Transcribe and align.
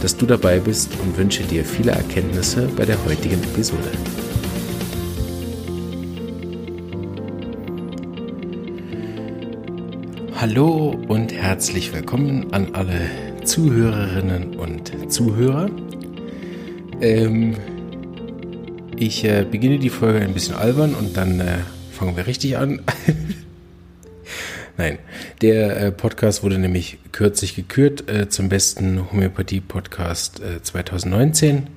dass 0.00 0.16
du 0.16 0.26
dabei 0.26 0.58
bist 0.58 0.90
und 1.02 1.16
wünsche 1.16 1.42
dir 1.42 1.64
viele 1.64 1.92
Erkenntnisse 1.92 2.68
bei 2.76 2.84
der 2.84 3.02
heutigen 3.04 3.42
Episode. 3.42 3.90
Hallo 10.34 10.98
und 11.08 11.34
herzlich 11.34 11.92
willkommen 11.92 12.50
an 12.52 12.74
alle 12.74 13.10
Zuhörerinnen 13.44 14.56
und 14.56 15.12
Zuhörer. 15.12 15.68
Ähm, 17.02 17.56
ich 18.96 19.24
äh, 19.24 19.44
beginne 19.50 19.78
die 19.78 19.90
Folge 19.90 20.20
ein 20.20 20.32
bisschen 20.32 20.54
albern 20.54 20.94
und 20.94 21.16
dann 21.16 21.40
äh, 21.40 21.58
fangen 21.92 22.16
wir 22.16 22.26
richtig 22.26 22.56
an. 22.56 22.80
Der 25.40 25.80
äh, 25.80 25.90
Podcast 25.90 26.42
wurde 26.42 26.58
nämlich 26.58 26.98
kürzlich 27.12 27.54
gekürt 27.54 28.10
äh, 28.10 28.28
zum 28.28 28.50
besten 28.50 29.10
Homöopathie-Podcast 29.10 30.40
äh, 30.40 30.62
2019. 30.62 31.68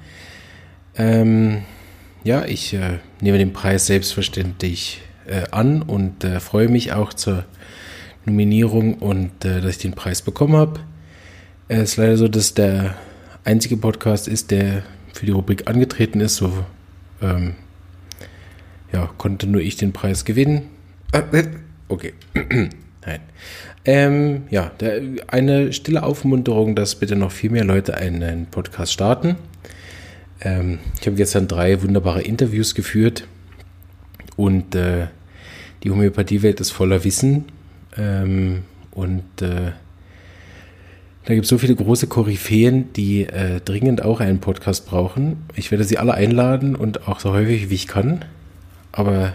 Ähm, 0.96 1.64
ja, 2.26 2.44
ich 2.44 2.74
äh, 2.74 3.00
nehme 3.22 3.38
den 3.38 3.54
Preis 3.54 3.86
selbstverständlich 3.86 5.02
äh, 5.28 5.44
an 5.52 5.82
und 5.82 6.26
äh, 6.26 6.42
freue 6.42 6.68
mich 6.68 6.92
auch 6.92 7.14
zur 7.14 7.46
Nominierung 8.26 8.96
und 8.96 9.32
dass 9.42 9.66
ich 9.66 9.80
den 9.80 9.94
Preis 9.94 10.22
bekommen 10.22 10.56
habe. 10.56 10.80
Es 11.68 11.92
ist 11.92 11.98
leider 11.98 12.16
so, 12.16 12.30
dass 12.30 12.54
der 12.54 12.96
einzige 13.44 13.76
Podcast 13.76 14.30
ist, 14.30 14.52
der 14.52 14.84
für 15.12 15.26
die 15.26 15.34
Rubrik 15.34 15.68
angetreten 15.68 16.22
ist. 16.22 16.38
So 16.38 16.66
ähm, 17.22 17.56
ja, 18.94 19.10
konnte 19.18 19.48
nur 19.48 19.60
ich 19.60 19.76
den 19.76 19.92
Preis 19.92 20.24
gewinnen. 20.24 20.70
Okay. 21.90 22.14
Nein. 23.06 23.20
Ähm, 23.86 24.44
ja, 24.50 24.72
eine 25.28 25.74
stille 25.74 26.04
Aufmunterung, 26.04 26.76
dass 26.76 26.96
bitte 26.96 27.16
noch 27.16 27.32
viel 27.32 27.50
mehr 27.50 27.66
Leute 27.66 27.98
einen 27.98 28.46
Podcast 28.46 28.94
starten. 28.94 29.36
Ähm, 30.42 30.80
ich 31.00 31.06
habe 31.06 31.18
gestern 31.18 31.48
drei 31.48 31.82
wunderbare 31.82 32.22
Interviews 32.22 32.76
geführt 32.76 33.28
und 34.38 34.76
äh, 34.76 35.08
die 35.84 35.92
Homöopathiewelt 35.92 36.62
ist 36.62 36.72
voller 36.72 37.04
Wissen 37.04 37.46
ähm, 37.98 38.64
und 38.92 39.42
äh, 39.42 39.72
da 41.26 41.34
gibt 41.34 41.46
es 41.46 41.50
so 41.50 41.58
viele 41.58 41.76
große 41.76 42.08
Koryphäen, 42.08 42.92
die 42.94 43.24
äh, 43.24 43.62
dringend 43.62 44.04
auch 44.04 44.20
einen 44.20 44.40
Podcast 44.40 44.88
brauchen. 44.88 45.46
Ich 45.56 45.72
werde 45.72 45.86
sie 45.86 45.98
alle 45.98 46.14
einladen 46.14 46.76
und 46.76 47.08
auch 47.08 47.22
so 47.22 47.32
häufig 47.32 47.70
wie 47.70 47.76
ich 47.76 47.88
kann. 47.88 48.26
Aber 48.92 49.34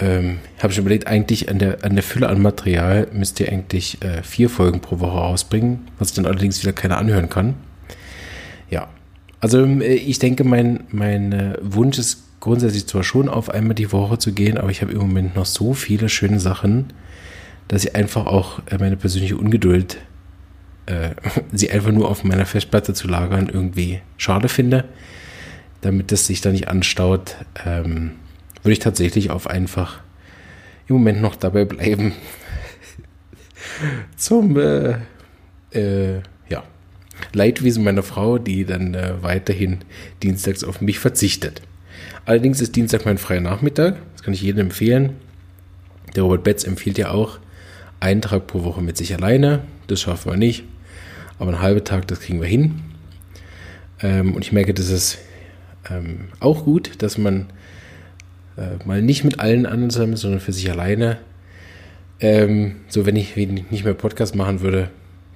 ähm, 0.00 0.38
habe 0.62 0.72
schon 0.72 0.82
überlegt, 0.82 1.06
eigentlich 1.06 1.48
an 1.48 1.58
der, 1.58 1.84
an 1.84 1.94
der 1.94 2.02
Fülle 2.02 2.28
an 2.28 2.40
Material 2.40 3.08
müsst 3.12 3.40
ihr 3.40 3.48
eigentlich 3.48 4.02
äh, 4.02 4.22
vier 4.22 4.48
Folgen 4.48 4.80
pro 4.80 5.00
Woche 5.00 5.18
rausbringen, 5.18 5.88
was 5.98 6.12
dann 6.12 6.26
allerdings 6.26 6.62
wieder 6.62 6.72
keiner 6.72 6.98
anhören 6.98 7.28
kann. 7.28 7.54
Ja, 8.70 8.88
also 9.40 9.64
äh, 9.64 9.94
ich 9.94 10.18
denke, 10.18 10.44
mein, 10.44 10.84
mein 10.90 11.32
äh, 11.32 11.58
Wunsch 11.60 11.98
ist 11.98 12.24
grundsätzlich 12.40 12.86
zwar 12.86 13.02
schon 13.02 13.28
auf 13.28 13.50
einmal 13.50 13.74
die 13.74 13.90
Woche 13.92 14.18
zu 14.18 14.32
gehen, 14.32 14.58
aber 14.58 14.70
ich 14.70 14.82
habe 14.82 14.92
im 14.92 14.98
Moment 14.98 15.34
noch 15.34 15.46
so 15.46 15.74
viele 15.74 16.08
schöne 16.08 16.38
Sachen, 16.38 16.92
dass 17.66 17.84
ich 17.84 17.96
einfach 17.96 18.26
auch 18.26 18.60
äh, 18.70 18.78
meine 18.78 18.96
persönliche 18.96 19.36
Ungeduld, 19.36 19.98
äh, 20.86 21.10
sie 21.52 21.70
einfach 21.70 21.92
nur 21.92 22.08
auf 22.08 22.24
meiner 22.24 22.46
Festplatte 22.46 22.94
zu 22.94 23.08
lagern, 23.08 23.48
irgendwie 23.52 24.00
schade 24.16 24.48
finde. 24.48 24.84
Damit 25.80 26.10
das 26.10 26.26
sich 26.26 26.40
da 26.40 26.50
nicht 26.50 26.68
anstaut, 26.68 27.36
ähm, 27.64 28.12
würde 28.62 28.72
ich 28.72 28.78
tatsächlich 28.78 29.30
auf 29.30 29.46
einfach 29.46 30.00
im 30.86 30.96
Moment 30.96 31.20
noch 31.20 31.36
dabei 31.36 31.64
bleiben. 31.64 32.12
Zum 34.16 34.56
äh, 34.58 34.96
äh, 35.72 36.20
ja, 36.48 36.64
Leidwesen 37.32 37.84
meiner 37.84 38.02
Frau, 38.02 38.38
die 38.38 38.64
dann 38.64 38.94
äh, 38.94 39.22
weiterhin 39.22 39.78
dienstags 40.22 40.64
auf 40.64 40.80
mich 40.80 40.98
verzichtet. 40.98 41.62
Allerdings 42.24 42.60
ist 42.60 42.76
Dienstag 42.76 43.04
mein 43.04 43.18
freier 43.18 43.40
Nachmittag. 43.40 43.96
Das 44.12 44.22
kann 44.22 44.34
ich 44.34 44.42
jedem 44.42 44.66
empfehlen. 44.66 45.16
Der 46.14 46.22
Robert 46.22 46.44
Betz 46.44 46.64
empfiehlt 46.64 46.98
ja 46.98 47.10
auch 47.10 47.38
einen 48.00 48.22
Tag 48.22 48.46
pro 48.46 48.64
Woche 48.64 48.82
mit 48.82 48.96
sich 48.96 49.14
alleine. 49.14 49.60
Das 49.86 50.00
schaffen 50.00 50.32
wir 50.32 50.36
nicht. 50.36 50.64
Aber 51.38 51.50
einen 51.50 51.62
halben 51.62 51.84
Tag, 51.84 52.06
das 52.08 52.20
kriegen 52.20 52.40
wir 52.40 52.48
hin. 52.48 52.80
Ähm, 54.00 54.34
und 54.34 54.44
ich 54.44 54.52
merke, 54.52 54.74
das 54.74 54.90
ist 54.90 55.18
ähm, 55.90 56.28
auch 56.40 56.64
gut, 56.64 57.02
dass 57.02 57.18
man 57.18 57.46
äh, 58.58 58.84
mal 58.84 59.00
nicht 59.00 59.24
mit 59.24 59.40
allen 59.40 59.66
anderen 59.66 59.90
zusammen, 59.90 60.16
sondern 60.16 60.40
für 60.40 60.52
sich 60.52 60.70
alleine. 60.70 61.18
Ähm, 62.20 62.76
so, 62.88 63.06
wenn 63.06 63.16
ich 63.16 63.36
nicht 63.36 63.84
mehr 63.84 63.94
Podcast 63.94 64.34
machen 64.34 64.60
würde, 64.60 64.90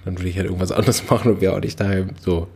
dann 0.04 0.18
würde 0.18 0.28
ich 0.28 0.36
halt 0.36 0.46
irgendwas 0.46 0.72
anderes 0.72 1.08
machen 1.08 1.32
und 1.32 1.40
wäre 1.40 1.54
auch 1.54 1.60
nicht 1.60 1.78
daheim. 1.78 2.10
So, 2.20 2.48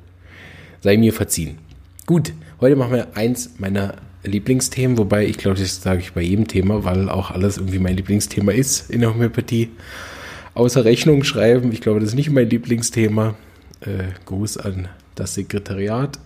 sei 0.81 0.97
mir 0.97 1.13
verziehen. 1.13 1.59
Gut, 2.07 2.33
heute 2.61 2.77
machen 2.77 2.93
wir 2.93 3.17
eins 3.17 3.51
meiner 3.59 3.95
Lieblingsthemen, 4.25 4.99
wobei 4.99 5.27
ich 5.27 5.39
glaube, 5.39 5.59
das 5.59 5.83
sage 5.83 6.01
ich 6.01 6.13
bei 6.13 6.23
jedem 6.23 6.49
Thema, 6.49 6.85
weil 6.85 7.09
auch 7.09 7.31
alles 7.31 7.59
irgendwie 7.59 7.79
mein 7.79 7.97
Lieblingsthema 7.97 8.53
ist 8.53 8.91
in 8.91 9.01
der 9.01 9.11
Homöopathie. 9.15 9.71
Außer 10.55 10.85
Rechnung 10.85 11.23
schreiben, 11.23 11.71
ich 11.71 11.81
glaube, 11.81 12.01
das 12.01 12.11
ist 12.11 12.15
nicht 12.15 12.31
mein 12.31 12.49
Lieblingsthema. 12.49 13.37
Äh, 13.81 14.05
Gruß 14.25 14.57
an 14.57 14.89
das 15.15 15.35
Sekretariat. 15.35 16.19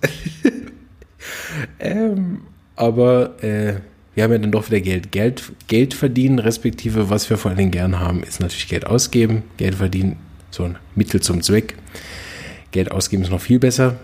ähm, 1.81 2.43
aber 2.77 3.43
äh, 3.43 3.81
wir 4.21 4.25
haben 4.25 4.33
ja 4.33 4.39
dann 4.39 4.53
doch 4.53 4.67
wieder 4.67 4.83
Geld. 4.83 5.13
Geld, 5.13 5.53
Geld 5.67 5.95
verdienen, 5.95 6.41
respektive 6.41 7.09
was 7.09 7.31
wir 7.31 7.39
vor 7.39 7.49
allen 7.49 7.57
Dingen 7.57 7.71
gern 7.71 8.01
haben, 8.01 8.23
ist 8.23 8.39
natürlich 8.39 8.69
Geld 8.69 8.87
ausgeben. 8.87 9.45
Geld 9.57 9.77
verdienen, 9.77 10.17
so 10.51 10.65
ein 10.65 10.77
Mittel 10.95 11.23
zum 11.23 11.41
Zweck. 11.41 11.77
Geld 12.71 12.91
ausgeben 12.91 13.23
ist 13.23 13.31
noch 13.31 13.41
viel 13.41 13.59
besser. 13.59 13.97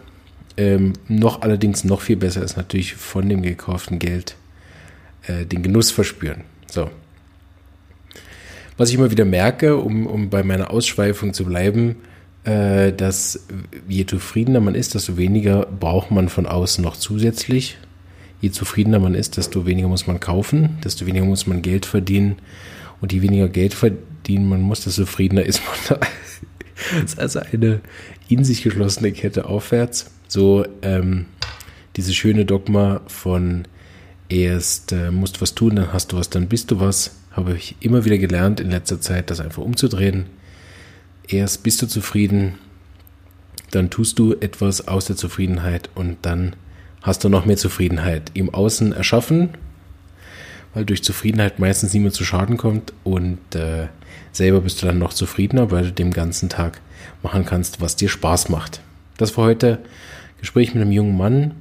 Ähm, 0.56 0.94
noch 1.06 1.42
allerdings 1.42 1.84
noch 1.84 2.00
viel 2.00 2.16
besser 2.16 2.42
ist 2.42 2.56
natürlich 2.56 2.94
von 2.94 3.28
dem 3.28 3.42
gekauften 3.42 3.98
Geld 3.98 4.36
äh, 5.26 5.44
den 5.44 5.62
Genuss 5.62 5.90
verspüren. 5.90 6.44
So. 6.66 6.88
Was 8.78 8.88
ich 8.88 8.94
immer 8.94 9.10
wieder 9.10 9.26
merke, 9.26 9.76
um, 9.76 10.06
um 10.06 10.30
bei 10.30 10.42
meiner 10.42 10.70
Ausschweifung 10.70 11.34
zu 11.34 11.44
bleiben, 11.44 11.96
äh, 12.44 12.90
dass 12.90 13.44
je 13.86 14.06
zufriedener 14.06 14.60
man 14.60 14.74
ist, 14.74 14.94
desto 14.94 15.18
weniger 15.18 15.66
braucht 15.66 16.10
man 16.10 16.30
von 16.30 16.46
außen 16.46 16.82
noch 16.82 16.96
zusätzlich 16.96 17.76
je 18.40 18.50
zufriedener 18.50 18.98
man 18.98 19.14
ist, 19.14 19.36
desto 19.36 19.66
weniger 19.66 19.88
muss 19.88 20.06
man 20.06 20.20
kaufen, 20.20 20.78
desto 20.84 21.06
weniger 21.06 21.24
muss 21.24 21.46
man 21.46 21.62
Geld 21.62 21.86
verdienen. 21.86 22.36
Und 23.00 23.12
je 23.12 23.22
weniger 23.22 23.48
Geld 23.48 23.74
verdienen 23.74 24.48
man 24.48 24.60
muss, 24.60 24.82
desto 24.82 25.04
zufriedener 25.04 25.44
ist 25.44 25.60
man. 25.88 26.00
das 27.00 27.12
ist 27.12 27.18
also 27.18 27.40
eine 27.40 27.80
in 28.28 28.44
sich 28.44 28.62
geschlossene 28.62 29.12
Kette 29.12 29.46
aufwärts. 29.46 30.10
So 30.28 30.66
ähm, 30.82 31.26
diese 31.96 32.12
schöne 32.12 32.44
Dogma 32.44 33.00
von 33.06 33.66
erst 34.28 34.92
äh, 34.92 35.10
musst 35.10 35.40
was 35.40 35.54
tun, 35.54 35.76
dann 35.76 35.92
hast 35.92 36.12
du 36.12 36.16
was, 36.16 36.30
dann 36.30 36.48
bist 36.48 36.70
du 36.70 36.80
was, 36.80 37.16
habe 37.30 37.54
ich 37.56 37.76
immer 37.80 38.04
wieder 38.04 38.18
gelernt 38.18 38.60
in 38.60 38.70
letzter 38.70 39.00
Zeit, 39.00 39.30
das 39.30 39.40
einfach 39.40 39.62
umzudrehen. 39.62 40.26
Erst 41.28 41.62
bist 41.62 41.82
du 41.82 41.86
zufrieden, 41.86 42.54
dann 43.70 43.90
tust 43.90 44.18
du 44.18 44.34
etwas 44.34 44.88
aus 44.88 45.06
der 45.06 45.16
Zufriedenheit 45.16 45.90
und 45.94 46.18
dann 46.22 46.56
hast 47.06 47.22
du 47.22 47.28
noch 47.28 47.46
mehr 47.46 47.56
Zufriedenheit 47.56 48.32
im 48.34 48.52
Außen 48.52 48.92
erschaffen, 48.92 49.50
weil 50.74 50.84
durch 50.84 51.04
Zufriedenheit 51.04 51.60
meistens 51.60 51.94
niemand 51.94 52.14
zu 52.14 52.24
Schaden 52.24 52.56
kommt 52.56 52.92
und 53.04 53.38
äh, 53.54 53.86
selber 54.32 54.60
bist 54.60 54.82
du 54.82 54.86
dann 54.86 54.98
noch 54.98 55.14
zufriedener, 55.14 55.70
weil 55.70 55.84
du 55.84 55.92
dem 55.92 56.12
ganzen 56.12 56.48
Tag 56.48 56.80
machen 57.22 57.46
kannst, 57.46 57.80
was 57.80 57.94
dir 57.94 58.08
Spaß 58.08 58.48
macht. 58.48 58.80
Das 59.18 59.36
war 59.36 59.44
heute 59.44 59.78
Gespräch 60.40 60.74
mit 60.74 60.82
einem 60.82 60.90
jungen 60.90 61.16
Mann, 61.16 61.54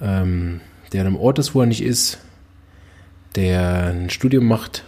ähm, 0.00 0.60
der 0.92 1.02
an 1.02 1.06
einem 1.06 1.16
Ort 1.16 1.38
ist, 1.38 1.54
wo 1.54 1.60
er 1.60 1.66
nicht 1.66 1.82
ist, 1.82 2.18
der 3.36 3.92
ein 3.94 4.10
Studium 4.10 4.46
macht, 4.46 4.84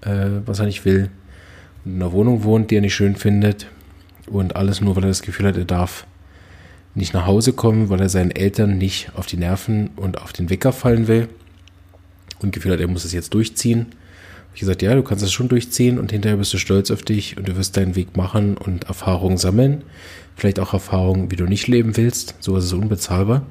äh, 0.00 0.40
was 0.46 0.60
er 0.60 0.66
nicht 0.66 0.86
will, 0.86 1.10
in 1.84 1.96
einer 1.96 2.12
Wohnung 2.12 2.42
wohnt, 2.42 2.70
die 2.70 2.76
er 2.76 2.80
nicht 2.80 2.94
schön 2.94 3.16
findet 3.16 3.66
und 4.26 4.56
alles 4.56 4.80
nur, 4.80 4.96
weil 4.96 5.04
er 5.04 5.08
das 5.08 5.22
Gefühl 5.22 5.46
hat, 5.46 5.58
er 5.58 5.66
darf 5.66 6.06
nicht 6.94 7.12
nach 7.12 7.26
Hause 7.26 7.52
kommen, 7.52 7.88
weil 7.88 8.00
er 8.00 8.08
seinen 8.08 8.30
Eltern 8.30 8.78
nicht 8.78 9.10
auf 9.14 9.26
die 9.26 9.36
Nerven 9.36 9.90
und 9.96 10.20
auf 10.20 10.32
den 10.32 10.50
Wecker 10.50 10.72
fallen 10.72 11.08
will 11.08 11.28
und 12.40 12.52
Gefühl 12.52 12.72
hat, 12.72 12.80
er 12.80 12.88
muss 12.88 13.04
es 13.04 13.12
jetzt 13.12 13.34
durchziehen. 13.34 13.86
Ich 14.54 14.60
gesagt, 14.60 14.82
ja, 14.82 14.94
du 14.94 15.02
kannst 15.02 15.24
das 15.24 15.32
schon 15.32 15.48
durchziehen 15.48 15.98
und 15.98 16.12
hinterher 16.12 16.36
bist 16.36 16.52
du 16.52 16.58
stolz 16.58 16.92
auf 16.92 17.02
dich 17.02 17.36
und 17.36 17.48
du 17.48 17.56
wirst 17.56 17.76
deinen 17.76 17.96
Weg 17.96 18.16
machen 18.16 18.56
und 18.56 18.84
Erfahrungen 18.84 19.36
sammeln. 19.36 19.82
Vielleicht 20.36 20.60
auch 20.60 20.72
Erfahrungen, 20.72 21.30
wie 21.32 21.36
du 21.36 21.46
nicht 21.46 21.66
leben 21.66 21.96
willst. 21.96 22.36
So 22.38 22.56
ist 22.56 22.64
es 22.64 22.72
unbezahlbar. 22.72 23.44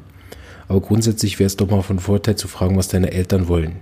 Aber 0.69 0.79
grundsätzlich 0.79 1.39
wäre 1.39 1.47
es 1.47 1.57
doch 1.57 1.69
mal 1.69 1.81
von 1.81 1.99
Vorteil 1.99 2.37
zu 2.37 2.47
fragen, 2.47 2.77
was 2.77 2.87
deine 2.87 3.11
Eltern 3.11 3.49
wollen. 3.49 3.75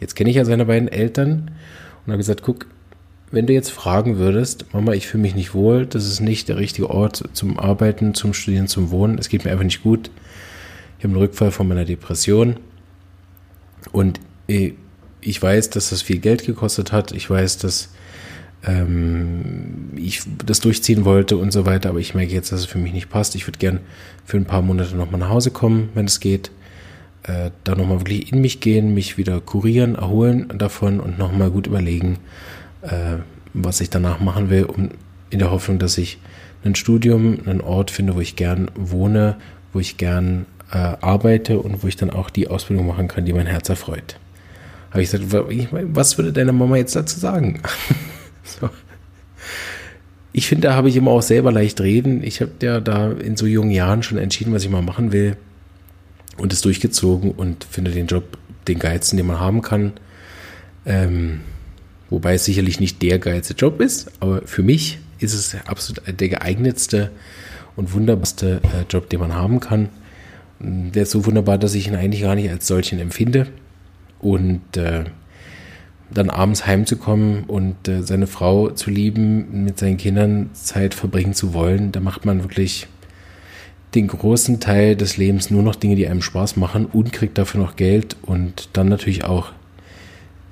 Jetzt 0.00 0.14
kenne 0.14 0.30
ich 0.30 0.36
ja 0.36 0.44
seine 0.44 0.64
beiden 0.64 0.88
Eltern 0.88 1.50
und 2.06 2.12
habe 2.12 2.18
gesagt, 2.18 2.42
guck, 2.42 2.66
wenn 3.30 3.46
du 3.46 3.52
jetzt 3.52 3.70
fragen 3.70 4.18
würdest, 4.18 4.72
Mama, 4.72 4.92
ich 4.92 5.06
fühle 5.06 5.22
mich 5.22 5.34
nicht 5.34 5.54
wohl, 5.54 5.86
das 5.86 6.06
ist 6.06 6.20
nicht 6.20 6.48
der 6.48 6.56
richtige 6.56 6.90
Ort 6.90 7.24
zum 7.32 7.58
Arbeiten, 7.58 8.14
zum 8.14 8.32
Studieren, 8.32 8.68
zum 8.68 8.90
Wohnen, 8.90 9.18
es 9.18 9.28
geht 9.28 9.44
mir 9.44 9.50
einfach 9.50 9.64
nicht 9.64 9.82
gut. 9.82 10.10
Ich 10.98 11.04
habe 11.04 11.14
einen 11.14 11.22
Rückfall 11.22 11.50
von 11.50 11.68
meiner 11.68 11.84
Depression 11.84 12.56
und 13.92 14.20
äh, 14.48 14.72
ich 15.20 15.42
weiß, 15.42 15.70
dass 15.70 15.90
das 15.90 16.02
viel 16.02 16.18
Geld 16.18 16.46
gekostet 16.46 16.92
hat. 16.92 17.12
Ich 17.12 17.28
weiß, 17.28 17.58
dass 17.58 17.90
ähm, 18.64 19.90
ich 19.96 20.22
das 20.44 20.60
durchziehen 20.60 21.04
wollte 21.04 21.36
und 21.36 21.52
so 21.52 21.66
weiter, 21.66 21.90
aber 21.90 22.00
ich 22.00 22.14
merke 22.14 22.32
jetzt, 22.32 22.52
dass 22.52 22.60
es 22.60 22.66
für 22.66 22.78
mich 22.78 22.92
nicht 22.92 23.10
passt. 23.10 23.34
Ich 23.34 23.46
würde 23.46 23.58
gern 23.58 23.80
für 24.24 24.36
ein 24.36 24.44
paar 24.44 24.62
Monate 24.62 24.96
nochmal 24.96 25.20
nach 25.20 25.28
Hause 25.28 25.50
kommen, 25.50 25.90
wenn 25.94 26.06
es 26.06 26.20
geht. 26.20 26.50
Äh, 27.24 27.50
da 27.64 27.74
nochmal 27.74 28.00
wirklich 28.00 28.32
in 28.32 28.40
mich 28.40 28.60
gehen, 28.60 28.94
mich 28.94 29.18
wieder 29.18 29.40
kurieren, 29.40 29.96
erholen 29.96 30.52
davon 30.56 31.00
und 31.00 31.18
nochmal 31.18 31.50
gut 31.50 31.66
überlegen, 31.66 32.18
äh, 32.82 33.18
was 33.54 33.80
ich 33.80 33.90
danach 33.90 34.20
machen 34.20 34.50
will, 34.50 34.64
um 34.64 34.90
in 35.30 35.38
der 35.38 35.50
Hoffnung, 35.50 35.78
dass 35.78 35.98
ich 35.98 36.18
ein 36.64 36.74
Studium, 36.74 37.38
einen 37.46 37.60
Ort 37.60 37.90
finde, 37.90 38.14
wo 38.14 38.20
ich 38.20 38.36
gern 38.36 38.70
wohne, 38.74 39.36
wo 39.72 39.80
ich 39.80 39.96
gern 39.96 40.46
äh, 40.72 40.76
arbeite 40.76 41.58
und 41.60 41.82
wo 41.82 41.86
ich 41.86 41.96
dann 41.96 42.10
auch 42.10 42.30
die 42.30 42.48
Ausbildung 42.48 42.86
machen 42.86 43.08
kann, 43.08 43.24
die 43.24 43.32
mein 43.32 43.46
Herz 43.46 43.68
erfreut. 43.68 44.18
Habe 44.90 45.02
ich 45.02 45.10
gesagt, 45.10 45.26
was 45.30 46.16
würde 46.16 46.32
deine 46.32 46.52
Mama 46.52 46.76
jetzt 46.76 46.96
dazu 46.96 47.18
sagen? 47.18 47.60
so. 48.42 48.70
Ich 50.32 50.46
finde, 50.46 50.68
da 50.68 50.74
habe 50.74 50.88
ich 50.88 50.96
immer 50.96 51.10
auch 51.10 51.22
selber 51.22 51.52
leicht 51.52 51.80
reden. 51.80 52.22
Ich 52.22 52.40
habe 52.40 52.52
ja 52.62 52.80
da 52.80 53.10
in 53.10 53.36
so 53.36 53.46
jungen 53.46 53.70
Jahren 53.70 54.02
schon 54.02 54.18
entschieden, 54.18 54.52
was 54.52 54.64
ich 54.64 54.70
mal 54.70 54.82
machen 54.82 55.12
will 55.12 55.36
und 56.36 56.52
es 56.52 56.60
durchgezogen 56.60 57.32
und 57.32 57.64
finde 57.64 57.90
den 57.90 58.06
Job 58.06 58.38
den 58.66 58.78
geilsten, 58.78 59.16
den 59.16 59.26
man 59.26 59.40
haben 59.40 59.62
kann. 59.62 59.92
Ähm, 60.86 61.40
wobei 62.10 62.34
es 62.34 62.44
sicherlich 62.44 62.80
nicht 62.80 63.02
der 63.02 63.18
geilste 63.18 63.54
Job 63.54 63.80
ist, 63.80 64.10
aber 64.20 64.42
für 64.44 64.62
mich 64.62 64.98
ist 65.18 65.34
es 65.34 65.56
absolut 65.66 66.02
der 66.20 66.28
geeignetste 66.28 67.10
und 67.76 67.92
wunderbarste 67.92 68.60
äh, 68.64 68.84
Job, 68.90 69.08
den 69.08 69.20
man 69.20 69.34
haben 69.34 69.60
kann. 69.60 69.88
Der 70.60 71.04
ist 71.04 71.12
so 71.12 71.26
wunderbar, 71.26 71.58
dass 71.58 71.74
ich 71.74 71.86
ihn 71.86 71.94
eigentlich 71.94 72.22
gar 72.22 72.34
nicht 72.34 72.50
als 72.50 72.66
solchen 72.66 72.98
empfinde. 72.98 73.46
Und 74.20 74.76
äh, 74.76 75.04
dann 76.10 76.30
abends 76.30 76.66
heimzukommen 76.66 77.44
und 77.44 77.86
äh, 77.86 78.02
seine 78.02 78.26
Frau 78.26 78.70
zu 78.70 78.90
lieben, 78.90 79.64
mit 79.64 79.78
seinen 79.78 79.96
Kindern 79.96 80.50
Zeit 80.54 80.94
verbringen 80.94 81.34
zu 81.34 81.54
wollen, 81.54 81.92
da 81.92 82.00
macht 82.00 82.24
man 82.24 82.42
wirklich 82.42 82.86
den 83.94 84.08
großen 84.08 84.60
Teil 84.60 84.96
des 84.96 85.16
Lebens 85.16 85.50
nur 85.50 85.62
noch 85.62 85.74
Dinge, 85.74 85.96
die 85.96 86.08
einem 86.08 86.22
Spaß 86.22 86.56
machen 86.56 86.86
und 86.86 87.12
kriegt 87.12 87.38
dafür 87.38 87.60
noch 87.60 87.76
Geld 87.76 88.16
und 88.22 88.70
dann 88.72 88.88
natürlich 88.88 89.24
auch 89.24 89.52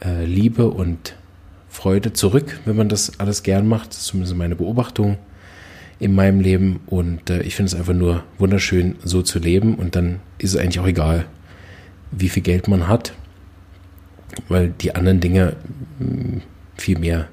äh, 0.04 0.24
Liebe 0.24 0.68
und 0.68 1.16
Freude 1.76 2.14
zurück, 2.14 2.58
wenn 2.64 2.74
man 2.74 2.88
das 2.88 3.20
alles 3.20 3.42
gern 3.42 3.68
macht. 3.68 3.90
Das 3.90 3.98
ist 3.98 4.06
zumindest 4.06 4.34
meine 4.34 4.56
Beobachtung 4.56 5.18
in 5.98 6.14
meinem 6.14 6.40
Leben 6.40 6.80
und 6.86 7.28
äh, 7.28 7.42
ich 7.42 7.54
finde 7.54 7.68
es 7.68 7.74
einfach 7.74 7.92
nur 7.92 8.24
wunderschön, 8.38 8.96
so 9.04 9.20
zu 9.20 9.38
leben 9.38 9.74
und 9.74 9.94
dann 9.94 10.20
ist 10.38 10.54
es 10.54 10.56
eigentlich 10.56 10.80
auch 10.80 10.86
egal, 10.86 11.26
wie 12.12 12.30
viel 12.30 12.42
Geld 12.42 12.66
man 12.66 12.88
hat, 12.88 13.12
weil 14.48 14.72
die 14.80 14.94
anderen 14.94 15.20
Dinge 15.20 15.56
hm, 15.98 16.40
viel 16.78 16.98
mehr 16.98 17.28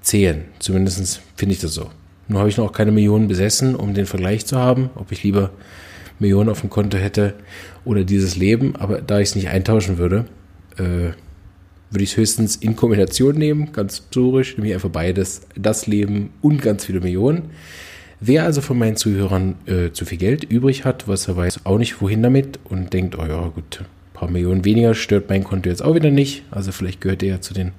zählen. 0.00 0.46
Zumindest 0.60 1.20
finde 1.36 1.54
ich 1.54 1.60
das 1.60 1.74
so. 1.74 1.90
Nur 2.26 2.40
habe 2.40 2.48
ich 2.48 2.56
noch 2.56 2.72
keine 2.72 2.90
Millionen 2.90 3.28
besessen, 3.28 3.76
um 3.76 3.92
den 3.92 4.06
Vergleich 4.06 4.46
zu 4.46 4.58
haben, 4.58 4.88
ob 4.94 5.12
ich 5.12 5.22
lieber 5.22 5.50
Millionen 6.18 6.48
auf 6.48 6.62
dem 6.62 6.70
Konto 6.70 6.96
hätte 6.96 7.34
oder 7.84 8.04
dieses 8.04 8.34
Leben, 8.34 8.76
aber 8.76 9.02
da 9.02 9.20
ich 9.20 9.28
es 9.28 9.34
nicht 9.34 9.50
eintauschen 9.50 9.98
würde, 9.98 10.24
äh, 10.78 11.12
würde 11.94 12.04
ich 12.04 12.12
es 12.12 12.16
höchstens 12.16 12.56
in 12.56 12.76
Kombination 12.76 13.36
nehmen, 13.36 13.72
ganz 13.72 13.98
historisch, 13.98 14.56
nämlich 14.56 14.74
einfach 14.74 14.90
beides, 14.90 15.42
das 15.54 15.86
Leben 15.86 16.30
und 16.42 16.60
ganz 16.60 16.84
viele 16.84 17.00
Millionen. 17.00 17.50
Wer 18.20 18.44
also 18.44 18.60
von 18.60 18.78
meinen 18.78 18.96
Zuhörern 18.96 19.54
äh, 19.66 19.92
zu 19.92 20.04
viel 20.04 20.18
Geld 20.18 20.44
übrig 20.44 20.84
hat, 20.84 21.08
was 21.08 21.28
er 21.28 21.36
weiß 21.36 21.66
auch 21.66 21.78
nicht 21.78 22.00
wohin 22.00 22.22
damit 22.22 22.58
und 22.64 22.92
denkt, 22.92 23.18
oh 23.18 23.24
ja, 23.24 23.48
gut, 23.48 23.80
ein 23.80 24.14
paar 24.14 24.30
Millionen 24.30 24.64
weniger 24.64 24.94
stört 24.94 25.28
mein 25.28 25.44
Konto 25.44 25.68
jetzt 25.68 25.82
auch 25.82 25.94
wieder 25.94 26.10
nicht. 26.10 26.42
Also 26.50 26.72
vielleicht 26.72 27.00
gehört 27.00 27.22
er 27.22 27.28
ja 27.28 27.40
zu 27.40 27.54
den 27.54 27.72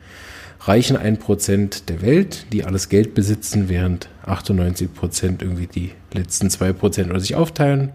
reichen 0.62 0.98
1% 0.98 1.86
der 1.88 2.02
Welt, 2.02 2.48
die 2.52 2.64
alles 2.64 2.90
Geld 2.90 3.14
besitzen, 3.14 3.70
während 3.70 4.10
98% 4.26 5.42
irgendwie 5.42 5.68
die 5.68 5.92
letzten 6.14 6.48
2% 6.48 7.10
oder 7.10 7.20
sich 7.20 7.36
aufteilen. 7.36 7.92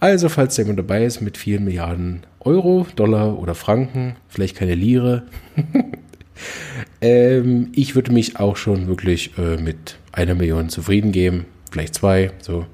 Also, 0.00 0.30
falls 0.30 0.56
jemand 0.56 0.78
dabei 0.78 1.04
ist 1.04 1.20
mit 1.20 1.36
vielen 1.36 1.64
Milliarden 1.64 2.22
Euro, 2.40 2.86
Dollar 2.96 3.38
oder 3.38 3.54
Franken, 3.54 4.16
vielleicht 4.28 4.56
keine 4.56 4.74
Lire, 4.74 5.24
ähm, 7.00 7.68
ich 7.74 7.94
würde 7.94 8.12
mich 8.12 8.38
auch 8.38 8.56
schon 8.56 8.86
wirklich 8.86 9.36
äh, 9.38 9.56
mit 9.56 9.98
einer 10.12 10.34
Million 10.34 10.68
zufrieden 10.68 11.12
geben 11.12 11.46
vielleicht 11.70 11.94
zwei, 11.94 12.32
so. 12.40 12.66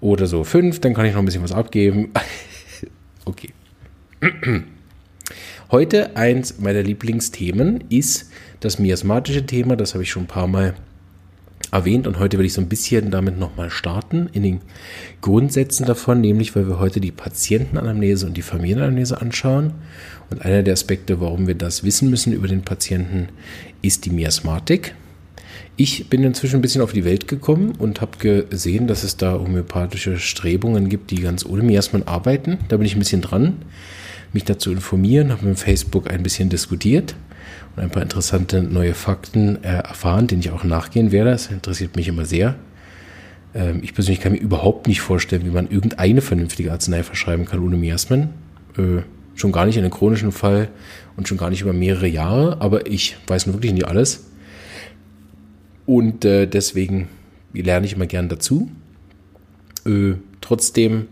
Oder 0.00 0.26
so 0.26 0.44
fünf, 0.44 0.80
dann 0.80 0.94
kann 0.94 1.06
ich 1.06 1.12
noch 1.12 1.20
ein 1.20 1.24
bisschen 1.24 1.42
was 1.42 1.52
abgeben. 1.52 2.12
okay. 3.24 3.50
Heute 5.70 6.16
eins 6.16 6.60
meiner 6.60 6.82
Lieblingsthemen 6.82 7.84
ist 7.88 8.30
das 8.60 8.78
miasmatische 8.78 9.44
Thema. 9.44 9.76
Das 9.76 9.94
habe 9.94 10.04
ich 10.04 10.10
schon 10.10 10.24
ein 10.24 10.28
paar 10.28 10.46
Mal 10.46 10.74
erwähnt 11.72 12.06
und 12.06 12.18
heute 12.18 12.38
will 12.38 12.46
ich 12.46 12.52
so 12.52 12.60
ein 12.60 12.68
bisschen 12.68 13.10
damit 13.10 13.38
nochmal 13.38 13.70
starten 13.70 14.28
in 14.32 14.42
den 14.42 14.60
Grundsätzen 15.20 15.86
davon, 15.86 16.20
nämlich 16.20 16.54
weil 16.56 16.68
wir 16.68 16.78
heute 16.78 17.00
die 17.00 17.12
Patientenanamnese 17.12 18.26
und 18.26 18.36
die 18.36 18.42
Familienanamnese 18.42 19.20
anschauen. 19.20 19.72
Und 20.30 20.44
einer 20.44 20.62
der 20.62 20.74
Aspekte, 20.74 21.20
warum 21.20 21.46
wir 21.46 21.54
das 21.54 21.84
wissen 21.84 22.10
müssen 22.10 22.32
über 22.32 22.48
den 22.48 22.62
Patienten, 22.62 23.28
ist 23.82 24.04
die 24.04 24.10
Miasmatik. 24.10 24.94
Ich 25.76 26.08
bin 26.08 26.24
inzwischen 26.24 26.56
ein 26.56 26.62
bisschen 26.62 26.82
auf 26.82 26.92
die 26.92 27.04
Welt 27.04 27.28
gekommen 27.28 27.72
und 27.78 28.00
habe 28.00 28.18
gesehen, 28.18 28.88
dass 28.88 29.04
es 29.04 29.16
da 29.16 29.38
homöopathische 29.38 30.18
Strebungen 30.18 30.88
gibt, 30.88 31.10
die 31.10 31.22
ganz 31.22 31.46
ohne 31.46 31.62
Miasmen 31.62 32.06
arbeiten. 32.06 32.58
Da 32.68 32.76
bin 32.76 32.86
ich 32.86 32.96
ein 32.96 32.98
bisschen 32.98 33.22
dran, 33.22 33.62
mich 34.32 34.44
dazu 34.44 34.72
informieren, 34.72 35.30
habe 35.30 35.46
mit 35.46 35.58
Facebook 35.58 36.10
ein 36.10 36.22
bisschen 36.22 36.48
diskutiert 36.48 37.14
und 37.78 37.84
ein 37.84 37.90
paar 37.90 38.02
interessante 38.02 38.62
neue 38.62 38.94
Fakten 38.94 39.62
äh, 39.62 39.68
erfahren, 39.68 40.26
denen 40.26 40.40
ich 40.40 40.50
auch 40.50 40.64
nachgehen 40.64 41.12
werde. 41.12 41.30
Das 41.30 41.46
interessiert 41.46 41.94
mich 41.94 42.08
immer 42.08 42.24
sehr. 42.24 42.56
Ähm, 43.54 43.80
ich 43.82 43.94
persönlich 43.94 44.20
kann 44.20 44.32
mir 44.32 44.38
überhaupt 44.38 44.88
nicht 44.88 45.00
vorstellen, 45.00 45.44
wie 45.44 45.50
man 45.50 45.70
irgendeine 45.70 46.20
vernünftige 46.20 46.72
Arznei 46.72 47.04
verschreiben 47.04 47.44
kann 47.44 47.60
ohne 47.60 47.76
Miasmen. 47.76 48.30
Äh, 48.76 49.02
schon 49.36 49.52
gar 49.52 49.64
nicht 49.66 49.76
in 49.76 49.84
einem 49.84 49.92
chronischen 49.92 50.32
Fall 50.32 50.68
und 51.16 51.28
schon 51.28 51.38
gar 51.38 51.50
nicht 51.50 51.62
über 51.62 51.72
mehrere 51.72 52.08
Jahre, 52.08 52.60
aber 52.60 52.88
ich 52.88 53.16
weiß 53.28 53.46
nun 53.46 53.54
wirklich 53.54 53.72
nicht 53.72 53.86
alles. 53.86 54.26
Und 55.86 56.24
äh, 56.24 56.46
deswegen 56.46 57.08
lerne 57.52 57.86
ich 57.86 57.92
immer 57.92 58.06
gern 58.06 58.28
dazu. 58.28 58.68
Äh, 59.86 60.14
trotzdem 60.40 61.06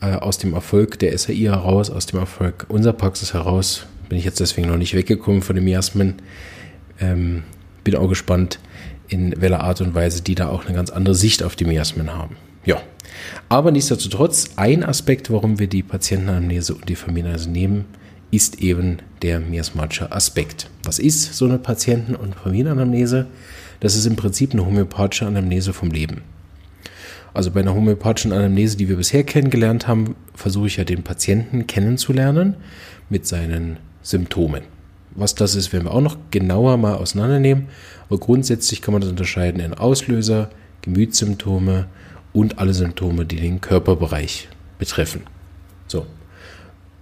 äh, 0.00 0.14
aus 0.14 0.38
dem 0.38 0.54
Erfolg 0.54 0.98
der 1.00 1.16
SAI 1.18 1.34
heraus, 1.34 1.90
aus 1.90 2.06
dem 2.06 2.18
Erfolg 2.18 2.64
unserer 2.68 2.94
Praxis 2.94 3.34
heraus, 3.34 3.84
bin 4.08 4.18
ich 4.18 4.24
jetzt 4.24 4.40
deswegen 4.40 4.68
noch 4.68 4.76
nicht 4.76 4.94
weggekommen 4.94 5.42
von 5.42 5.56
dem 5.56 5.64
Miasmen. 5.64 6.14
Ähm, 7.00 7.42
bin 7.84 7.96
auch 7.96 8.08
gespannt, 8.08 8.58
in 9.08 9.40
welcher 9.40 9.60
Art 9.60 9.80
und 9.80 9.94
Weise 9.94 10.22
die 10.22 10.34
da 10.34 10.48
auch 10.48 10.66
eine 10.66 10.74
ganz 10.74 10.90
andere 10.90 11.14
Sicht 11.14 11.42
auf 11.42 11.56
die 11.56 11.64
Miasmen 11.64 12.12
haben. 12.14 12.36
Ja, 12.64 12.82
aber 13.48 13.70
nichtsdestotrotz, 13.70 14.50
ein 14.56 14.84
Aspekt, 14.84 15.30
warum 15.30 15.58
wir 15.58 15.68
die 15.68 15.82
Patientenanamnese 15.82 16.74
und 16.74 16.88
die 16.88 16.96
Familienanamnese 16.96 17.50
nehmen, 17.50 17.84
ist 18.30 18.60
eben 18.60 18.98
der 19.22 19.40
miasmatische 19.40 20.12
Aspekt. 20.12 20.68
Was 20.82 20.98
ist 20.98 21.34
so 21.34 21.46
eine 21.46 21.58
Patienten- 21.58 22.14
und 22.14 22.34
Familienanamnese? 22.34 23.26
Das 23.80 23.96
ist 23.96 24.06
im 24.06 24.16
Prinzip 24.16 24.52
eine 24.52 24.66
homöopathische 24.66 25.26
Anamnese 25.26 25.72
vom 25.72 25.90
Leben. 25.90 26.22
Also 27.32 27.50
bei 27.50 27.60
einer 27.60 27.74
homöopathischen 27.74 28.32
Anamnese, 28.32 28.76
die 28.76 28.88
wir 28.88 28.96
bisher 28.96 29.22
kennengelernt 29.22 29.86
haben, 29.86 30.16
versuche 30.34 30.66
ich 30.66 30.76
ja 30.76 30.84
den 30.84 31.04
Patienten 31.04 31.66
kennenzulernen 31.66 32.56
mit 33.08 33.26
seinen 33.26 33.78
Symptomen. 34.08 34.62
Was 35.14 35.34
das 35.34 35.54
ist, 35.54 35.72
werden 35.72 35.84
wir 35.84 35.92
auch 35.92 36.00
noch 36.00 36.16
genauer 36.30 36.78
mal 36.78 36.94
auseinandernehmen. 36.94 37.66
Aber 38.08 38.18
grundsätzlich 38.18 38.80
kann 38.80 38.92
man 38.92 39.02
das 39.02 39.10
unterscheiden 39.10 39.60
in 39.60 39.74
Auslöser, 39.74 40.48
Gemütssymptome 40.80 41.86
und 42.32 42.58
alle 42.58 42.72
Symptome, 42.72 43.26
die 43.26 43.36
den 43.36 43.60
Körperbereich 43.60 44.48
betreffen. 44.78 45.22
So, 45.88 46.06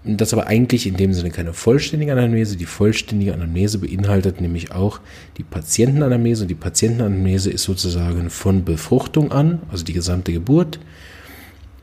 das 0.04 0.32
aber 0.32 0.48
eigentlich 0.48 0.88
in 0.88 0.96
dem 0.96 1.12
Sinne 1.12 1.30
keine 1.30 1.52
vollständige 1.52 2.10
Anamnese. 2.10 2.56
Die 2.56 2.66
vollständige 2.66 3.34
Anamnese 3.34 3.78
beinhaltet 3.78 4.40
nämlich 4.40 4.72
auch 4.72 5.00
die 5.36 5.44
Patientenanamnese. 5.44 6.42
Und 6.42 6.48
die 6.48 6.54
Patientenanamnese 6.56 7.50
ist 7.50 7.62
sozusagen 7.62 8.30
von 8.30 8.64
Befruchtung 8.64 9.30
an, 9.30 9.60
also 9.70 9.84
die 9.84 9.92
gesamte 9.92 10.32
Geburt, 10.32 10.80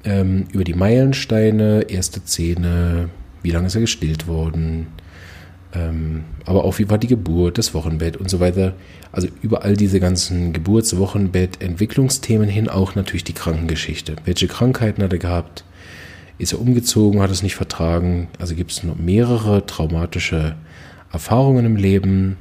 ähm, 0.04 0.48
über 0.52 0.66
die 0.66 0.74
Meilensteine, 0.74 1.84
erste 1.84 2.26
Zähne, 2.26 3.10
wie 3.42 3.52
lange 3.52 3.68
ist 3.68 3.76
er 3.76 3.82
gestillt 3.82 4.28
worden, 4.28 4.88
aber 6.46 6.64
auch 6.66 6.78
wie 6.78 6.90
war 6.90 6.98
die 6.98 7.08
Geburt, 7.08 7.58
das 7.58 7.74
Wochenbett 7.74 8.18
und 8.18 8.30
so 8.30 8.40
weiter. 8.40 8.74
Also 9.12 9.28
über 9.42 9.64
all 9.64 9.76
diese 9.76 10.00
ganzen 10.00 10.54
Geburts-, 10.54 10.98
Wochenbett, 10.98 11.62
Entwicklungsthemen 11.62 12.48
hin 12.48 12.70
auch 12.70 12.96
natürlich 12.96 13.24
die 13.24 13.34
Krankengeschichte. 13.34 14.16
Welche 14.26 14.48
Krankheiten 14.48 15.02
hat 15.02 15.14
er 15.14 15.20
gehabt? 15.20 15.64
ist 16.38 16.54
er 16.54 16.62
umgezogen, 16.62 17.22
hat 17.22 17.32
es 17.32 17.44
nicht 17.44 17.56
vertragen. 17.56 18.28
Also 18.40 18.56
gibt 18.56 18.72
es 18.72 18.84
noch 18.84 18.98
mehrere 18.98 19.66
traumatische 19.66 20.56
Erfahrungen 21.12 21.66
im 21.66 21.76
Leben. 21.76 22.38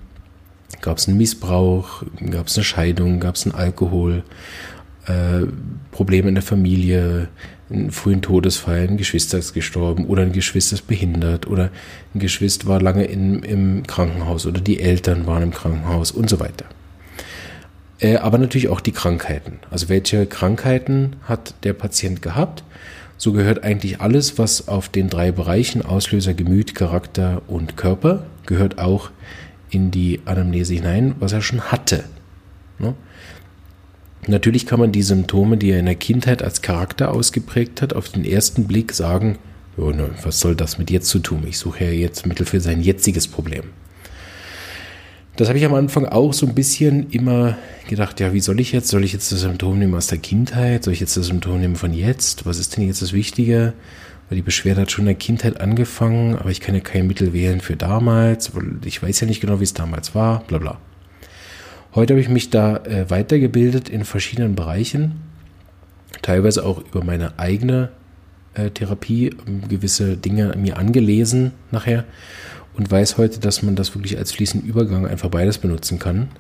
Gab 0.81 0.99
es 0.99 1.09
einen 1.09 1.19
Missbrauch, 1.19 2.03
gab 2.31 2.49
es 2.49 2.57
eine 2.57 2.65
Scheidung, 2.65 3.21
gab 3.21 3.37
es 3.37 3.45
einen 3.45 3.55
Alkohol, 3.55 4.25
äh, 5.07 5.47
Probleme 5.91 6.29
in 6.29 6.35
der 6.35 6.43
Familie, 6.43 7.29
einen 7.73 7.91
frühen 7.91 8.23
Todesfall, 8.23 8.89
ein 8.89 8.97
Geschwister 8.97 9.39
ist 9.39 9.55
gestorben 9.55 10.07
oder 10.07 10.23
ein 10.23 10.33
Geschwister 10.33 10.75
ist 10.75 10.87
behindert 10.87 11.47
oder 11.47 11.71
ein 12.15 12.21
Geschwister 12.21 12.69
war 12.69 12.81
lange 12.81 13.05
in, 13.05 13.43
im 13.43 13.87
Krankenhaus 13.87 14.47
oder 14.47 14.61
die 14.61 14.81
Eltern 14.81 15.27
waren 15.27 15.43
im 15.43 15.51
Krankenhaus 15.53 16.11
und 16.11 16.29
so 16.29 16.39
weiter. 16.41 16.67
Äh, 17.99 18.17
aber 18.17 18.39
natürlich 18.39 18.69
auch 18.69 18.81
die 18.81 18.93
Krankheiten. 18.93 19.61
Also 19.71 19.89
welche 19.89 20.27
Krankheiten 20.27 21.17
hat 21.25 21.55
der 21.65 21.73
Patient 21.73 22.21
gehabt? 22.21 22.65
So 23.17 23.33
gehört 23.33 23.63
eigentlich 23.63 24.01
alles, 24.01 24.39
was 24.39 24.67
auf 24.67 24.89
den 24.89 25.09
drei 25.09 25.31
Bereichen 25.31 25.83
Auslöser, 25.83 26.35
Gemüt, 26.35 26.75
Charakter 26.75 27.43
und 27.47 27.77
Körper, 27.77 28.25
gehört 28.47 28.79
auch 28.79 29.11
in 29.71 29.93
die 29.93 30.21
Anamnese 30.25 30.75
hinein, 30.75 31.15
was 31.21 31.33
er 31.33 31.41
schon 31.41 31.61
hatte. 31.61 32.05
Ne? 32.79 32.95
Natürlich 34.29 34.67
kann 34.67 34.79
man 34.79 34.93
die 34.93 35.03
Symptome, 35.03 35.57
die 35.57 35.71
er 35.71 35.81
in 35.81 35.87
der 35.87 35.97
Kindheit 35.97 36.43
als 36.43 36.63
Charakter 36.63 37.13
ausgeprägt 37.13 37.83
hat, 37.83 37.93
auf 37.93 38.09
den 38.09 38.25
ersten 38.25 38.69
Blick 38.69 38.93
sagen, 38.93 39.39
oh, 39.77 39.91
ne, 39.91 40.11
was 40.23 40.39
soll 40.39 40.55
das 40.55 40.79
mit 40.79 40.91
jetzt 40.91 41.09
zu 41.09 41.19
tun? 41.19 41.45
Ich 41.49 41.59
suche 41.59 41.85
ja 41.85 41.91
jetzt 41.91 42.25
Mittel 42.27 42.47
für 42.47 42.61
sein 42.61 42.83
jetziges 42.83 43.27
Problem. 43.27 43.65
Das 45.35 45.49
habe 45.49 45.59
ich 45.59 45.65
am 45.65 45.75
Anfang 45.75 46.07
auch 46.07 46.35
so 46.35 46.47
ein 46.47 46.55
bisschen 46.55 47.11
immer 47.11 47.57
gedacht, 47.89 48.21
ja, 48.21 48.33
wie 48.33 48.41
soll 48.41 48.61
ich 48.61 48.71
jetzt? 48.71 48.89
Soll 48.89 49.03
ich 49.03 49.13
jetzt 49.13 49.33
das 49.33 49.41
Symptom 49.41 49.79
nehmen 49.79 49.95
aus 49.95 50.07
der 50.07 50.19
Kindheit? 50.19 50.85
Soll 50.85 50.93
ich 50.93 51.01
jetzt 51.01 51.17
das 51.17 51.27
Symptom 51.27 51.59
nehmen 51.59 51.75
von 51.75 51.93
jetzt? 51.93 52.47
Was 52.47 52.59
ist 52.59 52.77
denn 52.77 52.87
jetzt 52.87 53.03
das 53.03 53.13
Wichtige? 53.13 53.73
Weil 54.29 54.37
die 54.37 54.43
Beschwerde 54.43 54.83
hat 54.83 54.93
schon 54.93 55.03
in 55.03 55.07
der 55.07 55.15
Kindheit 55.17 55.61
angefangen, 55.61 56.37
aber 56.37 56.51
ich 56.51 56.61
kann 56.61 56.75
ja 56.75 56.81
kein 56.81 57.07
Mittel 57.07 57.33
wählen 57.33 57.61
für 57.61 57.77
damals, 57.77 58.55
weil 58.55 58.77
ich 58.85 59.03
weiß 59.03 59.21
ja 59.21 59.27
nicht 59.27 59.41
genau, 59.41 59.59
wie 59.59 59.65
es 59.65 59.75
damals 59.75 60.15
war, 60.15 60.45
bla 60.45 60.59
bla. 60.59 60.79
Heute 61.95 62.15
habe 62.15 62.23
ich 62.23 62.31
mich 62.31 62.49
da 62.49 62.79
äh, 62.79 63.11
weitergebildet 63.11 63.91
in 63.91 64.07
verschiedenen 64.07 64.55
Bereichen, 64.55 65.21
teilweise 66.23 66.65
auch 66.65 66.79
über 66.79 67.05
meine 67.05 67.39
eigene 67.39 67.91
äh, 68.55 68.71
Therapie, 68.71 69.37
ähm, 69.47 69.69
gewisse 69.69 70.17
Dinge 70.17 70.55
mir 70.57 70.79
angelesen 70.79 71.53
nachher 71.71 72.05
und 72.75 72.91
weiß 72.91 73.19
heute, 73.19 73.41
dass 73.41 73.63
man 73.63 73.77
das 73.77 73.95
wirklich 73.95 74.17
als 74.17 74.33
fließenden 74.33 74.67
Übergang 74.67 75.07
einfach 75.07 75.29
beides 75.29 75.59
benutzen 75.59 75.99
kann. 75.99 76.31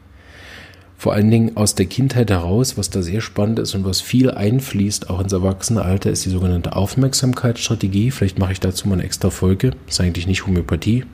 Vor 0.96 1.12
allen 1.12 1.30
Dingen 1.30 1.54
aus 1.54 1.74
der 1.74 1.84
Kindheit 1.84 2.30
heraus, 2.30 2.78
was 2.78 2.88
da 2.88 3.02
sehr 3.02 3.20
spannend 3.20 3.58
ist 3.58 3.74
und 3.74 3.84
was 3.84 4.00
viel 4.00 4.30
einfließt, 4.30 5.10
auch 5.10 5.20
ins 5.20 5.34
Erwachsenenalter, 5.34 6.10
ist 6.10 6.24
die 6.24 6.30
sogenannte 6.30 6.76
Aufmerksamkeitsstrategie. 6.76 8.10
Vielleicht 8.10 8.38
mache 8.38 8.52
ich 8.52 8.60
dazu 8.60 8.88
mal 8.88 8.94
eine 8.94 9.02
extra 9.02 9.28
Folge. 9.28 9.72
Ist 9.86 10.00
eigentlich 10.00 10.26
nicht 10.26 10.46
Homöopathie, 10.46 11.04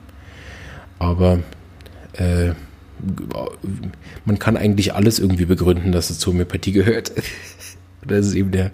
aber 0.97 1.39
äh, 2.13 2.51
man 4.25 4.39
kann 4.39 4.57
eigentlich 4.57 4.93
alles 4.93 5.19
irgendwie 5.19 5.45
begründen, 5.45 5.91
dass 5.91 6.09
es 6.09 6.19
zur 6.19 6.33
Homöopathie 6.33 6.71
gehört. 6.71 7.11
das 8.07 8.27
ist 8.27 8.35
eben 8.35 8.51
der 8.51 8.71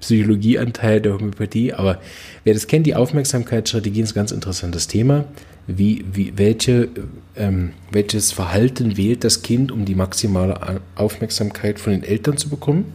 Psychologieanteil 0.00 1.00
der 1.00 1.14
Homöopathie. 1.14 1.72
Aber 1.72 2.00
wer 2.44 2.54
das 2.54 2.66
kennt, 2.66 2.86
die 2.86 2.94
Aufmerksamkeitsstrategie 2.94 4.00
ist 4.00 4.12
ein 4.12 4.14
ganz 4.14 4.32
interessantes 4.32 4.88
Thema. 4.88 5.24
Wie, 5.66 6.04
wie, 6.12 6.32
welche, 6.36 6.88
ähm, 7.34 7.72
welches 7.90 8.30
Verhalten 8.32 8.96
wählt 8.96 9.24
das 9.24 9.42
Kind, 9.42 9.72
um 9.72 9.84
die 9.84 9.96
maximale 9.96 10.80
Aufmerksamkeit 10.94 11.80
von 11.80 11.92
den 11.92 12.04
Eltern 12.04 12.36
zu 12.36 12.48
bekommen? 12.48 12.92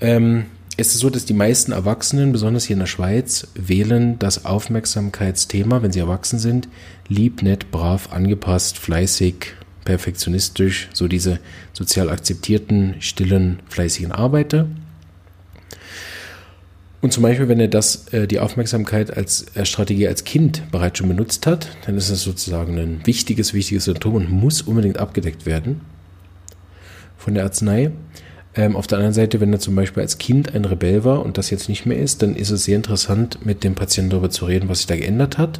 Ähm, 0.00 0.46
es 0.76 0.88
ist 0.88 1.00
so, 1.00 1.10
dass 1.10 1.24
die 1.24 1.34
meisten 1.34 1.72
Erwachsenen, 1.72 2.32
besonders 2.32 2.64
hier 2.64 2.74
in 2.74 2.80
der 2.80 2.86
Schweiz, 2.86 3.46
wählen 3.54 4.18
das 4.18 4.44
Aufmerksamkeitsthema, 4.44 5.82
wenn 5.82 5.92
sie 5.92 6.00
erwachsen 6.00 6.38
sind, 6.38 6.68
lieb, 7.06 7.42
nett, 7.42 7.70
brav, 7.70 8.12
angepasst, 8.12 8.78
fleißig, 8.78 9.54
perfektionistisch, 9.84 10.88
so 10.92 11.08
diese 11.08 11.38
sozial 11.72 12.10
akzeptierten, 12.10 12.96
stillen, 13.00 13.60
fleißigen 13.68 14.12
Arbeiter. 14.12 14.66
Und 17.00 17.12
zum 17.12 17.22
Beispiel, 17.22 17.48
wenn 17.48 17.60
er 17.60 17.68
das, 17.68 18.08
äh, 18.14 18.26
die 18.26 18.40
Aufmerksamkeit 18.40 19.14
als 19.14 19.54
äh, 19.54 19.66
Strategie 19.66 20.08
als 20.08 20.24
Kind 20.24 20.62
bereits 20.70 20.98
schon 20.98 21.08
benutzt 21.08 21.46
hat, 21.46 21.68
dann 21.84 21.98
ist 21.98 22.08
es 22.08 22.22
sozusagen 22.22 22.78
ein 22.78 23.00
wichtiges, 23.04 23.52
wichtiges 23.52 23.84
Symptom 23.84 24.14
und 24.14 24.30
muss 24.30 24.62
unbedingt 24.62 24.98
abgedeckt 24.98 25.44
werden 25.44 25.82
von 27.18 27.34
der 27.34 27.44
Arznei. 27.44 27.90
Ähm, 28.56 28.76
auf 28.76 28.86
der 28.86 28.98
anderen 28.98 29.14
Seite, 29.14 29.40
wenn 29.40 29.52
er 29.52 29.58
zum 29.58 29.74
Beispiel 29.74 30.02
als 30.02 30.18
Kind 30.18 30.54
ein 30.54 30.64
Rebell 30.64 31.02
war 31.02 31.24
und 31.24 31.38
das 31.38 31.50
jetzt 31.50 31.68
nicht 31.68 31.86
mehr 31.86 31.98
ist, 31.98 32.22
dann 32.22 32.36
ist 32.36 32.50
es 32.50 32.64
sehr 32.64 32.76
interessant, 32.76 33.44
mit 33.44 33.64
dem 33.64 33.74
Patienten 33.74 34.10
darüber 34.10 34.30
zu 34.30 34.44
reden, 34.44 34.68
was 34.68 34.78
sich 34.78 34.86
da 34.86 34.94
geändert 34.94 35.38
hat 35.38 35.58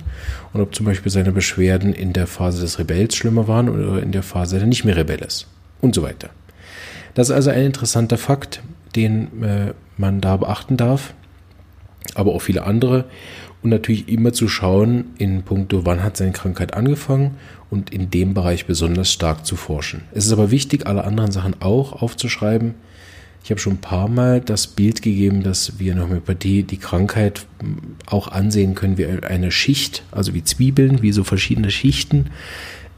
und 0.53 0.61
ob 0.61 0.75
zum 0.75 0.87
Beispiel 0.87 1.11
seine 1.11 1.33
Beschwerden 1.33 1.93
in 1.93 2.13
der 2.13 2.29
Phase 2.29 2.61
des 2.61 2.79
Rebells 2.79 3.17
schlimmer 3.17 3.49
waren 3.49 3.69
oder 3.69 4.01
in 4.01 4.13
der 4.13 4.23
Phase, 4.23 4.59
der 4.59 4.67
nicht 4.69 4.85
mehr 4.85 4.97
Rebell 4.97 5.21
ist 5.23 5.49
und 5.81 5.95
so 5.95 6.03
weiter. 6.03 6.31
Das 7.15 7.31
ist 7.31 7.35
also 7.35 7.51
ein 7.51 7.67
interessanter 7.67 8.19
Fakt, 8.19 8.63
den 8.95 9.43
äh, 9.43 9.73
man 9.97 10.21
da 10.21 10.37
beachten 10.37 10.77
darf, 10.77 11.15
aber 12.15 12.33
auch 12.33 12.43
viele 12.43 12.63
andere 12.63 13.07
und 13.65 13.71
natürlich 13.71 14.11
immer 14.11 14.35
zu 14.35 14.47
schauen 14.47 15.07
in 15.17 15.43
puncto, 15.43 15.87
wann 15.87 16.03
hat 16.03 16.19
seine 16.19 16.33
Krankheit 16.33 16.75
angefangen 16.75 17.39
und 17.71 17.91
in 17.95 18.11
dem 18.11 18.35
Bereich 18.35 18.67
besonders 18.67 19.11
stark 19.11 19.47
zu 19.47 19.57
forschen. 19.57 20.03
Es 20.13 20.27
ist 20.27 20.33
aber 20.33 20.51
wichtig, 20.51 20.87
alle 20.87 21.05
anderen 21.05 21.33
Sachen 21.33 21.57
auch 21.61 22.03
aufzuschreiben. 22.03 22.75
Ich 23.43 23.51
habe 23.51 23.59
schon 23.59 23.75
ein 23.75 23.81
paar 23.81 24.09
Mal 24.09 24.43
das 24.43 24.67
Bild 24.67 25.01
gegeben, 25.01 25.43
dass 25.43 25.79
wir 25.79 25.93
in 25.93 25.99
der 25.99 26.07
Homöopathie 26.07 26.63
die 26.63 26.77
Krankheit 26.77 27.47
auch 28.05 28.29
ansehen 28.29 28.75
können 28.75 28.99
wie 28.99 29.07
eine 29.07 29.51
Schicht, 29.51 30.03
also 30.11 30.35
wie 30.35 30.45
Zwiebeln, 30.45 31.01
wie 31.01 31.13
so 31.13 31.25
verschiedene 31.25 31.71
Schichten, 31.71 32.27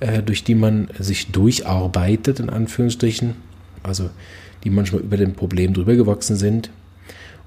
äh, 0.00 0.20
durch 0.20 0.42
die 0.42 0.56
man 0.56 0.88
sich 0.98 1.28
durcharbeitet, 1.28 2.40
in 2.40 2.50
Anführungsstrichen. 2.50 3.34
Also 3.84 4.10
die 4.64 4.70
manchmal 4.70 5.02
über 5.02 5.16
dem 5.16 5.34
Problem 5.34 5.74
drüber 5.74 5.94
gewachsen 5.94 6.34
sind. 6.34 6.70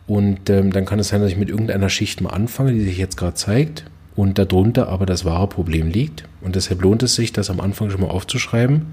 Und 0.10 0.50
ähm, 0.50 0.74
dann 0.74 0.86
kann 0.86 0.98
es 0.98 1.10
sein, 1.10 1.22
dass 1.22 1.30
ich 1.30 1.38
mit 1.38 1.50
irgendeiner 1.50 1.88
Schicht 1.88 2.20
mal 2.20 2.32
anfange, 2.32 2.74
die 2.74 2.84
sich 2.84 2.98
jetzt 2.98 3.16
gerade 3.16 3.36
zeigt 3.36 3.86
und 4.16 4.40
darunter 4.40 4.90
aber 4.90 5.06
das 5.06 5.24
wahre 5.24 5.48
Problem 5.48 5.92
liegt. 5.92 6.24
Und 6.42 6.56
deshalb 6.56 6.82
lohnt 6.82 7.04
es 7.04 7.14
sich, 7.14 7.32
das 7.32 7.52
am 7.52 7.60
Anfang 7.60 7.92
schon 7.92 8.02
mal 8.02 8.10
aufzuschreiben, 8.10 8.88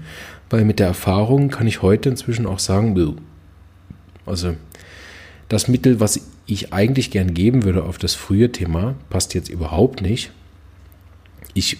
weil 0.51 0.63
mit 0.63 0.77
der 0.77 0.85
Erfahrung 0.85 1.49
kann 1.49 1.65
ich 1.65 1.81
heute 1.81 2.09
inzwischen 2.09 2.45
auch 2.45 2.59
sagen, 2.59 3.17
also 4.27 4.53
das 5.49 5.67
Mittel, 5.67 5.99
was 5.99 6.21
ich 6.45 6.71
eigentlich 6.71 7.09
gern 7.09 7.33
geben 7.33 7.63
würde 7.63 7.83
auf 7.83 7.97
das 7.97 8.13
frühe 8.13 8.51
Thema, 8.51 8.93
passt 9.09 9.33
jetzt 9.33 9.49
überhaupt 9.49 10.01
nicht. 10.01 10.31
Ich 11.55 11.77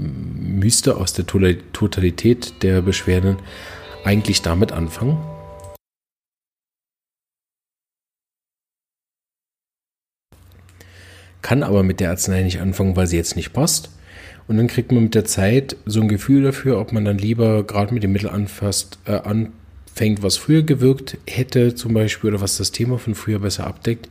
müsste 0.00 0.96
aus 0.96 1.12
der 1.12 1.26
Totalität 1.26 2.54
der 2.64 2.82
Beschwerden 2.82 3.36
eigentlich 4.04 4.42
damit 4.42 4.72
anfangen, 4.72 5.16
kann 11.42 11.62
aber 11.62 11.82
mit 11.82 12.00
der 12.00 12.10
Arznei 12.10 12.42
nicht 12.42 12.60
anfangen, 12.60 12.96
weil 12.96 13.06
sie 13.06 13.16
jetzt 13.16 13.36
nicht 13.36 13.52
passt. 13.52 13.90
Und 14.48 14.56
dann 14.56 14.66
kriegt 14.66 14.90
man 14.90 15.04
mit 15.04 15.14
der 15.14 15.24
Zeit 15.24 15.76
so 15.86 16.00
ein 16.00 16.08
Gefühl 16.08 16.42
dafür, 16.42 16.80
ob 16.80 16.92
man 16.92 17.04
dann 17.04 17.18
lieber 17.18 17.62
gerade 17.62 17.94
mit 17.94 18.02
dem 18.02 18.12
Mittel 18.12 18.30
anfasst, 18.30 18.98
äh, 19.04 19.12
anfängt, 19.12 20.22
was 20.22 20.36
früher 20.36 20.62
gewirkt 20.62 21.18
hätte, 21.26 21.74
zum 21.74 21.94
Beispiel, 21.94 22.30
oder 22.30 22.40
was 22.40 22.56
das 22.56 22.72
Thema 22.72 22.98
von 22.98 23.14
früher 23.14 23.38
besser 23.38 23.66
abdeckt, 23.66 24.08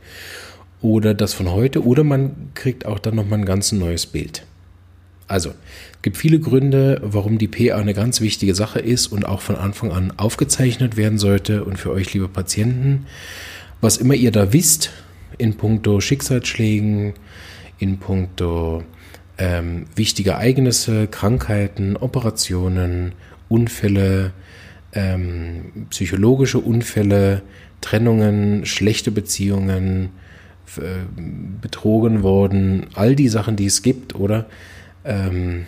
oder 0.80 1.12
das 1.12 1.34
von 1.34 1.50
heute, 1.50 1.84
oder 1.84 2.04
man 2.04 2.50
kriegt 2.54 2.86
auch 2.86 2.98
dann 2.98 3.16
nochmal 3.16 3.40
ein 3.40 3.44
ganz 3.44 3.70
neues 3.72 4.06
Bild. 4.06 4.44
Also, 5.28 5.50
es 5.50 6.02
gibt 6.02 6.16
viele 6.16 6.40
Gründe, 6.40 7.00
warum 7.04 7.38
die 7.38 7.46
PA 7.46 7.76
eine 7.76 7.94
ganz 7.94 8.20
wichtige 8.20 8.54
Sache 8.54 8.80
ist 8.80 9.08
und 9.08 9.24
auch 9.26 9.42
von 9.42 9.54
Anfang 9.54 9.92
an 9.92 10.12
aufgezeichnet 10.16 10.96
werden 10.96 11.18
sollte. 11.18 11.62
Und 11.64 11.78
für 11.78 11.92
euch, 11.92 12.12
liebe 12.14 12.26
Patienten, 12.26 13.06
was 13.80 13.98
immer 13.98 14.14
ihr 14.14 14.32
da 14.32 14.52
wisst, 14.52 14.90
in 15.40 15.56
puncto 15.56 16.00
Schicksalsschlägen, 16.00 17.14
in 17.78 17.98
puncto 17.98 18.84
ähm, 19.38 19.86
wichtige 19.96 20.32
Ereignisse, 20.32 21.06
Krankheiten, 21.06 21.96
Operationen, 21.96 23.12
Unfälle, 23.48 24.32
ähm, 24.92 25.86
psychologische 25.88 26.58
Unfälle, 26.58 27.42
Trennungen, 27.80 28.66
schlechte 28.66 29.10
Beziehungen, 29.10 30.10
äh, 30.76 31.02
betrogen 31.60 32.22
worden, 32.22 32.86
all 32.94 33.16
die 33.16 33.28
Sachen, 33.28 33.56
die 33.56 33.66
es 33.66 33.82
gibt, 33.82 34.14
oder? 34.14 34.46
Ähm, 35.04 35.64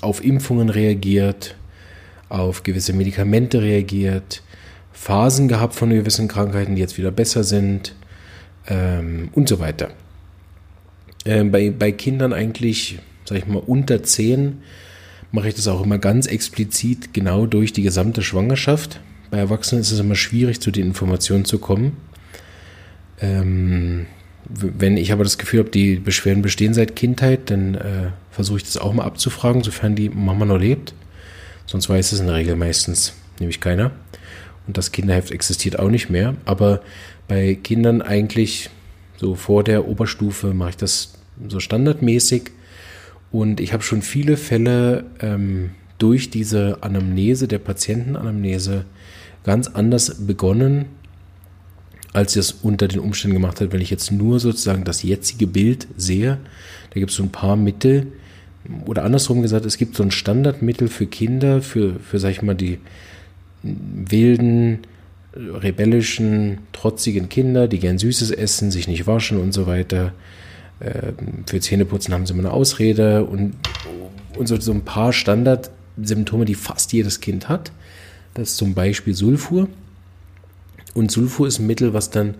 auf 0.00 0.24
Impfungen 0.24 0.70
reagiert, 0.70 1.56
auf 2.30 2.62
gewisse 2.62 2.94
Medikamente 2.94 3.60
reagiert, 3.60 4.42
Phasen 4.92 5.46
gehabt 5.46 5.74
von 5.74 5.90
gewissen 5.90 6.26
Krankheiten, 6.26 6.74
die 6.74 6.80
jetzt 6.80 6.96
wieder 6.96 7.10
besser 7.10 7.44
sind, 7.44 7.94
ähm, 8.70 9.28
und 9.32 9.48
so 9.48 9.58
weiter. 9.58 9.90
Ähm, 11.26 11.50
bei, 11.50 11.70
bei 11.70 11.92
Kindern 11.92 12.32
eigentlich, 12.32 12.98
sag 13.26 13.36
ich 13.36 13.46
mal, 13.46 13.62
unter 13.64 14.02
10 14.02 14.62
mache 15.32 15.48
ich 15.48 15.54
das 15.54 15.68
auch 15.68 15.82
immer 15.82 15.98
ganz 15.98 16.26
explizit 16.26 17.12
genau 17.12 17.46
durch 17.46 17.72
die 17.72 17.82
gesamte 17.82 18.22
Schwangerschaft. 18.22 19.00
Bei 19.30 19.38
Erwachsenen 19.38 19.82
ist 19.82 19.92
es 19.92 20.00
immer 20.00 20.16
schwierig, 20.16 20.60
zu 20.60 20.70
den 20.70 20.86
Informationen 20.86 21.44
zu 21.44 21.58
kommen. 21.58 21.98
Ähm, 23.20 24.06
wenn 24.48 24.96
ich 24.96 25.12
aber 25.12 25.22
das 25.22 25.38
Gefühl 25.38 25.60
habe, 25.60 25.70
die 25.70 25.96
Beschwerden 25.96 26.42
bestehen 26.42 26.74
seit 26.74 26.96
Kindheit, 26.96 27.50
dann 27.50 27.74
äh, 27.74 28.10
versuche 28.30 28.58
ich 28.58 28.64
das 28.64 28.78
auch 28.78 28.92
mal 28.92 29.04
abzufragen, 29.04 29.62
sofern 29.62 29.94
die 29.94 30.08
Mama 30.08 30.44
noch 30.44 30.58
lebt. 30.58 30.94
Sonst 31.66 31.88
weiß 31.88 32.12
es 32.12 32.20
in 32.20 32.26
der 32.26 32.36
Regel 32.36 32.56
meistens 32.56 33.12
nämlich 33.38 33.60
keiner. 33.60 33.92
Und 34.70 34.78
das 34.78 34.92
Kinderheft 34.92 35.32
existiert 35.32 35.80
auch 35.80 35.90
nicht 35.90 36.10
mehr. 36.10 36.36
Aber 36.44 36.80
bei 37.26 37.56
Kindern 37.56 38.02
eigentlich 38.02 38.70
so 39.16 39.34
vor 39.34 39.64
der 39.64 39.88
Oberstufe 39.88 40.54
mache 40.54 40.70
ich 40.70 40.76
das 40.76 41.14
so 41.48 41.58
standardmäßig. 41.58 42.52
Und 43.32 43.58
ich 43.58 43.72
habe 43.72 43.82
schon 43.82 44.00
viele 44.00 44.36
Fälle 44.36 45.06
ähm, 45.18 45.70
durch 45.98 46.30
diese 46.30 46.84
Anamnese, 46.84 47.48
der 47.48 47.58
Patientenanamnese, 47.58 48.84
ganz 49.42 49.66
anders 49.66 50.24
begonnen, 50.24 50.84
als 52.12 52.36
ich 52.36 52.38
es 52.38 52.52
unter 52.52 52.86
den 52.86 53.00
Umständen 53.00 53.34
gemacht 53.34 53.60
habe. 53.60 53.72
Wenn 53.72 53.80
ich 53.80 53.90
jetzt 53.90 54.12
nur 54.12 54.38
sozusagen 54.38 54.84
das 54.84 55.02
jetzige 55.02 55.48
Bild 55.48 55.88
sehe, 55.96 56.38
da 56.90 57.00
gibt 57.00 57.10
es 57.10 57.16
so 57.16 57.24
ein 57.24 57.32
paar 57.32 57.56
Mittel, 57.56 58.12
oder 58.86 59.02
andersrum 59.02 59.42
gesagt, 59.42 59.66
es 59.66 59.78
gibt 59.78 59.96
so 59.96 60.04
ein 60.04 60.12
Standardmittel 60.12 60.86
für 60.86 61.08
Kinder, 61.08 61.60
für, 61.60 61.98
für 61.98 62.20
sag 62.20 62.30
ich 62.30 62.42
mal, 62.42 62.54
die 62.54 62.78
wilden, 63.62 64.80
rebellischen, 65.34 66.58
trotzigen 66.72 67.28
Kinder, 67.28 67.68
die 67.68 67.78
gern 67.78 67.98
Süßes 67.98 68.30
essen, 68.30 68.70
sich 68.70 68.88
nicht 68.88 69.06
waschen 69.06 69.38
und 69.38 69.52
so 69.52 69.66
weiter. 69.66 70.12
Ähm, 70.80 71.44
für 71.46 71.60
Zähneputzen 71.60 72.12
haben 72.14 72.26
sie 72.26 72.32
immer 72.32 72.42
eine 72.42 72.52
Ausrede 72.52 73.24
und, 73.24 73.54
und 74.36 74.46
so, 74.46 74.58
so 74.58 74.72
ein 74.72 74.84
paar 74.84 75.12
Standardsymptome, 75.12 76.44
die 76.44 76.54
fast 76.54 76.92
jedes 76.92 77.20
Kind 77.20 77.48
hat. 77.48 77.70
Das 78.34 78.50
ist 78.50 78.56
zum 78.56 78.74
Beispiel 78.74 79.14
Sulfur. 79.14 79.68
Und 80.94 81.12
Sulfur 81.12 81.46
ist 81.46 81.60
ein 81.60 81.66
Mittel, 81.66 81.94
was 81.94 82.10
dann 82.10 82.34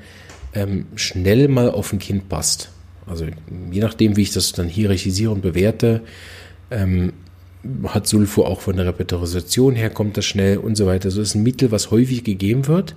ähm, 0.54 0.86
schnell 0.96 1.48
mal 1.48 1.70
auf 1.70 1.92
ein 1.92 1.98
Kind 1.98 2.28
passt. 2.28 2.70
Also 3.06 3.26
je 3.70 3.80
nachdem, 3.80 4.16
wie 4.16 4.22
ich 4.22 4.32
das 4.32 4.52
dann 4.52 4.68
hierarchisiere 4.68 5.30
und 5.30 5.42
bewerte, 5.42 6.02
ähm, 6.70 7.12
hat 7.84 8.06
Sulfur 8.06 8.46
auch 8.46 8.60
von 8.60 8.76
der 8.76 8.86
Repetition 8.86 9.74
her, 9.74 9.90
kommt 9.90 10.16
das 10.16 10.24
schnell 10.24 10.58
und 10.58 10.76
so 10.76 10.86
weiter. 10.86 11.10
So 11.10 11.20
ist 11.20 11.34
ein 11.34 11.42
Mittel, 11.42 11.70
was 11.70 11.90
häufig 11.90 12.24
gegeben 12.24 12.66
wird, 12.66 12.96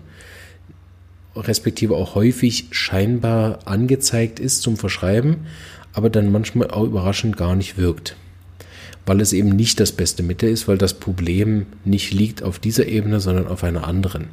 respektive 1.35 1.95
auch 1.95 2.15
häufig 2.15 2.67
scheinbar 2.71 3.59
angezeigt 3.65 4.39
ist 4.39 4.61
zum 4.61 4.77
Verschreiben, 4.77 5.47
aber 5.93 6.09
dann 6.09 6.31
manchmal 6.31 6.71
auch 6.71 6.83
überraschend 6.83 7.37
gar 7.37 7.55
nicht 7.55 7.77
wirkt. 7.77 8.15
Weil 9.05 9.19
es 9.19 9.33
eben 9.33 9.49
nicht 9.49 9.79
das 9.79 9.91
beste 9.91 10.23
Mittel 10.23 10.49
ist, 10.49 10.67
weil 10.67 10.77
das 10.77 10.93
Problem 10.93 11.65
nicht 11.83 12.13
liegt 12.13 12.41
auf 12.41 12.59
dieser 12.59 12.87
Ebene, 12.87 13.19
sondern 13.19 13.47
auf 13.47 13.63
einer 13.63 13.85
anderen. 13.85 14.29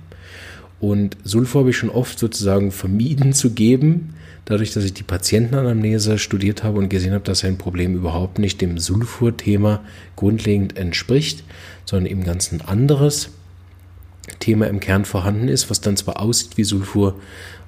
Und 0.80 1.18
Sulfur 1.25 1.60
habe 1.60 1.70
ich 1.70 1.76
schon 1.76 1.90
oft 1.90 2.18
sozusagen 2.18 2.72
vermieden 2.72 3.34
zu 3.34 3.50
geben, 3.50 4.14
dadurch, 4.46 4.72
dass 4.72 4.84
ich 4.84 4.94
die 4.94 5.02
Patientenanamnese 5.02 6.18
studiert 6.18 6.64
habe 6.64 6.78
und 6.78 6.88
gesehen 6.88 7.12
habe, 7.12 7.25
dass 7.25 7.40
sein 7.40 7.58
Problem 7.58 7.94
überhaupt 7.94 8.38
nicht 8.38 8.60
dem 8.60 8.78
Sulfur-Thema 8.78 9.82
grundlegend 10.16 10.78
entspricht, 10.78 11.44
sondern 11.84 12.10
eben 12.10 12.25
ganz 12.25 12.50
ein 12.50 12.62
anderes 12.62 13.30
Thema 14.38 14.68
im 14.68 14.80
Kern 14.80 15.04
vorhanden 15.04 15.49
ist, 15.49 15.68
was 15.70 15.82
dann 15.82 15.96
zwar 15.96 16.20
aussieht 16.20 16.56
wie 16.56 16.64
Sulfur, 16.64 17.16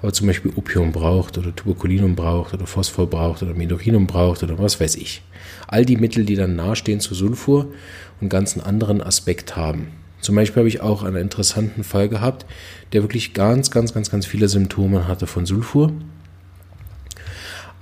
aber 0.00 0.12
zum 0.12 0.26
Beispiel 0.26 0.52
Opium 0.56 0.92
braucht 0.92 1.36
oder 1.36 1.54
Tuberkulinum 1.54 2.16
braucht 2.16 2.54
oder 2.54 2.66
Phosphor 2.66 3.08
braucht 3.08 3.42
oder 3.42 3.54
Medorinum 3.54 4.06
braucht 4.06 4.42
oder 4.42 4.58
was 4.58 4.80
weiß 4.80 4.96
ich. 4.96 5.22
All 5.66 5.84
die 5.84 5.96
Mittel, 5.96 6.24
die 6.24 6.34
dann 6.34 6.56
nahestehen 6.56 7.00
zu 7.00 7.14
Sulfur 7.14 7.72
und 8.20 8.28
ganz 8.28 8.54
einen 8.54 8.64
anderen 8.64 9.02
Aspekt 9.02 9.56
haben. 9.56 9.88
Zum 10.22 10.34
Beispiel 10.34 10.60
habe 10.60 10.68
ich 10.68 10.80
auch 10.80 11.02
einen 11.02 11.16
interessanten 11.16 11.84
Fall 11.84 12.08
gehabt, 12.08 12.46
der 12.94 13.02
wirklich 13.02 13.34
ganz, 13.34 13.70
ganz, 13.70 13.92
ganz, 13.92 14.10
ganz 14.10 14.24
viele 14.24 14.48
Symptome 14.48 15.06
hatte 15.06 15.26
von 15.26 15.44
Sulfur 15.44 15.92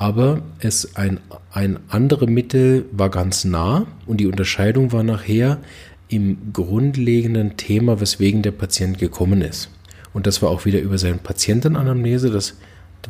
aber 0.00 0.40
es 0.61 0.97
ein, 0.97 1.20
ein 1.52 1.78
andere 1.88 2.26
Mittel 2.26 2.86
war 2.91 3.10
ganz 3.10 3.45
nah 3.45 3.86
und 4.06 4.17
die 4.17 4.28
Unterscheidung 4.28 4.93
war 4.93 5.02
nachher 5.02 5.58
im 6.08 6.54
grundlegenden 6.54 7.58
Thema, 7.58 8.00
weswegen 8.00 8.41
der 8.41 8.52
Patient 8.52 8.97
gekommen 8.97 9.43
ist. 9.43 9.69
Und 10.15 10.26
das 10.26 10.41
war 10.41 10.49
auch 10.49 10.65
wieder 10.65 10.80
über 10.80 10.97
seine 10.97 11.19
Patientenanamnese, 11.19 12.30
das, 12.30 12.54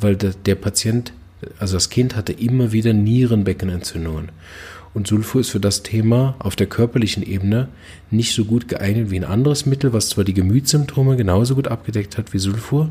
weil 0.01 0.17
der, 0.17 0.33
der 0.33 0.57
Patient, 0.57 1.13
also 1.61 1.75
das 1.75 1.91
Kind 1.91 2.17
hatte 2.17 2.33
immer 2.33 2.73
wieder 2.73 2.93
Nierenbeckenentzündungen. 2.93 4.31
Und 4.93 5.07
Sulfur 5.07 5.41
ist 5.41 5.51
für 5.51 5.61
das 5.61 5.83
Thema 5.83 6.35
auf 6.41 6.57
der 6.57 6.67
körperlichen 6.67 7.23
Ebene 7.23 7.69
nicht 8.11 8.35
so 8.35 8.45
gut 8.45 8.67
geeignet 8.67 9.11
wie 9.11 9.17
ein 9.17 9.25
anderes 9.25 9.65
Mittel, 9.65 9.93
was 9.93 10.09
zwar 10.09 10.25
die 10.25 10.35
Gemütssymptome 10.35 11.17
genauso 11.17 11.55
gut 11.55 11.69
abgedeckt 11.69 12.19
hat 12.19 12.33
wie 12.33 12.39
Sulfur, 12.39 12.91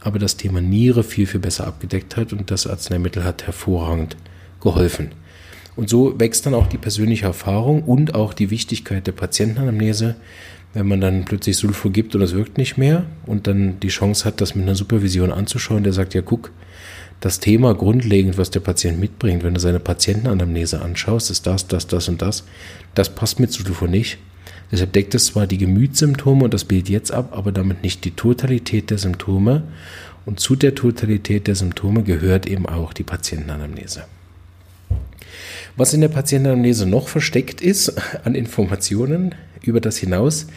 aber 0.00 0.18
das 0.18 0.36
Thema 0.36 0.60
Niere 0.60 1.02
viel, 1.02 1.26
viel 1.26 1.40
besser 1.40 1.66
abgedeckt 1.66 2.16
hat 2.16 2.32
und 2.32 2.50
das 2.50 2.66
Arzneimittel 2.66 3.24
hat 3.24 3.46
hervorragend 3.46 4.16
geholfen. 4.60 5.10
Und 5.74 5.88
so 5.88 6.18
wächst 6.20 6.46
dann 6.46 6.54
auch 6.54 6.66
die 6.66 6.78
persönliche 6.78 7.26
Erfahrung 7.26 7.82
und 7.82 8.14
auch 8.14 8.34
die 8.34 8.50
Wichtigkeit 8.50 9.06
der 9.06 9.12
Patientenanamnese, 9.12 10.16
wenn 10.74 10.86
man 10.86 11.00
dann 11.00 11.24
plötzlich 11.24 11.56
Sulfur 11.56 11.90
gibt 11.92 12.14
und 12.14 12.22
es 12.22 12.34
wirkt 12.34 12.56
nicht 12.56 12.76
mehr 12.76 13.04
und 13.26 13.46
dann 13.46 13.80
die 13.80 13.88
Chance 13.88 14.24
hat, 14.24 14.40
das 14.40 14.54
mit 14.54 14.64
einer 14.64 14.74
Supervision 14.74 15.32
anzuschauen, 15.32 15.82
der 15.82 15.92
sagt, 15.92 16.14
ja 16.14 16.22
guck, 16.22 16.50
das 17.22 17.38
Thema 17.38 17.72
grundlegend, 17.72 18.36
was 18.36 18.50
der 18.50 18.60
Patient 18.60 18.98
mitbringt, 18.98 19.44
wenn 19.44 19.54
du 19.54 19.60
seine 19.60 19.78
Patientenanamnese 19.78 20.82
anschaust, 20.82 21.30
ist 21.30 21.46
das, 21.46 21.68
das, 21.68 21.86
das 21.86 22.08
und 22.08 22.20
das, 22.20 22.42
das 22.96 23.14
passt 23.14 23.38
mit 23.38 23.52
Sulfur 23.52 23.86
nicht. 23.86 24.18
Deshalb 24.72 24.92
deckt 24.92 25.14
es 25.14 25.26
zwar 25.26 25.46
die 25.46 25.58
Gemütssymptome 25.58 26.44
und 26.44 26.52
das 26.52 26.64
Bild 26.64 26.88
jetzt 26.88 27.12
ab, 27.12 27.28
aber 27.30 27.52
damit 27.52 27.84
nicht 27.84 28.04
die 28.04 28.10
Totalität 28.10 28.90
der 28.90 28.98
Symptome. 28.98 29.62
Und 30.26 30.40
zu 30.40 30.56
der 30.56 30.74
Totalität 30.74 31.46
der 31.46 31.54
Symptome 31.54 32.02
gehört 32.02 32.46
eben 32.46 32.66
auch 32.66 32.92
die 32.92 33.04
Patientenanamnese. 33.04 34.04
Was 35.76 35.94
in 35.94 36.00
der 36.00 36.08
Patientenanamnese 36.08 36.86
noch 36.86 37.06
versteckt 37.06 37.60
ist 37.60 37.94
an 38.24 38.34
Informationen 38.34 39.34
über 39.62 39.80
das 39.80 39.96
hinaus, 39.96 40.48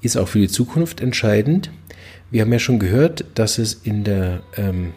ist 0.00 0.16
auch 0.16 0.28
für 0.28 0.38
die 0.38 0.48
Zukunft 0.48 1.02
entscheidend. 1.02 1.70
Wir 2.30 2.42
haben 2.42 2.52
ja 2.52 2.58
schon 2.58 2.78
gehört, 2.78 3.26
dass 3.34 3.58
es 3.58 3.74
in 3.74 4.04
der, 4.04 4.42
ähm, 4.56 4.94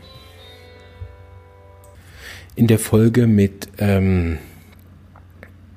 in 2.58 2.68
der 2.68 2.80
Folge 2.80 3.28
mit 3.28 3.70
ähm, 3.78 4.38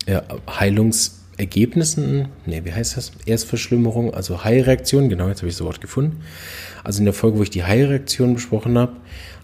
ja, 0.08 0.22
Heilungs- 0.48 1.20
Ergebnissen, 1.40 2.28
nee, 2.44 2.60
wie 2.64 2.72
heißt 2.72 2.98
das? 2.98 3.12
Erstverschlimmerung, 3.24 4.12
also 4.12 4.44
Heilreaktion, 4.44 5.08
genau, 5.08 5.28
jetzt 5.28 5.38
habe 5.38 5.48
ich 5.48 5.56
das 5.56 5.64
Wort 5.64 5.80
gefunden. 5.80 6.20
Also 6.84 6.98
in 6.98 7.06
der 7.06 7.14
Folge, 7.14 7.38
wo 7.38 7.42
ich 7.42 7.48
die 7.48 7.64
Heilreaktion 7.64 8.34
besprochen 8.34 8.76
habe, 8.76 8.92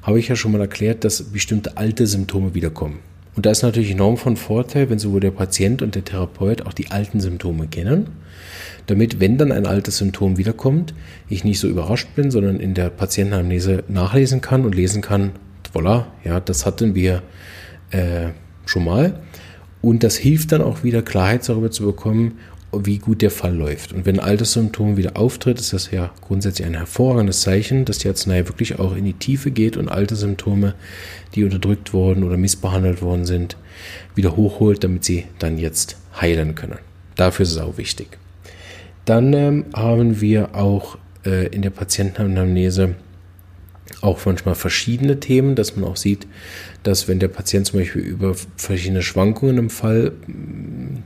habe 0.03 0.19
ich 0.19 0.29
ja 0.29 0.37
schon 0.37 0.53
mal 0.53 0.61
erklärt, 0.61 1.05
dass 1.05 1.23
bestimmte 1.23 1.79
alte 1.79 2.07
Symptome 2.07 2.55
wiederkommen. 2.55 2.99
Und 3.35 3.47
da 3.47 3.51
ist 3.51 3.63
natürlich 3.63 3.91
enorm 3.91 4.19
von 4.19 4.37
Vorteil, 4.37 4.91
wenn 4.91 4.99
sowohl 4.99 5.21
der 5.21 5.31
Patient 5.31 5.81
und 5.81 5.95
der 5.95 6.05
Therapeut 6.05 6.67
auch 6.67 6.75
die 6.75 6.91
alten 6.91 7.21
Symptome 7.21 7.67
kennen, 7.67 8.09
damit, 8.87 9.19
wenn 9.19 9.39
dann 9.39 9.51
ein 9.51 9.65
altes 9.65 9.97
Symptom 9.97 10.37
wiederkommt, 10.37 10.93
ich 11.31 11.45
nicht 11.45 11.61
so 11.61 11.67
überrascht 11.67 12.09
bin, 12.15 12.31
sondern 12.31 12.61
in 12.61 12.75
der 12.75 12.91
Patientenamnese 12.91 13.85
nachlesen 13.89 14.43
kann 14.43 14.67
und 14.67 14.75
lesen 14.75 15.01
kann, 15.01 15.33
voilà, 15.77 16.07
ja, 16.25 16.41
das 16.41 16.65
hatten 16.65 16.95
wir 16.95 17.23
äh, 17.91 18.29
schon 18.65 18.85
mal 18.85 19.21
und 19.83 20.03
das 20.03 20.17
hilft 20.17 20.53
dann 20.53 20.63
auch 20.63 20.83
wieder 20.83 21.03
Klarheit 21.03 21.49
darüber 21.49 21.71
zu 21.71 21.85
bekommen, 21.85 22.39
wie 22.73 22.99
gut 22.99 23.23
der 23.23 23.31
Fall 23.31 23.55
läuft. 23.55 23.93
Und 23.93 24.05
wenn 24.05 24.19
ein 24.19 24.27
altes 24.27 24.53
Symptom 24.53 24.97
wieder 24.97 25.17
auftritt, 25.17 25.61
ist 25.61 25.73
das 25.73 25.91
ja 25.91 26.11
grundsätzlich 26.21 26.67
ein 26.67 26.75
hervorragendes 26.75 27.41
Zeichen, 27.41 27.85
dass 27.85 27.99
die 27.99 28.09
Arznei 28.09 28.47
wirklich 28.49 28.79
auch 28.79 28.97
in 28.97 29.05
die 29.05 29.15
Tiefe 29.15 29.51
geht 29.51 29.77
und 29.77 29.89
alte 29.89 30.17
Symptome, 30.17 30.75
die 31.35 31.45
unterdrückt 31.45 31.93
worden 31.93 32.25
oder 32.25 32.37
missbehandelt 32.37 33.03
worden 33.03 33.25
sind, 33.25 33.57
wieder 34.15 34.37
hochholt, 34.37 34.83
damit 34.85 35.05
sie 35.05 35.25
dann 35.39 35.59
jetzt 35.59 35.97
heilen 36.21 36.55
können. 36.55 36.79
Dafür 37.15 37.45
ist 37.45 37.53
es 37.53 37.59
auch 37.59 37.79
wichtig. 37.79 38.19
Dann 39.05 39.33
ähm, 39.33 39.65
haben 39.73 40.21
wir 40.21 40.55
auch 40.55 40.99
äh, 41.25 41.47
in 41.47 41.63
der 41.63 41.71
Patientenanamnese 41.71 42.97
auch 44.01 44.25
manchmal 44.25 44.55
verschiedene 44.55 45.21
Themen, 45.21 45.55
dass 45.55 45.77
man 45.77 45.85
auch 45.89 45.97
sieht, 45.97 46.27
dass 46.83 47.09
wenn 47.09 47.19
der 47.19 47.29
Patient 47.29 47.67
zum 47.67 47.81
Beispiel 47.81 48.03
über 48.03 48.35
verschiedene 48.57 49.03
Schwankungen 49.03 49.59
im 49.59 49.71
Fall 49.71 50.13
mm, 50.27 51.03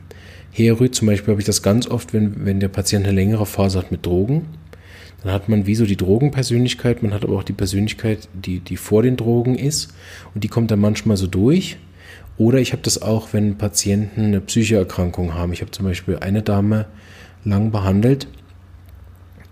herrührt, 0.53 0.95
zum 0.95 1.07
Beispiel 1.07 1.33
habe 1.33 1.41
ich 1.41 1.47
das 1.47 1.63
ganz 1.63 1.87
oft, 1.87 2.13
wenn, 2.13 2.45
wenn 2.45 2.61
der 2.61 2.69
Patient 2.69 3.07
eine 3.07 3.15
längere 3.15 3.47
Phase 3.47 3.79
hat 3.79 3.91
mit 3.91 4.05
Drogen, 4.05 4.47
dann 5.23 5.33
hat 5.33 5.49
man 5.49 5.67
wie 5.67 5.75
so 5.75 5.85
die 5.85 5.97
Drogenpersönlichkeit, 5.97 7.03
man 7.03 7.13
hat 7.13 7.25
aber 7.25 7.37
auch 7.37 7.43
die 7.43 7.53
Persönlichkeit, 7.53 8.29
die, 8.33 8.61
die 8.61 8.77
vor 8.77 9.03
den 9.03 9.17
Drogen 9.17 9.57
ist 9.57 9.93
und 10.35 10.45
die 10.45 10.49
kommt 10.49 10.71
dann 10.71 10.81
manchmal 10.81 11.17
so 11.17 11.27
durch. 11.27 11.77
Oder 12.39 12.59
ich 12.59 12.73
habe 12.73 12.81
das 12.83 13.03
auch, 13.03 13.35
wenn 13.35 13.59
Patienten 13.59 14.23
eine 14.23 14.41
Psychoerkrankung 14.41 15.35
haben. 15.35 15.53
Ich 15.53 15.61
habe 15.61 15.73
zum 15.73 15.85
Beispiel 15.85 16.17
eine 16.21 16.41
Dame 16.41 16.87
lang 17.45 17.71
behandelt, 17.71 18.29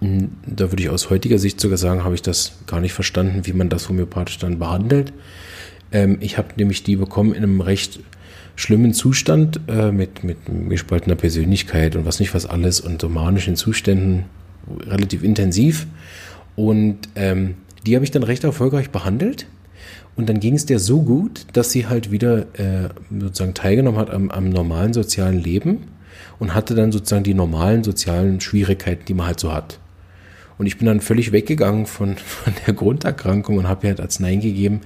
da 0.01 0.71
würde 0.71 0.83
ich 0.83 0.91
aus 0.91 1.11
heutiger 1.11 1.39
Sicht 1.39 1.61
sogar 1.61 1.79
sagen, 1.79 2.05
habe 2.05 2.15
ich 2.15 2.23
das 2.23 2.53
gar 2.67 2.81
nicht 2.81 2.93
verstanden, 2.93 3.47
wie 3.47 3.53
man 3.53 3.69
das 3.69 3.89
homöopathisch 3.89 4.39
dann 4.39 4.59
behandelt. 4.59 5.13
Ähm, 5.91 6.19
ich 6.21 6.39
habe 6.39 6.49
nämlich 6.57 6.85
die 6.85 6.97
bekommen 6.97 7.35
in 7.35 7.43
einem 7.43 7.61
recht 7.61 8.01
schlimmen 8.55 8.93
Zustand 8.93 9.61
äh, 9.69 9.91
mit, 9.93 10.25
mit 10.25 10.39
gespaltener 10.69 11.17
Persönlichkeit 11.17 11.97
und 11.97 12.05
was 12.05 12.21
nicht 12.21 12.35
was 12.35 12.47
alles 12.47 12.81
und 12.81 13.01
somanischen 13.01 13.57
Zuständen 13.57 14.25
relativ 14.87 15.23
intensiv. 15.23 15.87
Und 16.57 17.09
ähm, 17.15 17.55
die 17.87 17.95
habe 17.95 18.05
ich 18.05 18.11
dann 18.11 18.23
recht 18.23 18.45
erfolgreich 18.45 18.91
behandelt. 18.91 19.47
Und 20.17 20.29
dann 20.29 20.41
ging 20.41 20.55
es 20.55 20.67
der 20.67 20.81
so 20.81 21.03
gut, 21.03 21.47
dass 21.53 21.71
sie 21.71 21.87
halt 21.87 22.11
wieder 22.11 22.47
äh, 22.59 22.89
sozusagen 23.17 23.55
teilgenommen 23.55 24.01
hat 24.01 24.11
am, 24.11 24.31
am 24.31 24.51
normalen 24.51 24.93
sozialen 24.93 25.39
Leben 25.39 25.85
und 26.41 26.55
hatte 26.55 26.75
dann 26.75 26.91
sozusagen 26.91 27.23
die 27.23 27.35
normalen 27.35 27.85
sozialen 27.85 28.41
Schwierigkeiten, 28.41 29.05
die 29.07 29.15
man 29.15 29.29
halt 29.29 29.39
so 29.39 29.53
hat. 29.53 29.79
Und 30.59 30.67
ich 30.67 30.77
bin 30.77 30.87
dann 30.87 31.01
völlig 31.01 31.33
weggegangen 31.33 31.87
von, 31.87 32.17
von 32.17 32.53
der 32.67 32.75
Grunderkrankung 32.75 33.57
und 33.57 33.69
habe 33.69 33.87
ihr 33.87 33.91
halt 33.91 34.01
Arzneien 34.01 34.41
gegeben, 34.41 34.81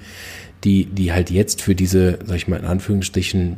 die, 0.65 0.85
die 0.85 1.13
halt 1.13 1.31
jetzt 1.31 1.63
für 1.63 1.75
diese, 1.75 2.19
sag 2.25 2.37
ich 2.37 2.49
mal 2.49 2.61
in 2.61 2.67
Anführungsstrichen, 2.67 3.57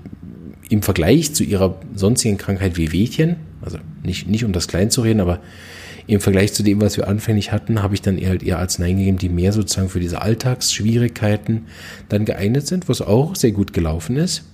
im 0.70 0.82
Vergleich 0.82 1.34
zu 1.34 1.44
ihrer 1.44 1.78
sonstigen 1.94 2.38
Krankheit 2.38 2.78
wie 2.78 2.92
Wehchen, 2.92 3.36
also 3.60 3.78
nicht, 4.02 4.28
nicht 4.28 4.44
um 4.44 4.52
das 4.52 4.68
klein 4.68 4.90
zu 4.90 5.02
reden, 5.02 5.20
aber 5.20 5.40
im 6.06 6.20
Vergleich 6.20 6.52
zu 6.52 6.62
dem, 6.62 6.80
was 6.80 6.96
wir 6.96 7.08
anfänglich 7.08 7.52
hatten, 7.52 7.82
habe 7.82 7.94
ich 7.94 8.02
dann 8.02 8.18
eher 8.18 8.30
halt 8.30 8.42
eher 8.42 8.58
Arzneien 8.58 8.98
gegeben, 8.98 9.18
die 9.18 9.30
mehr 9.30 9.52
sozusagen 9.52 9.88
für 9.88 10.00
diese 10.00 10.20
Alltagsschwierigkeiten 10.20 11.66
dann 12.08 12.24
geeignet 12.24 12.66
sind, 12.66 12.88
was 12.88 13.00
auch 13.00 13.34
sehr 13.36 13.52
gut 13.52 13.72
gelaufen 13.72 14.16
ist. 14.16 14.44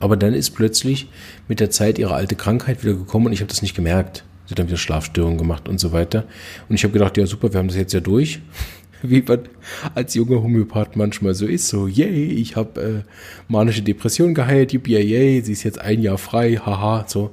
Aber 0.00 0.16
dann 0.16 0.34
ist 0.34 0.50
plötzlich 0.50 1.08
mit 1.48 1.58
der 1.58 1.70
Zeit 1.70 1.98
ihre 1.98 2.14
alte 2.14 2.36
Krankheit 2.36 2.84
wieder 2.84 2.94
gekommen 2.94 3.26
und 3.26 3.32
ich 3.32 3.40
habe 3.40 3.48
das 3.48 3.62
nicht 3.62 3.74
gemerkt. 3.74 4.24
Sie 4.48 4.52
hat 4.52 4.60
dann 4.60 4.68
wieder 4.68 4.78
Schlafstörungen 4.78 5.36
gemacht 5.36 5.68
und 5.68 5.78
so 5.78 5.92
weiter. 5.92 6.24
Und 6.70 6.74
ich 6.74 6.82
habe 6.82 6.94
gedacht, 6.94 7.18
ja 7.18 7.26
super, 7.26 7.52
wir 7.52 7.58
haben 7.58 7.68
das 7.68 7.76
jetzt 7.76 7.92
ja 7.92 8.00
durch. 8.00 8.40
Wie 9.02 9.22
man 9.22 9.40
als 9.94 10.14
junger 10.14 10.42
Homöopath 10.42 10.96
manchmal 10.96 11.34
so 11.34 11.44
ist, 11.44 11.68
so, 11.68 11.86
yay, 11.86 12.24
ich 12.24 12.56
habe 12.56 12.80
äh, 12.80 13.02
manische 13.46 13.82
Depression 13.82 14.32
geheilt, 14.32 14.72
yippie, 14.72 14.96
yay, 14.96 15.42
sie 15.42 15.52
ist 15.52 15.64
jetzt 15.64 15.78
ein 15.78 16.00
Jahr 16.00 16.16
frei, 16.16 16.54
haha, 16.56 17.04
so. 17.06 17.30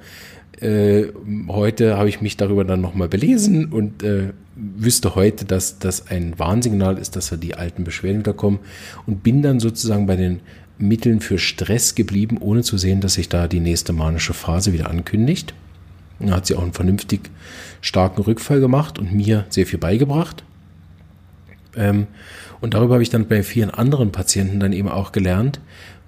Äh, 0.60 1.06
heute 1.48 1.98
habe 1.98 2.10
ich 2.10 2.20
mich 2.20 2.36
darüber 2.36 2.66
dann 2.66 2.82
nochmal 2.82 3.08
belesen 3.08 3.72
und 3.72 4.04
äh, 4.04 4.34
wüsste 4.56 5.16
heute, 5.16 5.46
dass 5.46 5.80
das 5.80 6.08
ein 6.08 6.38
Warnsignal 6.38 6.98
ist, 6.98 7.16
dass 7.16 7.30
da 7.30 7.38
die 7.38 7.56
alten 7.56 7.86
Beschwerden 7.86 8.20
wieder 8.20 8.34
kommen 8.34 8.60
und 9.06 9.24
bin 9.24 9.42
dann 9.42 9.62
sozusagen 9.62 10.06
bei 10.06 10.18
den 10.18 10.42
Mitteln 10.78 11.22
für 11.22 11.38
Stress 11.38 11.96
geblieben, 11.96 12.38
ohne 12.40 12.62
zu 12.62 12.78
sehen, 12.78 13.00
dass 13.00 13.14
sich 13.14 13.30
da 13.30 13.48
die 13.48 13.62
nächste 13.62 13.94
manische 13.94 14.34
Phase 14.34 14.74
wieder 14.74 14.90
ankündigt. 14.90 15.54
Da 16.20 16.36
hat 16.36 16.46
sie 16.46 16.56
auch 16.56 16.62
einen 16.62 16.74
vernünftig 16.74 17.30
starken 17.82 18.22
Rückfall 18.22 18.60
gemacht 18.60 19.00
und 19.00 19.14
mir 19.14 19.46
sehr 19.50 19.66
viel 19.66 19.80
beigebracht. 19.80 20.44
Ähm, 21.76 22.08
und 22.62 22.74
darüber 22.74 22.96
habe 22.96 23.04
ich 23.04 23.10
dann 23.10 23.28
bei 23.28 23.44
vielen 23.44 23.70
anderen 23.70 24.12
Patienten 24.12 24.60
dann 24.60 24.74
eben 24.74 24.90
auch 24.90 25.12
gelernt, 25.12 25.60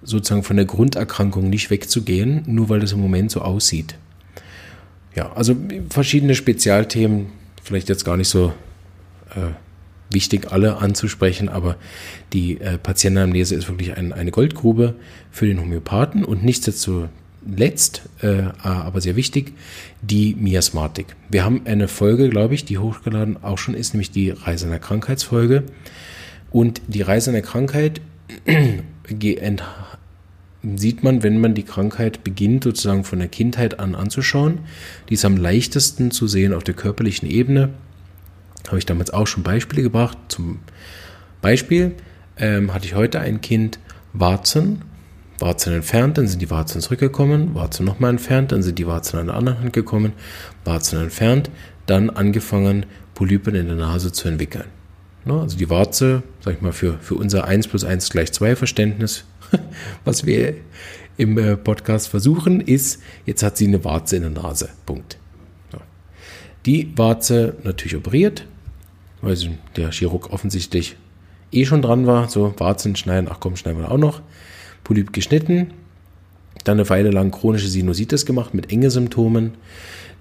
sozusagen 0.01 0.43
von 0.43 0.55
der 0.55 0.65
Grunderkrankung 0.65 1.49
nicht 1.49 1.69
wegzugehen, 1.69 2.43
nur 2.45 2.69
weil 2.69 2.79
das 2.79 2.93
im 2.93 3.01
Moment 3.01 3.31
so 3.31 3.41
aussieht. 3.41 3.95
Ja, 5.15 5.33
also 5.33 5.55
verschiedene 5.89 6.35
Spezialthemen, 6.35 7.27
vielleicht 7.61 7.89
jetzt 7.89 8.05
gar 8.05 8.17
nicht 8.17 8.29
so 8.29 8.53
äh, 9.35 9.51
wichtig, 10.09 10.51
alle 10.51 10.77
anzusprechen, 10.77 11.49
aber 11.49 11.75
die 12.33 12.61
äh, 12.61 12.77
Patientenamnese 12.77 13.55
ist 13.55 13.67
wirklich 13.67 13.97
ein, 13.97 14.13
eine 14.13 14.31
Goldgrube 14.31 14.95
für 15.31 15.47
den 15.47 15.59
Homöopathen 15.59 16.23
und 16.23 16.43
nichtsdestotrotz, 16.43 17.09
äh, 18.21 18.43
aber 18.61 19.01
sehr 19.01 19.15
wichtig, 19.15 19.53
die 20.01 20.35
Miasmatik. 20.35 21.15
Wir 21.29 21.43
haben 21.43 21.61
eine 21.65 21.87
Folge, 21.87 22.29
glaube 22.29 22.55
ich, 22.55 22.65
die 22.65 22.77
hochgeladen 22.77 23.41
auch 23.43 23.57
schon 23.57 23.73
ist, 23.73 23.93
nämlich 23.93 24.11
die 24.11 24.31
Reise 24.31 24.65
in 24.65 24.71
der 24.71 24.79
Krankheitsfolge. 24.79 25.63
Und 26.51 26.81
die 26.87 27.01
Reise 27.01 27.29
in 27.29 27.33
der 27.33 27.43
Krankheit 27.43 28.01
sieht 30.75 31.03
man, 31.03 31.23
wenn 31.23 31.39
man 31.39 31.53
die 31.53 31.63
Krankheit 31.63 32.23
beginnt, 32.23 32.63
sozusagen 32.63 33.03
von 33.03 33.19
der 33.19 33.27
Kindheit 33.27 33.79
an 33.79 33.95
anzuschauen. 33.95 34.59
Die 35.09 35.13
ist 35.13 35.25
am 35.25 35.37
leichtesten 35.37 36.11
zu 36.11 36.27
sehen 36.27 36.53
auf 36.53 36.63
der 36.63 36.73
körperlichen 36.73 37.29
Ebene 37.29 37.69
habe 38.67 38.79
ich 38.79 38.85
damals 38.85 39.11
auch 39.11 39.27
schon 39.27 39.43
Beispiele 39.43 39.81
gebracht. 39.81 40.17
Zum 40.27 40.59
Beispiel 41.41 41.93
ähm, 42.37 42.73
hatte 42.73 42.85
ich 42.85 42.95
heute 42.95 43.19
ein 43.19 43.41
Kind 43.41 43.79
Warzen, 44.13 44.81
Warzen 45.39 45.73
entfernt, 45.73 46.17
dann 46.17 46.27
sind 46.27 46.41
die 46.41 46.49
Warzen 46.49 46.81
zurückgekommen, 46.81 47.53
Warzen 47.53 47.85
nochmal 47.85 48.11
entfernt, 48.11 48.51
dann 48.51 48.63
sind 48.63 48.79
die 48.79 48.87
Warzen 48.87 49.19
an 49.19 49.27
der 49.27 49.35
anderen 49.35 49.59
Hand 49.59 49.73
gekommen, 49.73 50.13
Warzen 50.65 50.99
entfernt, 50.99 51.49
dann 51.85 52.09
angefangen, 52.09 52.85
Polypen 53.13 53.55
in 53.55 53.67
der 53.67 53.75
Nase 53.75 54.11
zu 54.11 54.27
entwickeln. 54.27 54.65
Ne, 55.25 55.41
also 55.41 55.57
die 55.57 55.69
Warze, 55.69 56.23
sag 56.39 56.55
ich 56.55 56.61
mal, 56.61 56.71
für, 56.71 56.99
für 56.99 57.15
unser 57.15 57.45
1 57.45 57.67
plus 57.67 57.83
1 57.83 58.09
gleich 58.09 58.31
2 58.31 58.55
Verständnis, 58.55 59.25
was 60.05 60.25
wir 60.25 60.55
im 61.17 61.37
äh, 61.37 61.57
Podcast 61.57 62.07
versuchen, 62.07 62.61
ist, 62.61 63.01
jetzt 63.25 63.43
hat 63.43 63.57
sie 63.57 63.67
eine 63.67 63.83
Warze 63.83 64.17
in 64.17 64.21
der 64.21 64.31
Nase. 64.31 64.69
Punkt. 64.85 65.17
Die 66.67 66.91
Warze 66.97 67.55
natürlich 67.63 67.95
operiert, 67.95 68.45
weil 69.21 69.37
der 69.77 69.91
Chirurg 69.91 70.33
offensichtlich 70.33 70.97
eh 71.53 71.65
schon 71.65 71.81
dran 71.81 72.05
war. 72.05 72.27
So, 72.27 72.53
Warzen 72.57 72.97
schneiden, 72.97 73.29
ach 73.31 73.39
komm, 73.39 73.55
schneiden 73.55 73.79
wir 73.79 73.89
auch 73.89 73.97
noch. 73.97 74.21
Polyp 74.87 75.11
geschnitten. 75.11 75.71
Dann 76.63 76.79
eine 76.79 76.89
Weile 76.89 77.11
lang 77.11 77.31
chronische 77.31 77.67
Sinusitis 77.67 78.25
gemacht 78.25 78.53
mit 78.53 78.71
enge 78.71 78.89
Symptomen. 78.89 79.55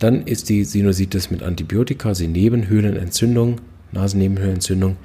Dann 0.00 0.26
ist 0.26 0.48
die 0.48 0.64
Sinusitis 0.64 1.30
mit 1.30 1.44
Antibiotika, 1.44 2.08
also 2.08 2.26
Nebenhöhlenentzündung, 2.26 3.60
Nasennebenhöhlenentzündung, 3.92 4.96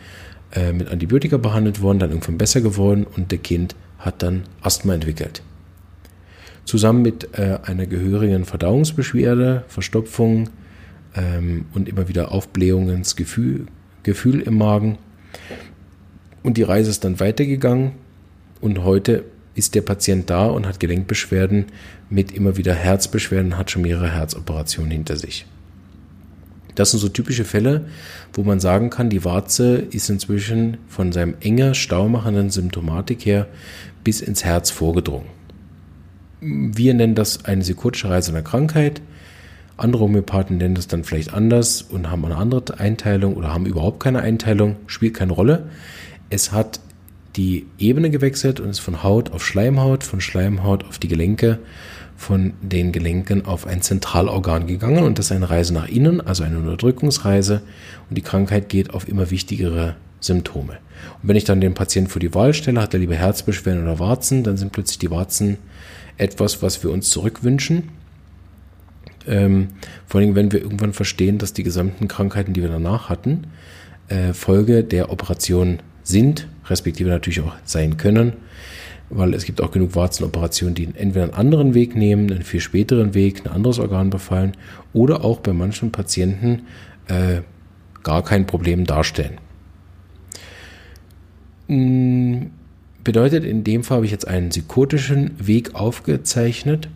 äh, 0.51 0.73
mit 0.73 0.89
Antibiotika 0.89 1.37
behandelt 1.37 1.81
worden, 1.81 1.99
dann 1.99 2.09
irgendwann 2.09 2.39
besser 2.39 2.61
geworden 2.61 3.05
und 3.15 3.31
der 3.31 3.37
Kind 3.37 3.75
hat 3.99 4.23
dann 4.23 4.43
Asthma 4.61 4.95
entwickelt. 4.95 5.43
Zusammen 6.65 7.03
mit 7.03 7.29
äh, 7.37 7.59
einer 7.63 7.85
gehörigen 7.85 8.45
Verdauungsbeschwerde, 8.45 9.63
Verstopfung 9.67 10.49
ähm, 11.15 11.65
und 11.75 11.87
immer 11.87 12.07
wieder 12.07 12.31
Aufblähungen 12.31 13.03
Gefühl, 13.15 13.67
Gefühl 14.01 14.41
im 14.41 14.57
Magen. 14.57 14.97
Und 16.41 16.57
die 16.57 16.63
Reise 16.63 16.89
ist 16.89 17.03
dann 17.03 17.19
weitergegangen 17.19 17.91
und 18.59 18.83
heute 18.83 19.23
ist 19.55 19.75
der 19.75 19.81
Patient 19.81 20.29
da 20.29 20.47
und 20.47 20.65
hat 20.65 20.79
Gelenkbeschwerden 20.79 21.65
mit 22.09 22.31
immer 22.31 22.57
wieder 22.57 22.73
Herzbeschwerden, 22.73 23.57
hat 23.57 23.71
schon 23.71 23.81
mehrere 23.81 24.11
Herzoperationen 24.11 24.91
hinter 24.91 25.17
sich. 25.17 25.45
Das 26.75 26.91
sind 26.91 26.99
so 26.99 27.09
typische 27.09 27.43
Fälle, 27.43 27.85
wo 28.33 28.43
man 28.43 28.59
sagen 28.59 28.89
kann, 28.89 29.09
die 29.09 29.25
Warze 29.25 29.75
ist 29.75 30.09
inzwischen 30.09 30.77
von 30.87 31.11
seinem 31.11 31.35
enger 31.41 31.73
staumachenden 31.73 32.49
Symptomatik 32.49 33.25
her 33.25 33.47
bis 34.03 34.21
ins 34.21 34.45
Herz 34.45 34.71
vorgedrungen. 34.71 35.27
Wir 36.39 36.93
nennen 36.93 37.13
das 37.13 37.45
eine 37.45 37.61
psychotische 37.61 38.09
Reise 38.09 38.31
einer 38.31 38.41
Krankheit. 38.41 39.01
Andere 39.77 40.03
Homöopathen 40.03 40.57
nennen 40.57 40.75
das 40.75 40.87
dann 40.87 41.03
vielleicht 41.03 41.33
anders 41.33 41.81
und 41.81 42.09
haben 42.09 42.25
eine 42.25 42.37
andere 42.37 42.79
Einteilung 42.79 43.35
oder 43.35 43.53
haben 43.53 43.65
überhaupt 43.65 43.99
keine 43.99 44.21
Einteilung, 44.21 44.77
spielt 44.87 45.13
keine 45.13 45.33
Rolle. 45.33 45.69
Es 46.29 46.51
hat 46.51 46.79
die 47.35 47.65
Ebene 47.79 48.09
gewechselt 48.09 48.59
und 48.59 48.69
ist 48.69 48.79
von 48.79 49.03
Haut 49.03 49.31
auf 49.31 49.45
Schleimhaut, 49.45 50.03
von 50.03 50.21
Schleimhaut 50.21 50.83
auf 50.85 50.99
die 50.99 51.07
Gelenke, 51.07 51.59
von 52.17 52.53
den 52.61 52.91
Gelenken 52.91 53.45
auf 53.45 53.65
ein 53.65 53.81
Zentralorgan 53.81 54.67
gegangen 54.67 55.03
und 55.03 55.17
das 55.17 55.27
ist 55.27 55.31
eine 55.31 55.49
Reise 55.49 55.73
nach 55.73 55.87
innen, 55.87 56.21
also 56.21 56.43
eine 56.43 56.57
Unterdrückungsreise 56.57 57.61
und 58.09 58.17
die 58.17 58.21
Krankheit 58.21 58.69
geht 58.69 58.93
auf 58.93 59.07
immer 59.07 59.31
wichtigere 59.31 59.95
Symptome. 60.19 60.73
Und 61.21 61.29
wenn 61.29 61.35
ich 61.35 61.45
dann 61.45 61.61
den 61.61 61.73
Patienten 61.73 62.11
vor 62.11 62.19
die 62.19 62.33
Wahl 62.35 62.53
stelle, 62.53 62.81
hat 62.81 62.93
er 62.93 62.99
lieber 62.99 63.15
Herzbeschwerden 63.15 63.83
oder 63.83 63.97
Warzen, 63.97 64.43
dann 64.43 64.57
sind 64.57 64.71
plötzlich 64.71 64.99
die 64.99 65.09
Warzen 65.09 65.57
etwas, 66.17 66.61
was 66.61 66.83
wir 66.83 66.91
uns 66.91 67.09
zurückwünschen 67.09 67.89
ähm, 69.27 69.69
vor 70.07 70.21
allem, 70.21 70.35
wenn 70.35 70.51
wir 70.51 70.61
irgendwann 70.61 70.93
verstehen, 70.93 71.37
dass 71.37 71.53
die 71.53 71.63
gesamten 71.63 72.07
Krankheiten, 72.07 72.53
die 72.53 72.61
wir 72.61 72.69
danach 72.69 73.09
hatten, 73.09 73.47
äh, 74.07 74.33
Folge 74.33 74.83
der 74.83 75.11
Operation 75.11 75.79
sind, 76.11 76.47
respektive 76.69 77.09
natürlich 77.09 77.41
auch 77.41 77.55
sein 77.63 77.97
können, 77.97 78.33
weil 79.09 79.33
es 79.33 79.45
gibt 79.45 79.61
auch 79.61 79.71
genug 79.71 79.95
Warzenoperationen, 79.95 80.75
die 80.75 80.85
entweder 80.93 81.23
einen 81.23 81.33
anderen 81.33 81.73
Weg 81.73 81.95
nehmen, 81.95 82.31
einen 82.31 82.43
viel 82.43 82.59
späteren 82.59 83.13
Weg, 83.13 83.45
ein 83.45 83.51
anderes 83.51 83.79
Organ 83.79 84.09
befallen 84.09 84.55
oder 84.93 85.25
auch 85.25 85.39
bei 85.39 85.53
manchen 85.53 85.91
Patienten 85.91 86.63
äh, 87.07 87.41
gar 88.03 88.23
kein 88.23 88.45
Problem 88.45 88.85
darstellen. 88.85 89.37
Hm, 91.67 92.51
bedeutet, 93.03 93.43
in 93.43 93.63
dem 93.63 93.83
Fall 93.83 93.97
habe 93.97 94.05
ich 94.05 94.11
jetzt 94.11 94.27
einen 94.27 94.49
psychotischen 94.49 95.31
Weg 95.39 95.75
aufgezeichnet, 95.75 96.89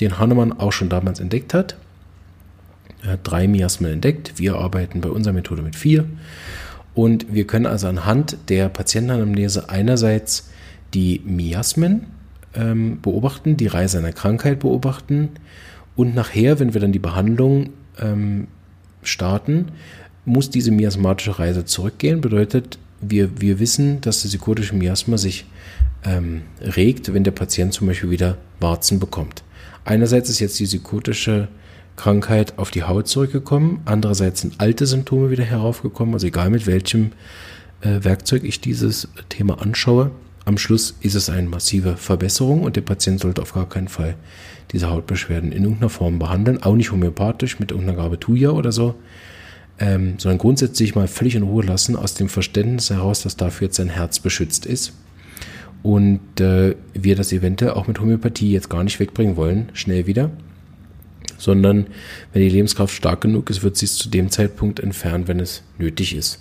den 0.00 0.18
Hahnemann 0.18 0.52
auch 0.52 0.72
schon 0.72 0.88
damals 0.88 1.20
entdeckt 1.20 1.54
hat. 1.54 1.76
Er 3.02 3.12
hat 3.12 3.20
drei 3.22 3.46
Miasmen 3.46 3.92
entdeckt. 3.92 4.34
Wir 4.36 4.56
arbeiten 4.56 5.00
bei 5.00 5.08
unserer 5.08 5.32
Methode 5.32 5.62
mit 5.62 5.76
vier. 5.76 6.06
Und 6.96 7.32
wir 7.32 7.46
können 7.46 7.66
also 7.66 7.88
anhand 7.88 8.38
der 8.48 8.70
Patientenanamnese 8.70 9.68
einerseits 9.68 10.48
die 10.94 11.20
Miasmen 11.26 12.06
ähm, 12.54 13.02
beobachten, 13.02 13.58
die 13.58 13.66
Reise 13.66 13.98
einer 13.98 14.12
Krankheit 14.12 14.60
beobachten 14.60 15.28
und 15.94 16.14
nachher, 16.14 16.58
wenn 16.58 16.72
wir 16.72 16.80
dann 16.80 16.92
die 16.92 16.98
Behandlung 16.98 17.68
ähm, 18.00 18.48
starten, 19.02 19.72
muss 20.24 20.48
diese 20.48 20.70
miasmatische 20.70 21.38
Reise 21.38 21.66
zurückgehen. 21.66 22.22
Bedeutet, 22.22 22.78
wir, 23.02 23.42
wir 23.42 23.58
wissen, 23.58 24.00
dass 24.00 24.22
der 24.22 24.30
psychotische 24.30 24.74
Miasma 24.74 25.18
sich 25.18 25.44
ähm, 26.02 26.42
regt, 26.62 27.12
wenn 27.12 27.24
der 27.24 27.32
Patient 27.32 27.74
zum 27.74 27.88
Beispiel 27.88 28.10
wieder 28.10 28.38
Warzen 28.58 28.98
bekommt. 28.98 29.44
Einerseits 29.84 30.30
ist 30.30 30.40
jetzt 30.40 30.58
die 30.58 30.64
psychotische 30.64 31.48
Krankheit 31.96 32.58
auf 32.58 32.70
die 32.70 32.84
Haut 32.84 33.08
zurückgekommen, 33.08 33.80
andererseits 33.84 34.42
sind 34.42 34.54
alte 34.58 34.86
Symptome 34.86 35.30
wieder 35.30 35.44
heraufgekommen, 35.44 36.14
also 36.14 36.26
egal 36.26 36.50
mit 36.50 36.66
welchem 36.66 37.12
äh, 37.80 38.04
Werkzeug 38.04 38.44
ich 38.44 38.60
dieses 38.60 39.08
Thema 39.28 39.60
anschaue. 39.60 40.10
Am 40.44 40.58
Schluss 40.58 40.96
ist 41.00 41.14
es 41.14 41.28
eine 41.28 41.48
massive 41.48 41.96
Verbesserung 41.96 42.62
und 42.62 42.76
der 42.76 42.82
Patient 42.82 43.20
sollte 43.20 43.42
auf 43.42 43.52
gar 43.52 43.68
keinen 43.68 43.88
Fall 43.88 44.14
diese 44.72 44.90
Hautbeschwerden 44.90 45.52
in 45.52 45.64
irgendeiner 45.64 45.90
Form 45.90 46.18
behandeln, 46.18 46.62
auch 46.62 46.76
nicht 46.76 46.92
homöopathisch 46.92 47.58
mit 47.58 47.70
irgendeiner 47.70 47.98
Gabe 47.98 48.20
Tuya 48.20 48.50
oder 48.50 48.72
so, 48.72 48.94
ähm, 49.78 50.14
sondern 50.18 50.38
grundsätzlich 50.38 50.94
mal 50.94 51.08
völlig 51.08 51.34
in 51.34 51.42
Ruhe 51.42 51.64
lassen, 51.64 51.96
aus 51.96 52.14
dem 52.14 52.28
Verständnis 52.28 52.90
heraus, 52.90 53.22
dass 53.22 53.36
dafür 53.36 53.66
jetzt 53.66 53.76
sein 53.76 53.88
Herz 53.88 54.20
beschützt 54.20 54.66
ist 54.66 54.92
und 55.82 56.40
äh, 56.40 56.74
wir 56.94 57.16
das 57.16 57.32
eventuell 57.32 57.72
auch 57.72 57.86
mit 57.86 58.00
Homöopathie 58.00 58.52
jetzt 58.52 58.70
gar 58.70 58.84
nicht 58.84 58.98
wegbringen 58.98 59.36
wollen, 59.36 59.68
schnell 59.72 60.06
wieder, 60.06 60.30
sondern 61.38 61.86
wenn 62.32 62.42
die 62.42 62.48
Lebenskraft 62.48 62.94
stark 62.94 63.20
genug 63.20 63.50
ist, 63.50 63.62
wird 63.62 63.76
sie 63.76 63.86
es 63.86 63.96
zu 63.96 64.08
dem 64.08 64.30
Zeitpunkt 64.30 64.80
entfernen, 64.80 65.28
wenn 65.28 65.40
es 65.40 65.62
nötig 65.78 66.14
ist. 66.14 66.40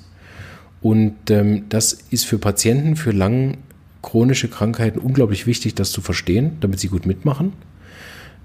Und 0.82 1.32
ähm, 1.32 1.64
das 1.70 1.94
ist 2.12 2.26
für 2.26 2.38
Patienten, 2.38 2.96
für 2.96 3.12
lang 3.12 3.58
chronische 4.02 4.48
Krankheiten 4.48 5.00
unglaublich 5.00 5.48
wichtig, 5.48 5.74
das 5.74 5.92
zu 5.92 6.02
verstehen, 6.02 6.58
damit 6.60 6.80
sie 6.80 6.90
gut 6.90 7.06
mitmachen. 7.06 7.54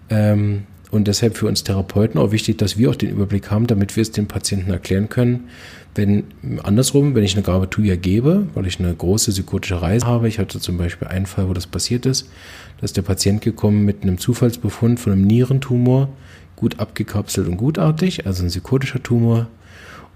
Ähm, 0.09 0.63
und 0.91 1.07
deshalb 1.07 1.37
für 1.37 1.47
uns 1.47 1.63
Therapeuten 1.63 2.19
auch 2.19 2.33
wichtig, 2.33 2.59
dass 2.59 2.77
wir 2.77 2.91
auch 2.91 2.97
den 2.97 3.11
Überblick 3.11 3.51
haben, 3.51 3.67
damit 3.67 3.95
wir 3.95 4.03
es 4.03 4.11
den 4.11 4.27
Patienten 4.27 4.73
erklären 4.73 5.09
können. 5.09 5.49
Wenn 5.95 6.25
andersrum, 6.63 7.15
wenn 7.15 7.25
ich 7.25 7.35
eine 7.35 7.43
Gabe 7.43 7.71
Tuya 7.71 7.97
gebe, 7.97 8.47
weil 8.55 8.67
ich 8.67 8.81
eine 8.81 8.95
große 8.95 9.31
psychotische 9.31 9.83
Reise 9.83 10.07
habe, 10.07 10.27
ich 10.27 10.39
hatte 10.39 10.59
zum 10.61 10.79
Beispiel 10.79 11.09
einen 11.09 11.27
Fall, 11.27 11.49
wo 11.49 11.53
das 11.53 11.67
passiert 11.67 12.07
ist, 12.07 12.29
da 12.79 12.85
ist 12.85 12.97
der 12.97 13.03
Patient 13.03 13.43
gekommen 13.43 13.85
mit 13.85 14.03
einem 14.03 14.19
Zufallsbefund 14.19 14.99
von 14.99 15.13
einem 15.13 15.27
Nierentumor, 15.27 16.09
gut 16.61 16.79
abgekapselt 16.79 17.49
und 17.49 17.57
gutartig, 17.57 18.27
also 18.27 18.45
ein 18.45 18.49
psychotischer 18.49 19.03
Tumor. 19.03 19.49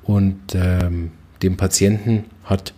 Und 0.02 0.54
ähm, 0.54 1.11
dem 1.42 1.57
Patienten 1.57 2.24
hat 2.44 2.74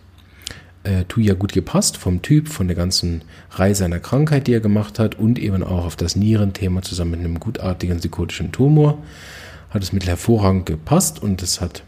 äh, 0.83 1.03
Tuya 1.03 1.33
gut 1.33 1.51
gepasst, 1.51 1.97
vom 1.97 2.21
Typ, 2.21 2.47
von 2.47 2.67
der 2.67 2.77
ganzen 2.77 3.23
Reihe 3.51 3.75
seiner 3.75 3.99
Krankheit, 3.99 4.47
die 4.47 4.53
er 4.53 4.61
gemacht 4.61 4.99
hat 4.99 5.15
und 5.15 5.37
eben 5.37 5.63
auch 5.63 5.85
auf 5.85 5.97
das 5.97 6.15
Nierenthema 6.15 6.81
zusammen 6.81 7.11
mit 7.11 7.19
einem 7.19 7.39
gutartigen 7.41 7.97
psychotischen 7.97 8.53
Tumor. 8.53 9.03
Hat 9.69 9.83
es 9.83 9.91
Mittel 9.91 10.07
hervorragend 10.07 10.65
gepasst 10.65 11.21
und 11.21 11.43
es 11.43 11.59
hat 11.59 11.83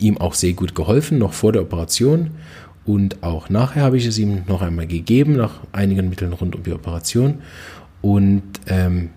ihm 0.00 0.18
auch 0.18 0.34
sehr 0.34 0.54
gut 0.54 0.74
geholfen, 0.74 1.18
noch 1.18 1.32
vor 1.32 1.52
der 1.52 1.62
Operation. 1.62 2.32
Und 2.84 3.22
auch 3.22 3.48
nachher 3.48 3.84
habe 3.84 3.98
ich 3.98 4.06
es 4.06 4.18
ihm 4.18 4.42
noch 4.48 4.62
einmal 4.62 4.88
gegeben, 4.88 5.36
nach 5.36 5.60
einigen 5.70 6.08
Mitteln 6.08 6.32
rund 6.32 6.56
um 6.56 6.64
die 6.64 6.72
Operation. 6.72 7.38
Und 8.00 8.42
ähm, 8.66 9.10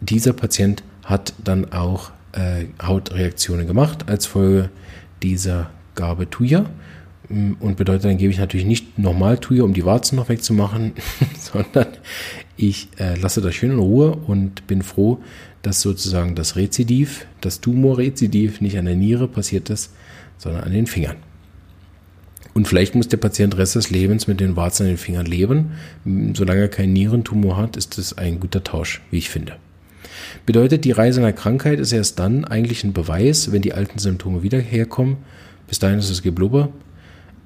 dieser 0.00 0.32
Patient 0.32 0.82
hat 1.04 1.34
dann 1.42 1.72
auch 1.72 2.10
äh, 2.32 2.66
Hautreaktionen 2.82 3.66
gemacht 3.66 4.08
als 4.08 4.26
Folge 4.26 4.70
dieser 5.22 5.70
Gabe 5.94 6.28
Tuya. 6.28 6.66
Mm, 7.28 7.52
und 7.60 7.76
bedeutet, 7.76 8.04
dann 8.04 8.18
gebe 8.18 8.32
ich 8.32 8.38
natürlich 8.38 8.66
nicht 8.66 8.98
nochmal 8.98 9.38
Tuya, 9.38 9.64
um 9.64 9.74
die 9.74 9.84
Warzen 9.84 10.16
noch 10.16 10.28
wegzumachen, 10.28 10.92
sondern 11.38 11.88
ich 12.56 12.88
äh, 12.98 13.18
lasse 13.18 13.40
das 13.40 13.54
schön 13.54 13.72
in 13.72 13.78
Ruhe 13.78 14.12
und 14.12 14.66
bin 14.66 14.82
froh, 14.82 15.20
dass 15.62 15.80
sozusagen 15.80 16.34
das 16.34 16.56
Rezidiv, 16.56 17.26
das 17.40 17.60
Tumorrezidiv 17.60 18.60
nicht 18.60 18.78
an 18.78 18.84
der 18.84 18.96
Niere 18.96 19.28
passiert 19.28 19.70
ist, 19.70 19.92
sondern 20.36 20.64
an 20.64 20.72
den 20.72 20.86
Fingern. 20.86 21.16
Und 22.52 22.68
vielleicht 22.68 22.94
muss 22.94 23.08
der 23.08 23.16
Patient 23.16 23.56
Rest 23.56 23.74
des 23.74 23.90
Lebens 23.90 24.28
mit 24.28 24.38
den 24.38 24.54
Warzen 24.54 24.84
an 24.84 24.90
den 24.90 24.98
Fingern 24.98 25.26
leben. 25.26 25.72
Solange 26.34 26.60
er 26.60 26.68
keinen 26.68 26.92
Nierentumor 26.92 27.56
hat, 27.56 27.76
ist 27.76 27.98
das 27.98 28.16
ein 28.16 28.38
guter 28.38 28.62
Tausch, 28.62 29.02
wie 29.10 29.18
ich 29.18 29.28
finde. 29.28 29.56
Bedeutet, 30.46 30.84
die 30.84 30.92
Reise 30.92 31.20
einer 31.20 31.32
Krankheit 31.32 31.78
ist 31.78 31.92
erst 31.92 32.18
dann 32.18 32.44
eigentlich 32.44 32.84
ein 32.84 32.92
Beweis, 32.92 33.52
wenn 33.52 33.62
die 33.62 33.74
alten 33.74 33.98
Symptome 33.98 34.42
wieder 34.42 34.58
herkommen. 34.58 35.18
Bis 35.66 35.78
dahin 35.78 35.98
ist 35.98 36.10
es 36.10 36.22
Geblubber. 36.22 36.70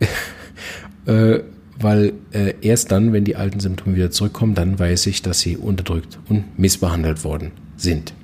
äh, 1.06 1.40
weil 1.80 2.12
äh, 2.32 2.54
erst 2.60 2.90
dann, 2.90 3.12
wenn 3.12 3.24
die 3.24 3.36
alten 3.36 3.60
Symptome 3.60 3.96
wieder 3.96 4.10
zurückkommen, 4.10 4.54
dann 4.54 4.78
weiß 4.78 5.06
ich, 5.06 5.22
dass 5.22 5.40
sie 5.40 5.56
unterdrückt 5.56 6.18
und 6.28 6.58
missbehandelt 6.58 7.24
worden 7.24 7.52
sind. 7.76 8.14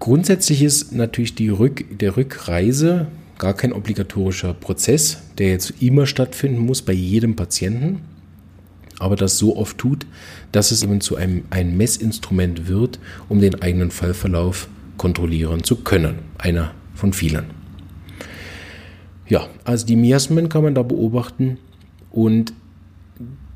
Grundsätzlich 0.00 0.62
ist 0.62 0.92
natürlich 0.92 1.34
die 1.34 1.48
Rück, 1.48 1.98
der 1.98 2.16
Rückreise 2.16 3.08
gar 3.38 3.54
kein 3.54 3.72
obligatorischer 3.72 4.54
Prozess, 4.54 5.18
der 5.38 5.50
jetzt 5.50 5.74
immer 5.80 6.06
stattfinden 6.06 6.58
muss 6.58 6.82
bei 6.82 6.92
jedem 6.92 7.36
Patienten, 7.36 8.00
aber 8.98 9.16
das 9.16 9.38
so 9.38 9.56
oft 9.56 9.78
tut, 9.78 10.06
dass 10.52 10.70
es 10.70 10.82
eben 10.82 11.00
zu 11.00 11.16
einem 11.16 11.44
ein 11.50 11.76
Messinstrument 11.76 12.68
wird, 12.68 12.98
um 13.28 13.40
den 13.40 13.62
eigenen 13.62 13.90
Fallverlauf 13.90 14.68
kontrollieren 14.96 15.62
zu 15.64 15.76
können. 15.76 16.18
Einer 16.38 16.72
von 16.94 17.12
vielen. 17.12 17.46
Ja, 19.28 19.46
also 19.64 19.86
die 19.86 19.96
Miasmen 19.96 20.48
kann 20.48 20.62
man 20.62 20.74
da 20.74 20.82
beobachten 20.82 21.58
und 22.10 22.52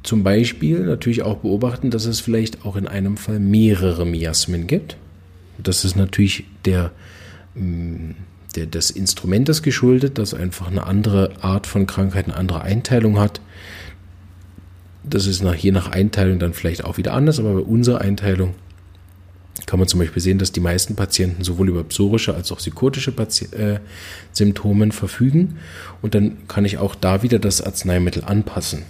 zum 0.03 0.25
Beispiel 0.25 0.81
natürlich 0.81 1.23
auch 1.23 1.39
beobachten, 1.39 1.91
dass 1.91 2.07
es 2.07 2.21
vielleicht 2.21 2.65
auch 2.65 2.77
in 2.77 2.89
einem 2.89 3.17
Fall 3.17 3.39
mehrere 3.39 4.05
Miasmen 4.05 4.67
gibt. 4.67 4.97
Das 5.63 5.85
ist 5.85 5.97
natürlich 5.97 6.45
der, 6.65 6.91
mm, 7.55 8.11
der, 8.57 8.67
des 8.67 8.91
Instrumentes 8.91 9.63
geschuldet, 9.63 10.19
das 10.19 10.35
einfach 10.35 10.67
eine 10.67 10.85
andere 10.87 11.33
Art 11.41 11.67
von 11.67 11.87
Krankheit, 11.87 12.27
eine 12.27 12.37
andere 12.37 12.63
Einteilung 12.63 13.19
hat. 13.19 13.41
Das 15.05 15.27
ist 15.27 15.43
nach, 15.43 15.55
je 15.55 15.73
nach 15.73 15.91
Einteilung 15.91 16.39
dann 16.39 16.55
vielleicht 16.55 16.85
auch 16.85 16.97
wieder 16.97 17.13
anders, 17.13 17.39
aber 17.39 17.55
bei 17.55 17.61
unserer 17.61 18.01
Einteilung 18.01 18.55
kann 19.67 19.79
man 19.79 19.89
zum 19.89 20.01
Beispiel 20.01 20.23
sehen, 20.23 20.39
dass 20.39 20.53
die 20.53 20.61
meisten 20.61 20.97
Patienten 20.97 21.45
sowohl 21.45 21.69
über 21.69 21.85
psorische 21.85 22.35
als 22.35 22.51
auch 22.53 22.59
psychotische 22.59 23.13
Pati 23.13 23.47
äh, 23.55 23.81
Symptomen 24.33 24.93
verfügen. 24.93 25.59
Und 26.01 26.15
dann 26.15 26.49
kann 26.49 26.65
ich 26.65 26.79
auch 26.79 26.95
da 26.95 27.23
wieder 27.23 27.39
das 27.39 27.61
Arzneimittel 27.61 28.25
anpassen. 28.25 28.83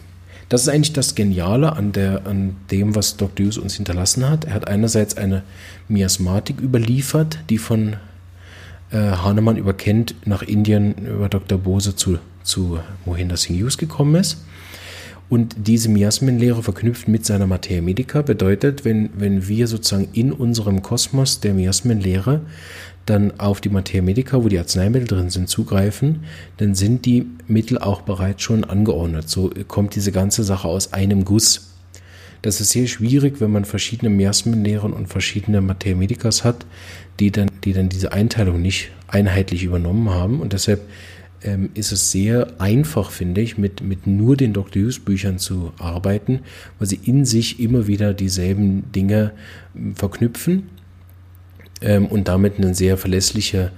Das 0.49 0.63
ist 0.63 0.69
eigentlich 0.69 0.93
das 0.93 1.15
Geniale 1.15 1.73
an, 1.73 1.93
der, 1.93 2.27
an 2.27 2.57
dem, 2.71 2.95
was 2.95 3.17
Dr. 3.17 3.47
Hughes 3.47 3.59
uns 3.59 3.75
hinterlassen 3.75 4.29
hat. 4.29 4.45
Er 4.45 4.55
hat 4.55 4.69
einerseits 4.69 5.17
eine 5.17 5.43
Miasmatik 5.89 6.61
überliefert, 6.61 7.39
die 7.49 7.59
von 7.59 7.97
äh, 8.91 8.99
Hahnemann 8.99 9.57
überkennt 9.57 10.15
nach 10.27 10.43
Indien 10.43 11.07
über 11.07 11.29
Dr. 11.29 11.59
Bose 11.59 11.97
zu, 11.97 12.19
zu 12.43 12.79
Mohinder 13.05 13.37
Singh 13.37 13.63
Hughes 13.63 13.79
gekommen 13.79 14.15
ist. 14.15 14.45
Und 15.33 15.57
diese 15.67 15.89
Miasmenlehre 15.89 16.63
verknüpft 16.63 17.09
mit 17.09 17.25
seiner 17.25 17.47
Materia 17.47 17.81
Medica 17.81 18.21
bedeutet, 18.21 18.85
wenn, 18.85 19.09
wenn 19.17 19.49
wir 19.49 19.67
sozusagen 19.67 20.09
in 20.13 20.31
unserem 20.31 20.83
Kosmos 20.83 21.41
der 21.41 21.55
Miasmenlehre 21.55 22.43
dann 23.07 23.41
auf 23.41 23.63
die 23.63 23.71
Materia 23.71 24.03
Medica, 24.03 24.45
wo 24.45 24.49
die 24.49 24.59
Arzneimittel 24.59 25.09
drin 25.09 25.31
sind, 25.31 25.49
zugreifen, 25.49 26.25
dann 26.59 26.75
sind 26.75 27.07
die 27.07 27.25
Mittel 27.49 27.79
auch 27.79 28.03
bereits 28.03 28.43
schon 28.43 28.65
angeordnet. 28.65 29.31
So 29.31 29.51
kommt 29.69 29.95
diese 29.95 30.13
ganze 30.13 30.45
Sache 30.45 30.69
aus 30.69 30.93
einem 30.93 31.25
Guss. 31.25 31.71
Das 32.43 32.61
ist 32.61 32.69
sehr 32.69 32.87
schwierig, 32.87 33.41
wenn 33.41 33.53
man 33.53 33.65
verschiedene 33.65 34.11
Miasmenlehren 34.11 34.93
und 34.93 35.07
verschiedene 35.07 35.63
Materia 35.63 35.97
Medicas 35.97 36.45
hat, 36.45 36.67
die 37.21 37.31
dann, 37.31 37.51
die 37.65 37.73
dann 37.73 37.89
diese 37.89 38.13
Einteilung 38.13 38.61
nicht 38.61 38.91
einheitlich 39.09 39.63
übernommen 39.63 40.11
haben. 40.11 40.43
Und 40.43 40.53
deshalb 40.53 40.83
ähm, 41.45 41.71
ist 41.75 41.93
es 41.93 42.11
sehr 42.11 42.49
einfach, 42.59 43.11
finde 43.11 43.41
ich, 43.41 43.59
mit, 43.59 43.83
mit 43.83 44.07
nur 44.07 44.37
den 44.37 44.53
Dr. 44.53 44.83
Hughes 44.83 44.99
Büchern 44.99 45.39
zu 45.39 45.73
arbeiten, 45.79 46.41
weil 46.79 46.89
sie 46.89 47.01
in 47.05 47.25
sich 47.25 47.61
immer 47.61 47.87
wieder 47.87 48.15
dieselben 48.15 48.91
Dinge 48.93 49.33
ähm, 49.75 49.95
verknüpfen 49.95 50.69
ähm, 51.81 52.07
und 52.07 52.29
damit 52.29 52.59
einen 52.59 52.75
sehr 52.75 52.97
verlässlichen 52.97 53.71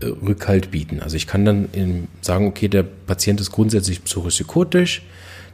äh, 0.00 0.06
Rückhalt 0.06 0.70
bieten. 0.70 1.00
Also 1.00 1.16
ich 1.16 1.26
kann 1.26 1.44
dann 1.44 1.68
in, 1.72 2.08
sagen, 2.20 2.46
okay, 2.46 2.68
der 2.68 2.82
Patient 2.82 3.40
ist 3.40 3.52
grundsätzlich 3.52 4.04
psychotisch, 4.04 5.02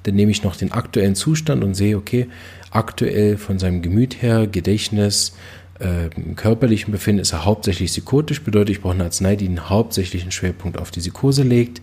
dann 0.05 0.15
nehme 0.15 0.31
ich 0.31 0.43
noch 0.43 0.57
den 0.57 0.73
aktuellen 0.73 1.15
Zustand 1.15 1.65
und 1.65 1.75
sehe, 1.75 1.97
okay, 1.97 2.29
aktuell 2.71 3.39
von 3.39 3.59
seinem 3.59 3.81
Gemüt 3.81 4.21
her, 4.21 4.47
Gedächtnis, 4.47 5.35
äh, 5.81 6.09
körperlichen 6.35 6.93
Befinden 6.93 7.21
ist 7.21 7.33
er 7.33 7.45
hauptsächlich 7.45 7.91
psychotisch, 7.91 8.43
bedeutet, 8.43 8.77
ich 8.77 8.83
brauche 8.83 8.95
eine 8.95 9.05
Arznei, 9.05 9.37
die 9.37 9.47
einen 9.47 9.69
hauptsächlichen 9.69 10.31
Schwerpunkt 10.31 10.79
auf 10.79 10.91
die 10.91 11.01
Psychose 11.01 11.43
legt 11.43 11.83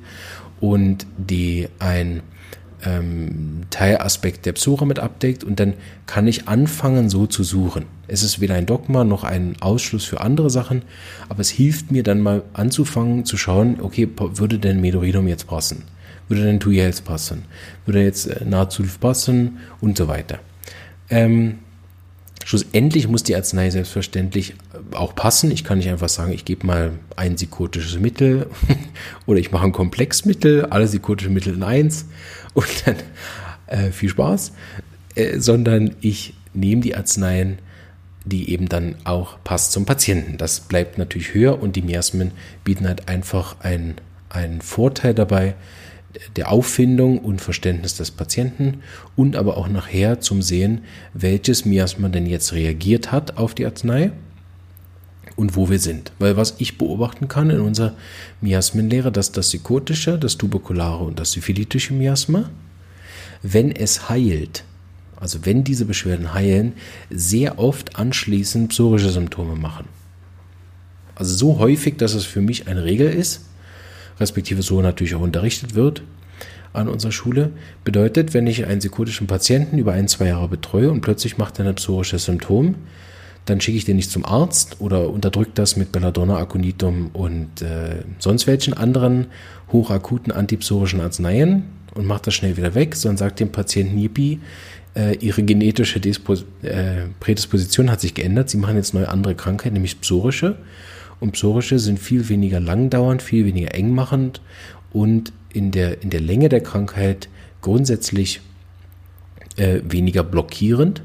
und 0.59 1.05
die 1.17 1.67
ein 1.79 2.21
ähm, 2.83 3.63
Teilaspekt 3.69 4.45
der 4.45 4.53
Psora 4.53 4.85
mit 4.85 4.99
abdeckt 4.99 5.43
und 5.43 5.59
dann 5.59 5.73
kann 6.05 6.27
ich 6.27 6.47
anfangen, 6.47 7.09
so 7.09 7.27
zu 7.27 7.43
suchen. 7.43 7.85
Es 8.07 8.23
ist 8.23 8.39
weder 8.39 8.55
ein 8.55 8.65
Dogma 8.65 9.03
noch 9.03 9.23
ein 9.23 9.55
Ausschluss 9.59 10.05
für 10.05 10.21
andere 10.21 10.49
Sachen, 10.49 10.83
aber 11.29 11.41
es 11.41 11.49
hilft 11.49 11.91
mir 11.91 12.03
dann 12.03 12.21
mal 12.21 12.43
anzufangen 12.53 13.25
zu 13.25 13.37
schauen, 13.37 13.79
okay, 13.81 14.07
würde 14.17 14.57
denn 14.57 14.81
Medoridum 14.81 15.27
jetzt 15.27 15.47
passen? 15.47 15.83
Würde 16.27 16.43
denn 16.45 16.59
jetzt 16.71 17.03
passen? 17.03 17.43
Würde 17.85 18.03
jetzt 18.03 18.27
äh, 18.27 18.45
Nazulf 18.45 18.99
passen? 18.99 19.57
Und 19.81 19.97
so 19.97 20.07
weiter. 20.07 20.39
Ähm, 21.09 21.59
Schlussendlich 22.45 23.07
muss 23.07 23.23
die 23.23 23.35
Arznei 23.35 23.69
selbstverständlich 23.69 24.55
auch 24.93 25.15
passen. 25.15 25.51
Ich 25.51 25.63
kann 25.63 25.77
nicht 25.77 25.89
einfach 25.89 26.09
sagen, 26.09 26.31
ich 26.31 26.45
gebe 26.45 26.65
mal 26.65 26.91
ein 27.15 27.35
psychotisches 27.35 27.99
Mittel 27.99 28.47
oder 29.25 29.39
ich 29.39 29.51
mache 29.51 29.65
ein 29.65 29.71
Komplexmittel, 29.71 30.65
alle 30.65 30.85
psychotischen 30.85 31.33
Mittel 31.33 31.53
in 31.53 31.63
eins 31.63 32.05
und 32.53 32.67
dann 32.85 32.95
äh, 33.67 33.91
viel 33.91 34.09
Spaß, 34.09 34.53
äh, 35.15 35.39
sondern 35.39 35.95
ich 36.01 36.33
nehme 36.53 36.81
die 36.81 36.95
Arzneien, 36.95 37.59
die 38.25 38.51
eben 38.51 38.69
dann 38.69 38.95
auch 39.03 39.37
passt 39.43 39.71
zum 39.71 39.85
Patienten. 39.85 40.37
Das 40.37 40.61
bleibt 40.61 40.97
natürlich 40.97 41.33
höher 41.33 41.61
und 41.61 41.75
die 41.75 41.81
Miasmen 41.81 42.31
bieten 42.63 42.87
halt 42.87 43.07
einfach 43.07 43.59
ein, 43.61 43.95
einen 44.29 44.61
Vorteil 44.61 45.13
dabei 45.13 45.55
der 46.35 46.51
Auffindung 46.51 47.19
und 47.19 47.41
Verständnis 47.41 47.95
des 47.95 48.11
Patienten 48.11 48.81
und 49.15 49.35
aber 49.35 49.57
auch 49.57 49.67
nachher 49.67 50.19
zum 50.19 50.41
Sehen, 50.41 50.81
welches 51.13 51.65
Miasma 51.65 52.09
denn 52.09 52.25
jetzt 52.25 52.53
reagiert 52.53 53.11
hat 53.11 53.37
auf 53.37 53.53
die 53.53 53.65
Arznei 53.65 54.11
und 55.35 55.55
wo 55.55 55.69
wir 55.69 55.79
sind. 55.79 56.11
Weil 56.19 56.37
was 56.37 56.55
ich 56.59 56.77
beobachten 56.77 57.27
kann 57.27 57.49
in 57.49 57.61
unserer 57.61 57.95
Miasmenlehre, 58.41 59.11
dass 59.11 59.31
das 59.31 59.47
psychotische, 59.47 60.17
das 60.17 60.37
tuberkulare 60.37 61.03
und 61.03 61.19
das 61.19 61.31
syphilitische 61.31 61.93
Miasma, 61.93 62.49
wenn 63.41 63.71
es 63.71 64.09
heilt, 64.09 64.63
also 65.19 65.45
wenn 65.45 65.63
diese 65.63 65.85
Beschwerden 65.85 66.33
heilen, 66.33 66.73
sehr 67.09 67.59
oft 67.59 67.95
anschließend 67.95 68.69
psorische 68.69 69.09
Symptome 69.09 69.55
machen. 69.55 69.85
Also 71.15 71.35
so 71.35 71.59
häufig, 71.59 71.97
dass 71.97 72.13
es 72.13 72.25
für 72.25 72.41
mich 72.41 72.67
eine 72.67 72.83
Regel 72.83 73.11
ist, 73.11 73.45
respektive 74.21 74.61
so 74.61 74.81
natürlich 74.81 75.15
auch 75.15 75.21
unterrichtet 75.21 75.75
wird 75.75 76.03
an 76.73 76.87
unserer 76.87 77.11
Schule, 77.11 77.51
bedeutet, 77.83 78.33
wenn 78.33 78.47
ich 78.47 78.65
einen 78.65 78.79
psychotischen 78.79 79.27
Patienten 79.27 79.77
über 79.77 79.91
ein, 79.91 80.07
zwei 80.07 80.27
Jahre 80.27 80.47
betreue 80.47 80.89
und 80.89 81.01
plötzlich 81.01 81.37
macht 81.37 81.59
er 81.59 81.67
ein 81.67 81.75
psorisches 81.75 82.25
Symptom, 82.25 82.75
dann 83.45 83.59
schicke 83.59 83.77
ich 83.77 83.85
den 83.85 83.97
nicht 83.97 84.11
zum 84.11 84.23
Arzt 84.23 84.77
oder 84.79 85.09
unterdrücke 85.09 85.51
das 85.53 85.75
mit 85.75 85.91
Belladonna, 85.91 86.37
Aconitum 86.37 87.09
und 87.11 87.61
äh, 87.61 88.03
sonst 88.19 88.47
welchen 88.47 88.73
anderen 88.73 89.27
hochakuten 89.71 90.31
antipsorischen 90.31 91.01
Arzneien 91.01 91.63
und 91.95 92.05
mache 92.05 92.21
das 92.25 92.35
schnell 92.35 92.55
wieder 92.55 92.75
weg, 92.75 92.95
sondern 92.95 93.17
sagt 93.17 93.39
dem 93.39 93.51
Patienten 93.51 93.97
Yippie, 93.97 94.39
äh, 94.95 95.15
ihre 95.17 95.43
genetische 95.43 95.99
Dispos 95.99 96.45
äh, 96.61 97.07
Prädisposition 97.19 97.89
hat 97.89 98.01
sich 98.01 98.13
geändert, 98.13 98.49
sie 98.49 98.57
machen 98.57 98.75
jetzt 98.75 98.93
neue 98.93 99.09
andere 99.09 99.35
Krankheit, 99.35 99.73
nämlich 99.73 99.99
psorische. 99.99 100.57
Und 101.21 101.31
psorische 101.31 101.79
sind 101.79 101.99
viel 101.99 102.27
weniger 102.27 102.59
langdauernd, 102.59 103.21
viel 103.21 103.45
weniger 103.45 103.73
engmachend 103.73 104.41
und 104.91 105.31
in 105.53 105.71
der, 105.71 106.01
in 106.01 106.09
der 106.09 106.19
Länge 106.19 106.49
der 106.49 106.61
Krankheit 106.61 107.29
grundsätzlich 107.61 108.41
äh, 109.55 109.81
weniger 109.87 110.23
blockierend. 110.23 111.03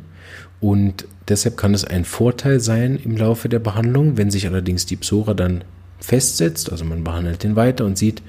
Und 0.58 1.06
deshalb 1.28 1.56
kann 1.56 1.74
es 1.74 1.84
ein 1.84 2.04
Vorteil 2.04 2.60
sein 2.60 2.98
im 3.04 3.16
Laufe 3.16 3.48
der 3.48 3.58
Behandlung, 3.58 4.16
wenn 4.16 4.30
sich 4.30 4.46
allerdings 4.46 4.86
die 4.86 4.96
Psora 4.96 5.34
dann 5.34 5.62
festsetzt, 6.00 6.70
also 6.70 6.84
man 6.84 7.04
behandelt 7.04 7.42
den 7.42 7.56
weiter 7.56 7.84
und 7.84 7.98
sieht, 7.98 8.22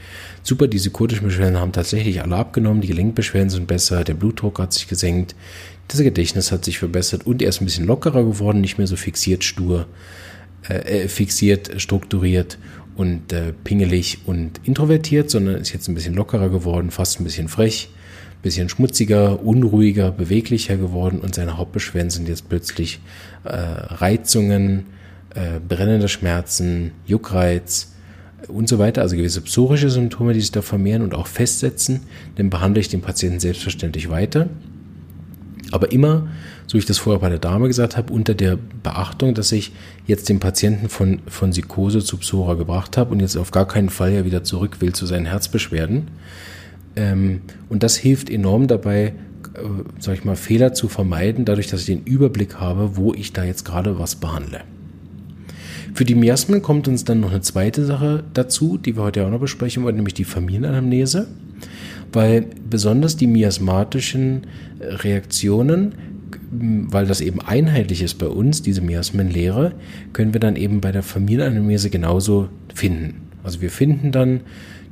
super, 0.43 0.67
die 0.67 0.77
psychotischen 0.77 1.27
Beschwerden 1.27 1.57
haben 1.57 1.71
tatsächlich 1.71 2.21
alle 2.21 2.35
abgenommen, 2.35 2.81
die 2.81 2.87
Gelenkbeschwerden 2.87 3.49
sind 3.49 3.67
besser, 3.67 4.03
der 4.03 4.13
Blutdruck 4.13 4.59
hat 4.59 4.73
sich 4.73 4.87
gesenkt, 4.87 5.35
das 5.87 6.01
Gedächtnis 6.01 6.51
hat 6.51 6.65
sich 6.65 6.79
verbessert 6.79 7.25
und 7.25 7.41
er 7.41 7.49
ist 7.49 7.61
ein 7.61 7.65
bisschen 7.65 7.85
lockerer 7.85 8.23
geworden, 8.23 8.61
nicht 8.61 8.77
mehr 8.77 8.87
so 8.87 8.95
fixiert 8.95 9.43
stur, 9.43 9.85
äh, 10.69 11.03
äh 11.03 11.07
fixiert, 11.07 11.81
strukturiert 11.81 12.57
und 12.95 13.31
äh, 13.31 13.53
pingelig 13.63 14.19
und 14.25 14.59
introvertiert, 14.63 15.29
sondern 15.29 15.55
ist 15.55 15.73
jetzt 15.73 15.87
ein 15.87 15.95
bisschen 15.95 16.15
lockerer 16.15 16.49
geworden, 16.49 16.91
fast 16.91 17.19
ein 17.19 17.23
bisschen 17.23 17.47
frech, 17.47 17.89
ein 18.31 18.41
bisschen 18.41 18.69
schmutziger, 18.69 19.43
unruhiger, 19.43 20.11
beweglicher 20.11 20.77
geworden 20.77 21.19
und 21.19 21.35
seine 21.35 21.57
Hauptbeschwerden 21.57 22.09
sind 22.09 22.27
jetzt 22.27 22.49
plötzlich 22.49 22.99
äh, 23.43 23.49
Reizungen, 23.51 24.85
äh, 25.35 25.59
brennende 25.65 26.07
Schmerzen, 26.07 26.91
Juckreiz 27.05 27.93
und 28.47 28.67
so 28.67 28.79
weiter, 28.79 29.01
also 29.01 29.15
gewisse 29.15 29.41
psorische 29.41 29.89
Symptome, 29.89 30.33
die 30.33 30.41
sich 30.41 30.51
da 30.51 30.61
vermehren 30.61 31.03
und 31.03 31.13
auch 31.13 31.27
festsetzen, 31.27 32.01
dann 32.35 32.49
behandle 32.49 32.81
ich 32.81 32.89
den 32.89 33.01
Patienten 33.01 33.39
selbstverständlich 33.39 34.09
weiter. 34.09 34.49
Aber 35.71 35.91
immer, 35.91 36.27
so 36.67 36.73
wie 36.73 36.79
ich 36.79 36.85
das 36.85 36.97
vorher 36.97 37.21
bei 37.21 37.29
der 37.29 37.39
Dame 37.39 37.67
gesagt 37.67 37.95
habe, 37.95 38.13
unter 38.13 38.35
der 38.35 38.57
Beachtung, 38.83 39.33
dass 39.33 39.51
ich 39.53 39.71
jetzt 40.05 40.27
den 40.27 40.39
Patienten 40.39 40.89
von, 40.89 41.19
von 41.27 41.51
Psychose 41.51 42.03
zu 42.03 42.17
Psora 42.17 42.55
gebracht 42.55 42.97
habe 42.97 43.11
und 43.13 43.21
jetzt 43.21 43.37
auf 43.37 43.51
gar 43.51 43.67
keinen 43.67 43.89
Fall 43.89 44.11
ja 44.13 44.25
wieder 44.25 44.43
zurück 44.43 44.81
will 44.81 44.91
zu 44.91 45.05
seinen 45.05 45.25
Herzbeschwerden. 45.25 46.09
Ähm, 46.97 47.41
und 47.69 47.83
das 47.83 47.95
hilft 47.95 48.29
enorm 48.29 48.67
dabei, 48.67 49.13
äh, 49.53 49.61
sag 49.97 50.15
ich 50.15 50.25
mal, 50.25 50.35
Fehler 50.35 50.73
zu 50.73 50.89
vermeiden, 50.89 51.45
dadurch, 51.45 51.67
dass 51.67 51.81
ich 51.81 51.85
den 51.85 52.03
Überblick 52.03 52.55
habe, 52.55 52.97
wo 52.97 53.13
ich 53.13 53.31
da 53.31 53.45
jetzt 53.45 53.63
gerade 53.63 53.97
was 53.97 54.15
behandle. 54.15 54.61
Für 55.93 56.03
die 56.03 56.15
Miasmen 56.15 56.61
kommt 56.61 56.87
uns 56.89 57.05
dann 57.05 57.21
noch 57.21 57.31
eine 57.31 57.41
zweite 57.41 57.85
Sache 57.85 58.23
dazu, 58.33 58.77
die 58.77 58.97
wir 58.97 59.03
heute 59.03 59.25
auch 59.25 59.31
noch 59.31 59.39
besprechen 59.39 59.83
wollen, 59.83 59.95
nämlich 59.95 60.13
die 60.13 60.25
Familienanamnese. 60.25 61.27
Weil 62.13 62.45
besonders 62.69 63.17
die 63.17 63.25
miasmatischen 63.27 64.47
Reaktionen, 64.79 65.95
weil 66.51 67.05
das 67.05 67.21
eben 67.21 67.41
einheitlich 67.41 68.01
ist 68.01 68.15
bei 68.15 68.27
uns, 68.27 68.61
diese 68.61 68.81
Miasmenlehre, 68.81 69.73
können 70.13 70.33
wir 70.33 70.39
dann 70.39 70.55
eben 70.55 70.81
bei 70.81 70.91
der 70.91 71.03
Familienanamnese 71.03 71.89
genauso 71.89 72.49
finden. 72.73 73.27
Also 73.43 73.61
wir 73.61 73.69
finden 73.69 74.11
dann 74.11 74.41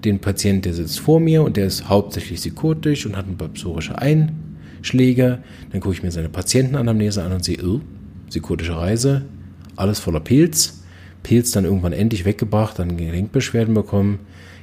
den 0.03 0.19
Patienten, 0.19 0.63
der 0.63 0.73
sitzt 0.73 0.99
vor 0.99 1.19
mir 1.19 1.43
und 1.43 1.57
der 1.57 1.65
ist 1.65 1.89
hauptsächlich 1.89 2.39
psychotisch 2.39 3.05
und 3.05 3.17
hat 3.17 3.27
ein 3.27 3.37
paar 3.37 3.49
psorische 3.49 3.97
Einschläge. 3.97 5.39
Dann 5.71 5.81
gucke 5.81 5.95
ich 5.95 6.03
mir 6.03 6.11
seine 6.11 6.29
Patientenanamnese 6.29 7.23
an 7.23 7.31
und 7.31 7.43
sehe, 7.43 7.57
oh, 7.65 7.81
psychotische 8.29 8.77
Reise, 8.77 9.23
alles 9.75 9.99
voller 9.99 10.19
Pilz. 10.19 10.83
Pilz 11.23 11.51
dann 11.51 11.65
irgendwann 11.65 11.93
endlich 11.93 12.23
weggebracht, 12.25 12.77
dann 12.77 12.97
Gelenkbeschwerden 12.97 13.73
bekommen, 13.73 14.19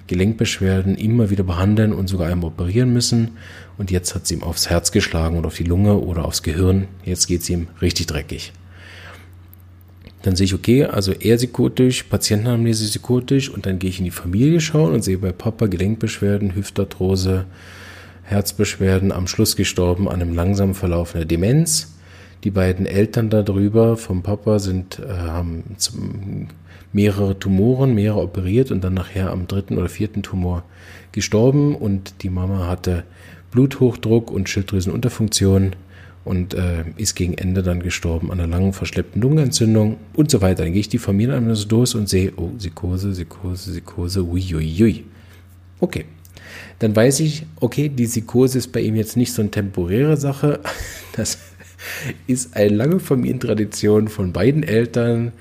Gelenkbeschwerden 0.06 0.96
immer 0.96 1.30
wieder 1.30 1.44
behandeln 1.44 1.92
und 1.92 2.08
sogar 2.08 2.28
einmal 2.28 2.48
operieren 2.48 2.92
müssen. 2.92 3.32
Und 3.78 3.90
jetzt 3.90 4.14
hat 4.14 4.26
sie 4.26 4.34
ihm 4.34 4.42
aufs 4.42 4.68
Herz 4.68 4.92
geschlagen 4.92 5.38
oder 5.38 5.48
auf 5.48 5.56
die 5.56 5.64
Lunge 5.64 5.98
oder 5.98 6.24
aufs 6.24 6.42
Gehirn. 6.42 6.88
Jetzt 7.04 7.26
geht 7.26 7.42
es 7.42 7.50
ihm 7.50 7.68
richtig 7.80 8.06
dreckig. 8.06 8.52
Dann 10.22 10.36
sehe 10.36 10.44
ich, 10.44 10.54
okay, 10.54 10.84
also 10.84 11.12
er 11.12 11.36
psychotisch, 11.36 12.04
Patientenanamnese 12.04 12.86
psychotisch 12.86 13.50
und 13.50 13.66
dann 13.66 13.78
gehe 13.78 13.90
ich 13.90 13.98
in 13.98 14.04
die 14.04 14.10
Familie 14.12 14.60
schauen 14.60 14.92
und 14.92 15.02
sehe 15.02 15.18
bei 15.18 15.32
Papa 15.32 15.66
Gelenkbeschwerden, 15.66 16.54
Hüftarthrose, 16.54 17.46
Herzbeschwerden, 18.22 19.10
am 19.10 19.26
Schluss 19.26 19.56
gestorben 19.56 20.08
an 20.08 20.22
einem 20.22 20.34
langsam 20.34 20.74
verlaufenden 20.74 21.28
Demenz. 21.28 21.94
Die 22.44 22.50
beiden 22.50 22.86
Eltern 22.86 23.30
darüber 23.30 23.96
vom 23.96 24.22
Papa 24.22 24.58
sind, 24.58 25.00
äh, 25.00 25.12
haben 25.12 25.76
mehrere 26.92 27.38
Tumoren, 27.38 27.94
mehrere 27.94 28.22
operiert 28.22 28.70
und 28.70 28.82
dann 28.82 28.94
nachher 28.94 29.30
am 29.30 29.46
dritten 29.46 29.78
oder 29.78 29.88
vierten 29.88 30.22
Tumor 30.22 30.64
gestorben 31.12 31.74
und 31.74 32.22
die 32.22 32.30
Mama 32.30 32.66
hatte 32.66 33.04
Bluthochdruck 33.50 34.30
und 34.30 34.48
Schilddrüsenunterfunktion 34.48 35.76
und 36.24 36.54
äh, 36.54 36.84
ist 36.96 37.14
gegen 37.14 37.34
Ende 37.34 37.62
dann 37.62 37.82
gestorben 37.82 38.30
an 38.30 38.40
einer 38.40 38.48
langen 38.48 38.72
verschleppten 38.72 39.20
Lungenentzündung 39.20 39.96
und 40.14 40.30
so 40.30 40.40
weiter. 40.40 40.62
Dann 40.64 40.72
gehe 40.72 40.80
ich 40.80 40.88
die 40.88 40.98
Familienanalyse 40.98 41.66
durch 41.66 41.94
und 41.94 42.08
sehe, 42.08 42.32
oh, 42.36 42.48
Psychose, 42.58 43.10
Psychose, 43.10 43.72
Psychose, 43.72 44.22
uiuiui. 44.22 45.04
Okay. 45.80 46.04
Dann 46.78 46.94
weiß 46.94 47.20
ich, 47.20 47.46
okay, 47.60 47.88
die 47.88 48.06
Psychose 48.06 48.58
ist 48.58 48.72
bei 48.72 48.80
ihm 48.80 48.94
jetzt 48.94 49.16
nicht 49.16 49.32
so 49.32 49.42
eine 49.42 49.50
temporäre 49.50 50.16
Sache. 50.16 50.60
Das 51.14 51.36
ist 52.26 52.56
eine 52.56 52.74
lange 52.74 52.98
Familientradition 52.98 54.08
von 54.08 54.32
beiden 54.32 54.62
Eltern, 54.62 55.32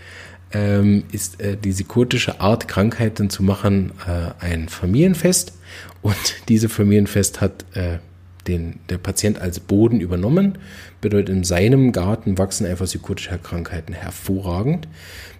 ähm, 0.53 1.03
ist 1.11 1.41
äh, 1.41 1.57
die 1.57 1.71
psychotische 1.71 2.39
Art, 2.39 2.67
Krankheiten 2.67 3.29
zu 3.29 3.43
machen, 3.43 3.91
äh, 4.07 4.43
ein 4.43 4.69
Familienfest. 4.69 5.53
Und 6.01 6.15
dieses 6.49 6.71
Familienfest 6.71 7.41
hat 7.41 7.65
äh, 7.73 7.97
den, 8.47 8.79
der 8.89 8.97
Patient 8.97 9.39
als 9.39 9.59
Boden 9.59 9.99
übernommen. 9.99 10.57
Bedeutet, 10.99 11.29
in 11.29 11.43
seinem 11.43 11.91
Garten 11.91 12.37
wachsen 12.37 12.65
einfach 12.65 12.85
psychotische 12.85 13.37
Krankheiten 13.37 13.93
hervorragend. 13.93 14.87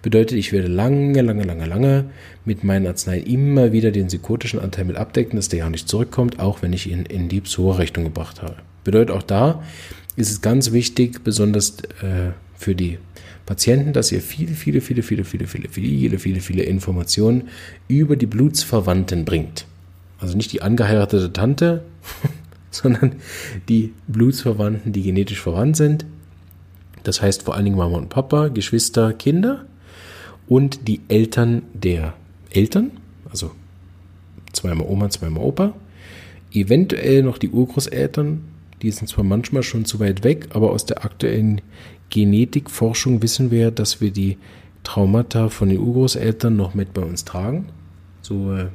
Bedeutet, 0.02 0.38
ich 0.38 0.52
werde 0.52 0.68
lange, 0.68 1.20
lange, 1.22 1.44
lange, 1.44 1.66
lange 1.66 2.04
mit 2.44 2.64
meinen 2.64 2.86
Arzneien 2.86 3.24
immer 3.24 3.72
wieder 3.72 3.90
den 3.90 4.08
psychotischen 4.08 4.60
Anteil 4.60 4.84
mit 4.84 4.96
abdecken, 4.96 5.36
dass 5.36 5.48
der 5.48 5.60
ja 5.60 5.70
nicht 5.70 5.88
zurückkommt, 5.88 6.40
auch 6.40 6.62
wenn 6.62 6.72
ich 6.72 6.90
ihn 6.90 7.04
in 7.06 7.28
die 7.28 7.40
Psora-Rechnung 7.40 8.04
gebracht 8.04 8.42
habe. 8.42 8.56
Bedeutet 8.84 9.14
auch 9.14 9.22
da, 9.22 9.62
ist 10.16 10.30
es 10.30 10.40
ganz 10.40 10.72
wichtig, 10.72 11.22
besonders 11.22 11.78
äh, 12.02 12.32
für 12.56 12.74
die 12.74 12.98
Patienten, 13.46 13.92
dass 13.92 14.12
ihr 14.12 14.20
viele, 14.20 14.52
viele, 14.54 14.80
viele, 14.80 15.02
viele, 15.02 15.24
viele, 15.24 15.46
viele, 15.46 15.68
viele, 15.68 16.18
viele, 16.18 16.40
viele 16.40 16.62
Informationen 16.62 17.48
über 17.88 18.16
die 18.16 18.26
Blutsverwandten 18.26 19.24
bringt. 19.24 19.66
Also 20.18 20.36
nicht 20.36 20.52
die 20.52 20.62
angeheiratete 20.62 21.32
Tante, 21.32 21.82
sondern 22.70 23.16
die 23.68 23.92
Blutsverwandten, 24.06 24.92
die 24.92 25.02
genetisch 25.02 25.40
verwandt 25.40 25.76
sind. 25.76 26.06
Das 27.02 27.20
heißt 27.20 27.42
vor 27.42 27.54
allen 27.54 27.64
Dingen 27.64 27.76
Mama 27.76 27.98
und 27.98 28.08
Papa, 28.08 28.48
Geschwister, 28.48 29.12
Kinder 29.12 29.64
und 30.48 30.86
die 30.86 31.00
Eltern 31.08 31.62
der 31.74 32.14
Eltern, 32.50 32.92
also 33.30 33.50
zweimal 34.52 34.86
Oma, 34.86 35.10
zweimal 35.10 35.42
Opa, 35.42 35.74
eventuell 36.52 37.22
noch 37.22 37.38
die 37.38 37.48
Urgroßeltern, 37.48 38.44
die 38.82 38.90
sind 38.90 39.08
zwar 39.08 39.24
manchmal 39.24 39.62
schon 39.62 39.84
zu 39.84 40.00
weit 40.00 40.24
weg, 40.24 40.48
aber 40.50 40.70
aus 40.70 40.86
der 40.86 41.04
aktuellen 41.04 41.60
Genetikforschung 42.12 43.22
wissen 43.22 43.50
wir, 43.50 43.70
dass 43.70 44.00
wir 44.02 44.10
die 44.10 44.36
Traumata 44.84 45.48
von 45.48 45.70
den 45.70 45.78
Urgroßeltern 45.78 46.54
noch 46.54 46.74
mit 46.74 46.92
bei 46.92 47.02
uns 47.02 47.24
tragen. 47.24 47.70
So, 48.20 48.54
äh, 48.54 48.66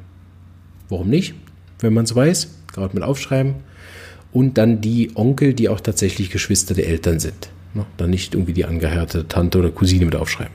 warum 0.90 1.10
nicht? 1.10 1.36
Wenn 1.80 1.94
man 1.94 2.06
es 2.06 2.16
weiß, 2.16 2.50
gerade 2.74 2.96
mit 2.96 3.04
aufschreiben. 3.04 3.56
Und 4.34 4.58
dann 4.58 4.82
die 4.82 5.12
Onkel, 5.16 5.54
die 5.54 5.70
auch 5.70 5.80
tatsächlich 5.80 6.32
Geschwister 6.32 6.74
der 6.74 6.88
Eltern 6.88 7.20
sind. 7.20 7.50
Ne? 7.76 7.86
Dann 7.98 8.10
nicht 8.10 8.34
irgendwie 8.34 8.54
die 8.54 8.66
angeheiratete 8.66 9.28
Tante 9.28 9.60
oder 9.60 9.70
Cousine 9.70 10.06
mit 10.06 10.16
aufschreiben. 10.16 10.54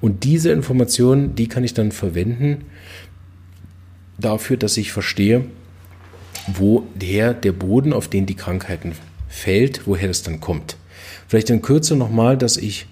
Und 0.00 0.22
diese 0.22 0.52
Informationen, 0.52 1.34
die 1.34 1.48
kann 1.48 1.64
ich 1.64 1.74
dann 1.74 1.90
verwenden, 1.90 2.66
dafür, 4.18 4.56
dass 4.56 4.76
ich 4.76 4.92
verstehe, 4.92 5.46
wo 6.46 6.86
der, 6.94 7.34
der 7.34 7.52
Boden, 7.52 7.92
auf 7.92 8.06
den 8.06 8.26
die 8.26 8.36
Krankheiten 8.36 8.92
fällt, 9.28 9.86
woher 9.86 10.06
das 10.06 10.22
dann 10.22 10.40
kommt. 10.40 10.76
Vielleicht 11.28 11.50
in 11.50 11.62
Kürze 11.62 11.94
nochmal, 11.94 12.36
dass 12.36 12.56
ich 12.56 12.86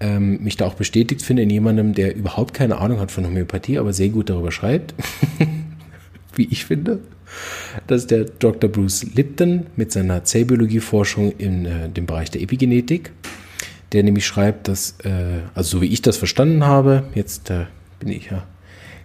ähm, 0.00 0.42
mich 0.42 0.56
da 0.56 0.66
auch 0.66 0.74
bestätigt 0.74 1.22
finde 1.22 1.42
in 1.42 1.50
jemandem, 1.50 1.94
der 1.94 2.14
überhaupt 2.14 2.52
keine 2.52 2.78
Ahnung 2.78 3.00
hat 3.00 3.10
von 3.10 3.24
Homöopathie, 3.24 3.78
aber 3.78 3.92
sehr 3.92 4.08
gut 4.10 4.28
darüber 4.30 4.52
schreibt, 4.52 4.94
wie 6.34 6.48
ich 6.50 6.64
finde. 6.64 7.00
Das 7.86 8.02
ist 8.02 8.10
der 8.10 8.24
Dr. 8.24 8.70
Bruce 8.70 9.04
Lipton 9.14 9.66
mit 9.76 9.92
seiner 9.92 10.24
Zellbiologie-Forschung 10.24 11.32
in 11.38 11.66
äh, 11.66 11.88
dem 11.88 12.06
Bereich 12.06 12.30
der 12.30 12.42
Epigenetik, 12.42 13.12
der 13.92 14.02
nämlich 14.02 14.26
schreibt, 14.26 14.68
dass, 14.68 14.96
äh, 15.04 15.40
also 15.54 15.78
so 15.78 15.82
wie 15.82 15.86
ich 15.86 16.02
das 16.02 16.16
verstanden 16.16 16.64
habe, 16.64 17.04
jetzt 17.14 17.50
äh, 17.50 17.66
bin 18.00 18.08
ich 18.08 18.30
ja 18.30 18.44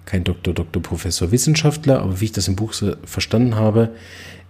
kein 0.06 0.24
Doktor, 0.24 0.54
Doktor, 0.54 0.82
Professor, 0.82 1.32
Wissenschaftler, 1.32 2.02
aber 2.02 2.20
wie 2.20 2.26
ich 2.26 2.32
das 2.32 2.48
im 2.48 2.56
Buch 2.56 2.74
so 2.74 2.96
verstanden 3.06 3.56
habe, 3.56 3.90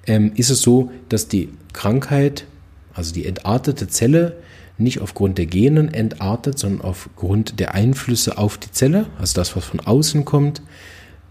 ähm, 0.07 0.31
ist 0.35 0.49
es 0.49 0.61
so, 0.61 0.91
dass 1.09 1.27
die 1.27 1.49
Krankheit, 1.73 2.45
also 2.93 3.13
die 3.13 3.25
entartete 3.25 3.87
Zelle, 3.87 4.37
nicht 4.77 5.01
aufgrund 5.01 5.37
der 5.37 5.45
Genen 5.45 5.93
entartet, 5.93 6.57
sondern 6.57 6.81
aufgrund 6.81 7.59
der 7.59 7.73
Einflüsse 7.73 8.37
auf 8.37 8.57
die 8.57 8.71
Zelle, 8.71 9.05
also 9.19 9.35
das, 9.35 9.55
was 9.55 9.65
von 9.65 9.79
außen 9.79 10.25
kommt, 10.25 10.61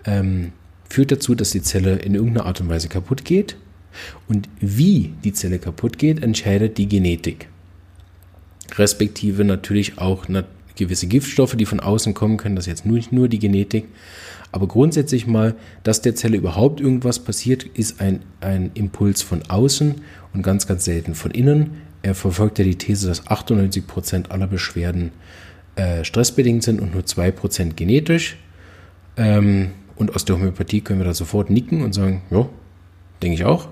ähm, 0.05 0.53
führt 0.89 1.11
dazu, 1.11 1.35
dass 1.35 1.51
die 1.51 1.63
Zelle 1.63 1.97
in 1.97 2.15
irgendeiner 2.15 2.47
Art 2.47 2.61
und 2.61 2.69
Weise 2.69 2.89
kaputt 2.89 3.25
geht. 3.25 3.57
Und 4.29 4.49
wie 4.61 5.13
die 5.25 5.33
Zelle 5.33 5.59
kaputt 5.59 5.99
geht, 5.99 6.23
entscheidet 6.23 6.79
die 6.79 6.89
Genetik. 6.89 7.49
Respektive 8.77 9.45
natürlich 9.45 9.99
auch 9.99 10.29
gewisse 10.77 11.07
Giftstoffe, 11.07 11.57
die 11.57 11.67
von 11.67 11.81
außen 11.81 12.15
kommen 12.15 12.37
können, 12.37 12.57
das 12.57 12.67
ist 12.67 12.71
jetzt 12.71 12.87
nicht 12.87 13.13
nur 13.13 13.29
die 13.29 13.39
Genetik. 13.39 13.87
Aber 14.53 14.69
grundsätzlich 14.69 15.27
mal, 15.27 15.55
dass 15.83 16.03
der 16.03 16.15
Zelle 16.15 16.37
überhaupt 16.37 16.81
irgendwas 16.81 17.19
passiert, 17.19 17.65
ist 17.65 18.01
ein, 18.01 18.21
ein 18.41 18.71
Impuls 18.75 19.23
von 19.23 19.43
außen 19.49 19.95
und 20.35 20.43
ganz, 20.43 20.67
ganz 20.67 20.85
selten 20.85 21.15
von 21.15 21.31
innen. 21.31 21.71
Er 22.03 22.15
verfolgt 22.15 22.59
ja 22.59 22.65
die 22.65 22.77
These, 22.77 23.09
dass 23.09 23.27
98 23.27 23.87
Prozent 23.87 24.31
aller 24.31 24.47
Beschwerden 24.47 25.13
äh, 25.77 26.05
stressbedingt 26.05 26.63
sind 26.63 26.81
und 26.81 26.93
nur 26.93 27.03
2% 27.03 27.75
genetisch. 27.75 28.37
Ähm, 29.17 29.71
und 29.97 30.15
aus 30.15 30.25
der 30.25 30.37
Homöopathie 30.37 30.83
können 30.83 31.01
wir 31.01 31.07
da 31.07 31.15
sofort 31.15 31.49
nicken 31.49 31.83
und 31.83 31.95
sagen, 31.95 32.23
ja, 32.31 32.49
denke 33.23 33.37
ich 33.37 33.45
auch. 33.45 33.69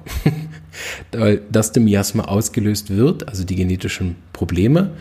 dass 1.51 1.73
der 1.73 1.83
Miasma 1.83 2.25
ausgelöst 2.25 2.91
wird, 2.91 3.29
also 3.29 3.45
die 3.45 3.57
genetischen 3.57 4.17
Probleme, 4.33 4.93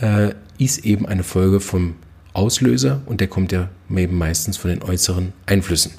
äh, 0.00 0.34
ist 0.58 0.84
eben 0.84 1.06
eine 1.06 1.22
Folge 1.22 1.60
vom 1.60 1.94
Auslöser 2.32 3.00
und 3.06 3.20
der 3.20 3.28
kommt 3.28 3.52
ja 3.52 3.70
eben 3.90 4.18
meistens 4.18 4.56
von 4.56 4.70
den 4.70 4.82
äußeren 4.82 5.32
Einflüssen. 5.46 5.92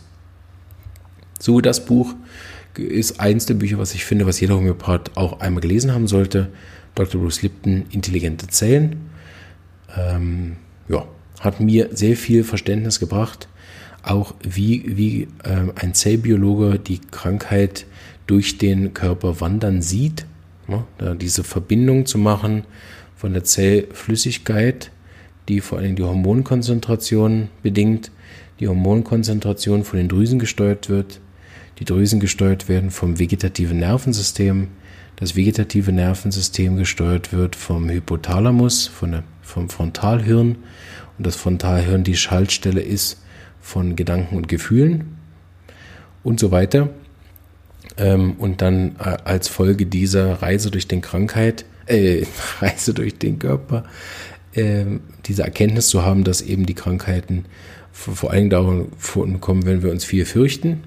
So, 1.39 1.62
das 1.62 1.86
Buch 1.86 2.14
ist 2.76 3.20
eins 3.20 3.45
der 3.45 3.56
Bücher, 3.56 3.80
was 3.80 3.95
ich 3.95 4.06
finde, 4.06 4.28
was 4.28 4.39
jeder 4.39 4.56
Homöopath 4.56 5.18
auch 5.18 5.39
einmal 5.39 5.62
gelesen 5.62 5.93
haben 5.93 6.08
sollte. 6.08 6.50
Dr. 6.95 7.22
Bruce 7.22 7.41
Lipton, 7.41 7.86
Intelligente 7.91 8.48
Zellen. 8.48 9.10
Ähm, 9.95 10.58
ja, 10.88 11.06
hat 11.39 11.60
mir 11.60 11.89
sehr 11.91 12.16
viel 12.16 12.43
Verständnis 12.43 13.00
gebracht, 13.00 13.48
auch 14.04 14.36
wie, 14.41 14.98
wie 14.98 15.24
äh, 15.43 15.72
ein 15.76 15.93
Zellbiologe 15.93 16.80
die 16.80 17.00
Krankheit 17.00 17.86
durch 18.26 18.58
den 18.58 18.93
Körper 18.93 19.41
wandern 19.41 19.82
sieht. 19.82 20.26
Ja, 20.68 20.86
da 20.98 21.16
diese 21.16 21.43
Verbindung 21.43 22.06
zu 22.06 22.18
machen 22.18 22.64
von 23.18 23.34
der 23.34 23.43
Zellflüssigkeit, 23.43 24.91
die 25.49 25.61
vor 25.61 25.80
allem 25.80 25.95
die 25.95 26.03
Hormonkonzentration 26.03 27.49
bedingt, 27.63 28.11
die 28.59 28.68
Hormonkonzentration 28.68 29.84
von 29.84 29.97
den 29.97 30.07
Drüsen 30.07 30.39
gesteuert 30.39 30.89
wird, 30.89 31.20
die 31.80 31.86
Drüsen 31.86 32.20
gesteuert 32.20 32.70
werden 32.70 32.91
vom 32.91 33.20
vegetativen 33.20 33.80
Nervensystem, 33.80 34.70
das 35.18 35.36
vegetative 35.36 35.91
Nervensystem 35.91 36.78
gesteuert 36.78 37.34
wird 37.34 37.55
vom 37.55 37.89
Hypothalamus, 37.89 38.88
von 38.88 39.11
der, 39.11 39.24
vom 39.41 39.68
Frontalhirn. 39.68 40.57
Und 41.18 41.28
das 41.28 41.36
Frontalhirn 41.36 42.03
die 42.03 42.15
Schaltstelle 42.15 42.82
ist 42.82 43.24
von 43.59 43.95
Gedanken 43.95 44.38
und 44.38 44.47
Gefühlen. 44.47 45.18
Und 46.24 46.39
so 46.39 46.51
weiter. 46.51 46.89
Ähm, 47.97 48.34
und 48.38 48.61
dann 48.61 48.95
äh, 48.99 49.18
als 49.24 49.47
Folge 49.47 49.88
dieser 49.88 50.41
Reise 50.43 50.70
durch 50.70 50.88
den 50.88 51.01
Krankheit, 51.01 51.65
äh, 51.88 52.25
Reise 52.59 52.93
durch 52.93 53.17
den 53.17 53.39
Körper, 53.39 53.83
äh, 54.53 54.85
diese 55.25 55.43
Erkenntnis 55.43 55.88
zu 55.88 56.03
haben, 56.03 56.23
dass 56.23 56.41
eben 56.41 56.65
die 56.65 56.75
Krankheiten 56.75 57.45
vor 57.91 58.31
allen 58.31 58.49
Dingen 58.49 58.89
davon 58.97 59.41
kommen, 59.41 59.65
wenn 59.65 59.81
wir 59.81 59.91
uns 59.91 60.05
viel 60.05 60.25
fürchten, 60.25 60.83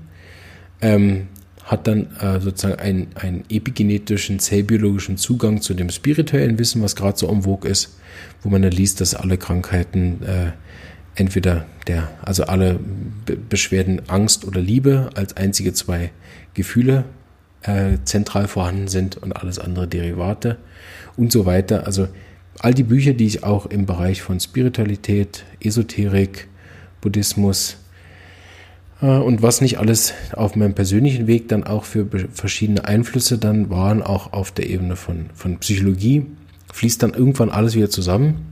ähm, 0.81 1.27
hat 1.65 1.87
dann 1.87 2.17
äh, 2.17 2.41
sozusagen 2.41 2.81
einen, 2.81 3.09
einen 3.15 3.45
epigenetischen, 3.49 4.39
zellbiologischen 4.39 5.17
Zugang 5.17 5.61
zu 5.61 5.75
dem 5.75 5.91
spirituellen 5.91 6.59
Wissen, 6.59 6.83
was 6.83 6.97
gerade 6.97 7.19
so 7.19 7.29
en 7.29 7.43
vogue 7.43 7.69
ist, 7.71 7.97
wo 8.43 8.49
man 8.49 8.63
dann 8.63 8.73
liest, 8.73 9.01
dass 9.01 9.15
alle 9.15 9.39
Krankheiten 9.39 10.23
äh, 10.23 10.53
entweder 11.15 11.67
der, 11.87 12.11
also 12.23 12.45
alle 12.45 12.79
Be 13.27 13.37
Beschwerden 13.37 14.03
Angst 14.09 14.45
oder 14.45 14.61
Liebe 14.61 15.11
als 15.15 15.37
einzige 15.37 15.73
zwei 15.73 16.11
Gefühle 16.55 17.05
äh, 17.63 17.99
zentral 18.05 18.49
vorhanden 18.49 18.89
sind 18.89 19.17
und 19.17 19.33
alles 19.35 19.59
andere 19.59 19.87
Derivate 19.87 20.57
und 21.17 21.33
so 21.33 21.47
weiter. 21.47 21.87
Also 21.87 22.09
all 22.59 22.75
die 22.75 22.83
Bücher, 22.83 23.13
die 23.13 23.27
ich 23.27 23.45
auch 23.45 23.67
im 23.67 23.87
Bereich 23.87 24.23
von 24.23 24.41
Spiritualität, 24.41 25.45
Esoterik, 25.61 26.49
Buddhismus 27.01 27.77
äh, 29.01 29.07
und 29.07 29.43
was 29.43 29.61
nicht 29.61 29.79
alles 29.79 30.15
auf 30.33 30.57
meinem 30.57 30.75
persönlichen 30.75 31.27
Weg 31.27 31.49
dann 31.49 31.65
auch 31.65 31.85
für 31.85 32.07
verschiedene 32.33 32.85
Einflüsse 32.85 33.39
dann 33.39 33.71
waren, 33.71 34.03
auch 34.03 34.33
auf 34.33 34.53
der 34.53 34.69
Ebene 34.69 34.97
von, 34.97 35.27
von 35.35 35.59
Psychologie, 35.59 36.27
fließt 36.73 37.03
dann 37.03 37.15
irgendwann 37.15 37.51
alles 37.51 37.75
wieder 37.75 37.91
zusammen. 37.91 38.47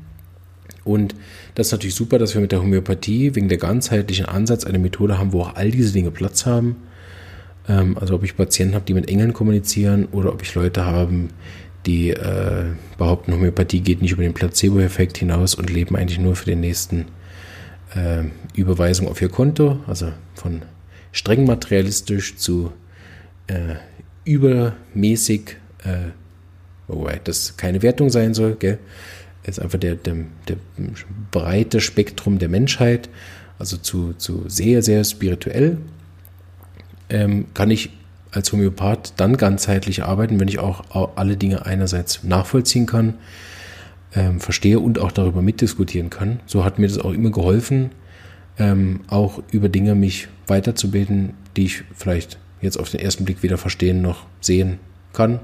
Und 0.85 1.15
das 1.55 1.69
ist 1.69 1.73
natürlich 1.73 1.95
super, 1.95 2.19
dass 2.19 2.35
wir 2.35 2.41
mit 2.41 2.51
der 2.51 2.63
Homöopathie 2.63 3.35
wegen 3.35 3.49
der 3.49 3.59
ganzheitlichen 3.59 4.25
Ansatz 4.25 4.65
eine 4.65 4.79
Methode 4.79 5.19
haben, 5.19 5.33
wo 5.33 5.43
auch 5.43 5.55
all 5.55 5.71
diese 5.71 5.93
Dinge 5.93 6.11
Platz 6.11 6.47
haben. 6.47 6.77
Ähm, 7.69 7.97
also 7.99 8.15
ob 8.15 8.25
ich 8.25 8.37
Patienten 8.37 8.75
habe, 8.75 8.85
die 8.85 8.95
mit 8.95 9.09
Engeln 9.09 9.33
kommunizieren 9.33 10.07
oder 10.13 10.33
ob 10.33 10.43
ich 10.43 10.55
Leute 10.55 10.87
haben, 10.87 11.29
die 11.87 12.11
äh, 12.11 12.65
behaupten, 12.99 13.33
Homöopathie 13.33 13.81
geht 13.81 14.03
nicht 14.03 14.13
über 14.13 14.23
den 14.23 14.35
Placebo-Effekt 14.35 15.19
hinaus 15.19 15.55
und 15.55 15.71
leben 15.71 15.97
eigentlich 15.97 16.19
nur 16.19 16.37
für 16.37 16.47
den 16.47 16.61
nächsten 16.61 17.07
äh, 17.95 18.25
Überweisung 18.55 19.09
auf 19.09 19.23
ihr 19.23 19.29
Konto, 19.29 19.79
also 19.87 20.13
von 20.35 20.63
streng 21.13 21.47
materialistisch 21.47 22.37
zu 22.37 22.73
äh, 23.47 23.77
übermäßig, 24.25 25.57
äh, 25.85 26.11
wobei 26.87 27.21
das 27.23 27.57
keine 27.57 27.83
Wertung 27.83 28.11
sein 28.11 28.35
soll, 28.35 28.57
gell? 28.57 28.79
ist 29.45 29.61
einfach 29.61 29.79
der, 29.79 29.95
der, 29.95 30.15
der 30.47 30.57
breite 31.31 31.81
Spektrum 31.81 32.39
der 32.39 32.51
Menschheit, 32.51 33.09
also 33.59 33.79
zu, 33.79 34.13
zu 34.13 34.45
sehr, 34.47 34.83
sehr 34.83 35.03
spirituell, 35.05 35.79
ähm, 37.11 37.47
kann 37.55 37.71
ich 37.71 37.91
als 38.31 38.53
Homöopath 38.53 39.15
dann 39.17 39.37
ganzheitlich 39.37 40.05
arbeiten, 40.05 40.39
wenn 40.39 40.49
ich 40.49 40.59
auch 40.59 41.17
alle 41.17 41.37
Dinge 41.37 41.65
einerseits 41.65 42.25
nachvollziehen 42.25 42.87
kann, 42.87 43.15
ähm, 44.15 44.41
verstehe 44.41 44.81
und 44.81 44.99
auch 44.99 45.13
darüber 45.13 45.43
mitdiskutieren 45.43 46.11
kann. 46.11 46.41
So 46.47 46.65
hat 46.65 46.79
mir 46.79 46.89
das 46.89 46.99
auch 46.99 47.13
immer 47.13 47.31
geholfen, 47.31 47.91
ähm, 48.59 49.01
auch 49.09 49.43
über 49.51 49.69
Dinge 49.69 49.95
mich 49.95 50.29
weiterzubilden, 50.47 51.35
die 51.57 51.67
ich 51.67 51.85
vielleicht 51.95 52.39
jetzt 52.61 52.79
auf 52.79 52.91
den 52.91 53.01
ersten 53.01 53.25
Blick 53.25 53.43
weder 53.43 53.59
verstehen 53.59 54.03
noch 54.03 54.27
sehen 54.41 54.79
kann. 55.13 55.41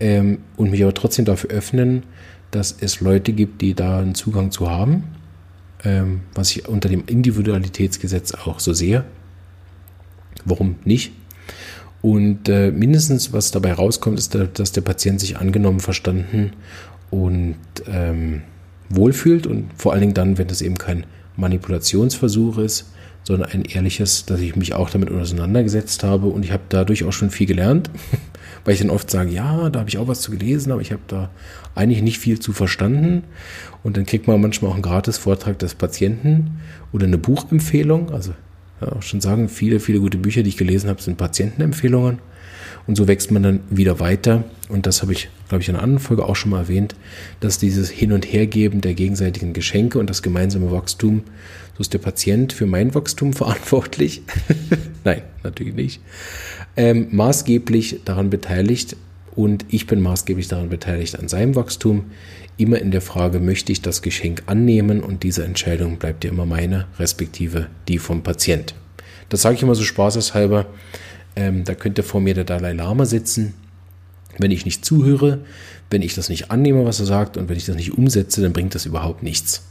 Ähm, 0.00 0.38
und 0.56 0.70
mich 0.70 0.82
aber 0.82 0.94
trotzdem 0.94 1.24
dafür 1.24 1.50
öffnen, 1.50 2.04
dass 2.50 2.76
es 2.80 3.00
Leute 3.00 3.32
gibt, 3.32 3.60
die 3.60 3.74
da 3.74 3.98
einen 3.98 4.14
Zugang 4.14 4.50
zu 4.50 4.70
haben, 4.70 5.04
ähm, 5.84 6.20
was 6.34 6.50
ich 6.50 6.68
unter 6.68 6.88
dem 6.88 7.04
Individualitätsgesetz 7.06 8.34
auch 8.34 8.60
so 8.60 8.72
sehe. 8.72 9.04
Warum 10.44 10.76
nicht? 10.84 11.12
Und 12.00 12.48
äh, 12.48 12.72
mindestens, 12.72 13.32
was 13.32 13.52
dabei 13.52 13.72
rauskommt, 13.72 14.18
ist, 14.18 14.36
dass 14.54 14.72
der 14.72 14.80
Patient 14.80 15.20
sich 15.20 15.36
angenommen, 15.36 15.78
verstanden 15.78 16.52
und 17.10 17.56
ähm, 17.86 18.42
wohlfühlt 18.88 19.46
und 19.46 19.70
vor 19.76 19.92
allen 19.92 20.00
Dingen 20.00 20.14
dann, 20.14 20.38
wenn 20.38 20.48
es 20.48 20.62
eben 20.62 20.76
kein 20.76 21.06
Manipulationsversuch 21.36 22.58
ist, 22.58 22.92
sondern 23.24 23.50
ein 23.50 23.62
ehrliches, 23.62 24.26
dass 24.26 24.40
ich 24.40 24.56
mich 24.56 24.74
auch 24.74 24.90
damit 24.90 25.10
auseinandergesetzt 25.10 26.02
habe 26.02 26.26
und 26.26 26.44
ich 26.44 26.50
habe 26.50 26.64
dadurch 26.68 27.04
auch 27.04 27.12
schon 27.12 27.30
viel 27.30 27.46
gelernt, 27.46 27.90
weil 28.64 28.74
ich 28.74 28.80
dann 28.80 28.90
oft 28.90 29.10
sage, 29.10 29.30
ja, 29.30 29.70
da 29.70 29.78
habe 29.80 29.88
ich 29.88 29.98
auch 29.98 30.08
was 30.08 30.20
zu 30.20 30.32
gelesen, 30.32 30.72
aber 30.72 30.80
ich 30.80 30.90
habe 30.90 31.02
da 31.06 31.30
eigentlich 31.74 32.02
nicht 32.02 32.18
viel 32.18 32.40
zu 32.40 32.52
verstanden 32.52 33.22
und 33.82 33.96
dann 33.96 34.06
kriegt 34.06 34.26
man 34.26 34.40
manchmal 34.40 34.72
auch 34.72 34.74
einen 34.74 34.82
Gratis-Vortrag 34.82 35.58
des 35.58 35.74
Patienten 35.74 36.60
oder 36.92 37.06
eine 37.06 37.18
Buchempfehlung, 37.18 38.10
also 38.10 38.32
auch 38.84 39.02
schon 39.02 39.20
sagen, 39.20 39.48
viele, 39.48 39.80
viele 39.80 40.00
gute 40.00 40.18
Bücher, 40.18 40.42
die 40.42 40.48
ich 40.48 40.56
gelesen 40.56 40.88
habe, 40.88 41.02
sind 41.02 41.16
Patientenempfehlungen 41.16 42.18
und 42.86 42.96
so 42.96 43.06
wächst 43.06 43.30
man 43.30 43.42
dann 43.42 43.60
wieder 43.70 44.00
weiter. 44.00 44.44
Und 44.68 44.86
das 44.86 45.02
habe 45.02 45.12
ich, 45.12 45.28
glaube 45.48 45.62
ich, 45.62 45.68
in 45.68 45.76
einer 45.76 45.84
anderen 45.84 46.02
Folge 46.02 46.24
auch 46.24 46.36
schon 46.36 46.50
mal 46.50 46.60
erwähnt, 46.60 46.94
dass 47.40 47.58
dieses 47.58 47.90
Hin- 47.90 48.12
und 48.12 48.24
Hergeben 48.24 48.80
der 48.80 48.94
gegenseitigen 48.94 49.52
Geschenke 49.52 49.98
und 49.98 50.10
das 50.10 50.22
gemeinsame 50.22 50.70
Wachstum 50.70 51.22
so 51.74 51.80
ist 51.80 51.94
der 51.94 51.98
Patient 51.98 52.52
für 52.52 52.66
mein 52.66 52.94
Wachstum 52.94 53.32
verantwortlich. 53.32 54.22
Nein, 55.04 55.22
natürlich 55.42 55.74
nicht. 55.74 56.00
Ähm, 56.76 57.08
maßgeblich 57.10 58.00
daran 58.04 58.30
beteiligt 58.30 58.96
und 59.34 59.64
ich 59.68 59.86
bin 59.86 60.00
maßgeblich 60.00 60.48
daran 60.48 60.68
beteiligt 60.68 61.18
an 61.18 61.28
seinem 61.28 61.54
Wachstum. 61.54 62.04
Immer 62.62 62.78
in 62.78 62.92
der 62.92 63.00
Frage, 63.00 63.40
möchte 63.40 63.72
ich 63.72 63.82
das 63.82 64.02
Geschenk 64.02 64.44
annehmen 64.46 65.02
und 65.02 65.24
diese 65.24 65.44
Entscheidung 65.44 65.96
bleibt 65.96 66.22
ja 66.22 66.30
immer 66.30 66.46
meine, 66.46 66.86
respektive 66.96 67.66
die 67.88 67.98
vom 67.98 68.22
Patient. 68.22 68.76
Das 69.30 69.42
sage 69.42 69.56
ich 69.56 69.64
immer 69.64 69.74
so 69.74 69.82
spaßeshalber. 69.82 70.66
Ähm, 71.34 71.64
da 71.64 71.74
könnte 71.74 72.04
vor 72.04 72.20
mir 72.20 72.34
der 72.34 72.44
Dalai 72.44 72.72
Lama 72.72 73.04
sitzen. 73.04 73.54
Wenn 74.38 74.52
ich 74.52 74.64
nicht 74.64 74.84
zuhöre, 74.84 75.40
wenn 75.90 76.02
ich 76.02 76.14
das 76.14 76.28
nicht 76.28 76.52
annehme, 76.52 76.84
was 76.84 77.00
er 77.00 77.06
sagt, 77.06 77.36
und 77.36 77.48
wenn 77.48 77.56
ich 77.56 77.66
das 77.66 77.74
nicht 77.74 77.98
umsetze, 77.98 78.40
dann 78.40 78.52
bringt 78.52 78.76
das 78.76 78.86
überhaupt 78.86 79.24
nichts. 79.24 79.66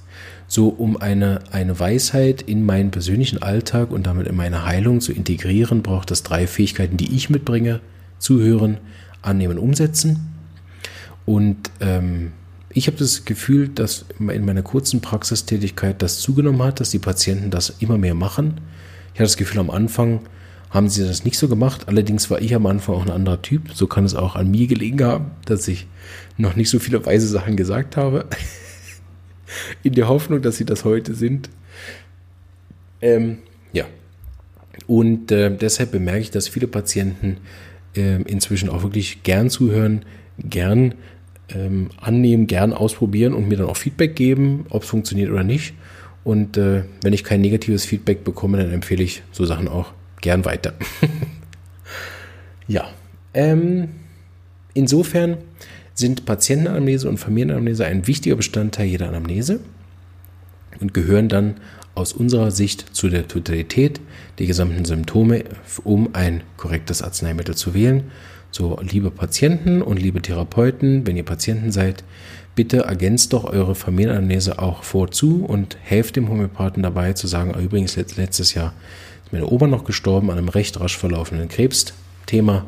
So, 0.49 0.67
um 0.67 0.97
eine, 0.97 1.39
eine 1.53 1.79
Weisheit 1.79 2.41
in 2.41 2.65
meinen 2.65 2.91
persönlichen 2.91 3.41
Alltag 3.41 3.91
und 3.91 4.05
damit 4.05 4.27
in 4.27 4.35
meine 4.35 4.65
Heilung 4.65 4.99
zu 4.99 5.13
integrieren, 5.13 5.81
braucht 5.81 6.11
es 6.11 6.23
drei 6.23 6.45
Fähigkeiten, 6.45 6.97
die 6.97 7.15
ich 7.15 7.29
mitbringe. 7.29 7.79
Zuhören, 8.19 8.79
annehmen, 9.21 9.57
umsetzen. 9.57 10.27
Und 11.25 11.71
ähm, 11.79 12.33
ich 12.73 12.87
habe 12.87 12.97
das 12.97 13.25
Gefühl, 13.25 13.67
dass 13.67 14.05
in 14.19 14.45
meiner 14.45 14.61
kurzen 14.61 15.01
Praxistätigkeit 15.01 16.01
das 16.01 16.19
zugenommen 16.19 16.61
hat, 16.63 16.79
dass 16.79 16.91
die 16.91 16.99
Patienten 16.99 17.51
das 17.51 17.75
immer 17.79 17.97
mehr 17.97 18.13
machen. 18.13 18.61
Ich 19.13 19.19
hatte 19.19 19.23
das 19.23 19.37
Gefühl, 19.37 19.59
am 19.59 19.69
Anfang 19.69 20.21
haben 20.69 20.87
sie 20.87 21.05
das 21.05 21.25
nicht 21.25 21.37
so 21.37 21.49
gemacht. 21.49 21.87
Allerdings 21.87 22.29
war 22.29 22.41
ich 22.41 22.55
am 22.55 22.65
Anfang 22.65 22.95
auch 22.95 23.05
ein 23.05 23.11
anderer 23.11 23.41
Typ. 23.41 23.73
So 23.73 23.87
kann 23.87 24.05
es 24.05 24.15
auch 24.15 24.35
an 24.35 24.49
mir 24.49 24.67
gelegen 24.67 25.03
haben, 25.03 25.31
dass 25.45 25.67
ich 25.67 25.87
noch 26.37 26.55
nicht 26.55 26.69
so 26.69 26.79
viele 26.79 27.05
weise 27.05 27.27
Sachen 27.27 27.57
gesagt 27.57 27.97
habe. 27.97 28.25
In 29.83 29.93
der 29.93 30.07
Hoffnung, 30.07 30.41
dass 30.41 30.55
sie 30.55 30.65
das 30.65 30.85
heute 30.85 31.13
sind. 31.13 31.49
Ähm, 33.01 33.39
ja. 33.73 33.85
Und 34.87 35.31
äh, 35.31 35.55
deshalb 35.55 35.91
bemerke 35.91 36.21
ich, 36.21 36.31
dass 36.31 36.47
viele 36.47 36.67
Patienten 36.67 37.37
äh, 37.97 38.21
inzwischen 38.21 38.69
auch 38.69 38.83
wirklich 38.83 39.23
gern 39.23 39.49
zuhören, 39.49 40.05
gern 40.37 40.95
ähm, 41.55 41.89
annehmen, 41.99 42.47
gern 42.47 42.73
ausprobieren 42.73 43.33
und 43.33 43.47
mir 43.47 43.57
dann 43.57 43.67
auch 43.67 43.77
Feedback 43.77 44.15
geben, 44.15 44.65
ob 44.69 44.83
es 44.83 44.89
funktioniert 44.89 45.31
oder 45.31 45.43
nicht. 45.43 45.73
Und 46.23 46.57
äh, 46.57 46.83
wenn 47.01 47.13
ich 47.13 47.23
kein 47.23 47.41
negatives 47.41 47.85
Feedback 47.85 48.23
bekomme, 48.23 48.57
dann 48.57 48.71
empfehle 48.71 49.03
ich 49.03 49.23
so 49.31 49.45
Sachen 49.45 49.67
auch 49.67 49.93
gern 50.21 50.45
weiter. 50.45 50.73
ja, 52.67 52.87
ähm, 53.33 53.89
insofern 54.73 55.37
sind 55.93 56.25
Patientenanamnese 56.25 57.09
und 57.09 57.17
Familienanamnese 57.17 57.85
ein 57.85 58.07
wichtiger 58.07 58.35
Bestandteil 58.35 58.87
jeder 58.87 59.09
Anamnese 59.09 59.59
und 60.79 60.93
gehören 60.93 61.29
dann 61.29 61.55
aus 61.95 62.13
unserer 62.13 62.51
Sicht 62.51 62.95
zu 62.95 63.09
der 63.09 63.27
Totalität 63.27 63.99
der 64.39 64.47
gesamten 64.47 64.85
Symptome, 64.85 65.43
um 65.83 66.09
ein 66.13 66.43
korrektes 66.57 67.01
Arzneimittel 67.01 67.55
zu 67.55 67.73
wählen. 67.73 68.05
So, 68.51 68.77
liebe 68.81 69.11
Patienten 69.11 69.81
und 69.81 69.97
liebe 69.97 70.21
Therapeuten, 70.21 71.07
wenn 71.07 71.15
ihr 71.15 71.23
Patienten 71.23 71.71
seid, 71.71 72.03
bitte 72.53 72.79
ergänzt 72.79 73.31
doch 73.31 73.45
eure 73.45 73.75
Familienanamnese 73.75 74.59
auch 74.59 74.83
vorzu 74.83 75.45
und 75.45 75.77
helft 75.81 76.17
dem 76.17 76.27
Homöopathen 76.27 76.83
dabei 76.83 77.13
zu 77.13 77.27
sagen, 77.27 77.53
ah, 77.55 77.59
übrigens 77.59 77.95
letztes 77.95 78.53
Jahr 78.53 78.73
ist 79.23 79.31
meine 79.31 79.49
Oma 79.49 79.67
noch 79.67 79.85
gestorben 79.85 80.29
an 80.29 80.37
einem 80.37 80.49
recht 80.49 80.79
rasch 80.81 80.97
verlaufenden 80.97 81.47
Krebsthema. 81.47 82.65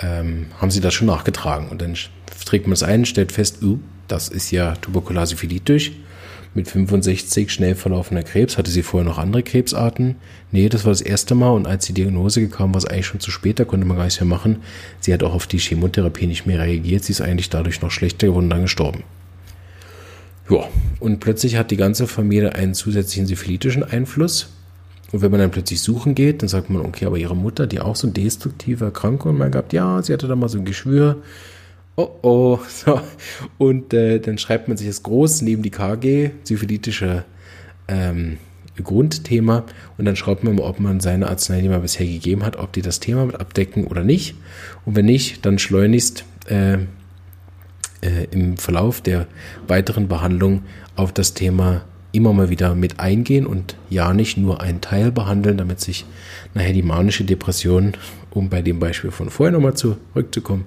Ähm, 0.00 0.48
haben 0.60 0.70
sie 0.70 0.82
das 0.82 0.92
schon 0.92 1.06
nachgetragen? 1.06 1.68
Und 1.68 1.80
dann 1.80 1.96
trägt 2.44 2.66
man 2.66 2.74
es 2.74 2.82
ein, 2.82 3.06
stellt 3.06 3.32
fest, 3.32 3.62
uh, 3.62 3.78
das 4.08 4.28
ist 4.28 4.50
ja 4.50 4.74
Tuberkulose 4.74 5.36
mit 6.56 6.68
65 6.68 7.52
schnell 7.52 7.74
verlaufender 7.74 8.22
Krebs. 8.22 8.58
Hatte 8.58 8.70
sie 8.70 8.82
vorher 8.82 9.08
noch 9.08 9.18
andere 9.18 9.42
Krebsarten? 9.42 10.16
Nee, 10.50 10.68
das 10.68 10.84
war 10.84 10.90
das 10.90 11.02
erste 11.02 11.34
Mal. 11.34 11.50
Und 11.50 11.66
als 11.66 11.86
die 11.86 11.92
Diagnose 11.92 12.48
kam, 12.48 12.74
war 12.74 12.78
es 12.78 12.86
eigentlich 12.86 13.06
schon 13.06 13.20
zu 13.20 13.30
spät. 13.30 13.60
Da 13.60 13.64
konnte 13.64 13.86
man 13.86 13.96
gar 13.96 14.04
nichts 14.04 14.20
mehr 14.20 14.28
machen. 14.28 14.62
Sie 14.98 15.12
hat 15.12 15.22
auch 15.22 15.34
auf 15.34 15.46
die 15.46 15.58
Chemotherapie 15.58 16.26
nicht 16.26 16.46
mehr 16.46 16.58
reagiert. 16.58 17.04
Sie 17.04 17.12
ist 17.12 17.20
eigentlich 17.20 17.50
dadurch 17.50 17.82
noch 17.82 17.90
schlechter 17.90 18.26
geworden 18.26 18.46
und 18.46 18.50
dann 18.50 18.62
gestorben. 18.62 19.04
Ja, 20.48 20.64
und 20.98 21.20
plötzlich 21.20 21.56
hat 21.56 21.70
die 21.70 21.76
ganze 21.76 22.06
Familie 22.06 22.54
einen 22.54 22.74
zusätzlichen 22.74 23.26
syphilitischen 23.26 23.84
Einfluss. 23.84 24.48
Und 25.12 25.22
wenn 25.22 25.30
man 25.30 25.40
dann 25.40 25.50
plötzlich 25.50 25.80
suchen 25.80 26.14
geht, 26.14 26.42
dann 26.42 26.48
sagt 26.48 26.70
man, 26.70 26.84
okay, 26.84 27.04
aber 27.06 27.16
ihre 27.16 27.36
Mutter, 27.36 27.66
die 27.66 27.80
auch 27.80 27.96
so 27.96 28.08
destruktive 28.08 28.86
Erkrankungen 28.86 29.38
mal 29.38 29.50
gehabt, 29.50 29.72
ja, 29.72 30.02
sie 30.02 30.12
hatte 30.12 30.26
da 30.26 30.36
mal 30.36 30.48
so 30.48 30.58
ein 30.58 30.64
Geschwür, 30.64 31.22
oh 31.96 32.10
oh. 32.22 32.58
So. 32.68 33.00
Und 33.58 33.92
äh, 33.92 34.20
dann 34.20 34.38
schreibt 34.38 34.68
man 34.68 34.76
sich 34.76 34.86
das 34.86 35.02
groß 35.02 35.42
neben 35.42 35.62
die 35.62 35.70
KG, 35.70 36.30
syphilitische 36.44 37.24
ähm, 37.88 38.38
Grundthema, 38.82 39.64
und 39.96 40.04
dann 40.04 40.16
schaut 40.16 40.44
man, 40.44 40.58
ob 40.58 40.80
man 40.80 41.00
seine 41.00 41.28
Arznei, 41.28 41.60
die 41.62 41.68
man 41.68 41.82
bisher 41.82 42.06
gegeben 42.06 42.44
hat, 42.44 42.56
ob 42.56 42.72
die 42.72 42.82
das 42.82 43.00
Thema 43.00 43.24
mit 43.24 43.40
abdecken 43.40 43.86
oder 43.86 44.04
nicht. 44.04 44.34
Und 44.84 44.96
wenn 44.96 45.06
nicht, 45.06 45.46
dann 45.46 45.58
schleunigst 45.58 46.24
äh, 46.48 46.74
äh, 46.74 48.24
im 48.30 48.56
Verlauf 48.56 49.00
der 49.00 49.26
weiteren 49.66 50.08
Behandlung 50.08 50.62
auf 50.94 51.12
das 51.12 51.34
Thema 51.34 51.84
immer 52.12 52.32
mal 52.32 52.48
wieder 52.48 52.74
mit 52.74 53.00
eingehen 53.00 53.46
und 53.46 53.76
ja 53.90 54.14
nicht 54.14 54.38
nur 54.38 54.60
einen 54.60 54.80
Teil 54.80 55.12
behandeln, 55.12 55.58
damit 55.58 55.80
sich 55.80 56.06
nachher 56.54 56.72
die 56.72 56.82
manische 56.82 57.24
Depression, 57.24 57.92
um 58.30 58.48
bei 58.48 58.62
dem 58.62 58.78
Beispiel 58.78 59.10
von 59.10 59.28
vorher 59.28 59.52
nochmal 59.52 59.74
zurückzukommen, 59.74 60.64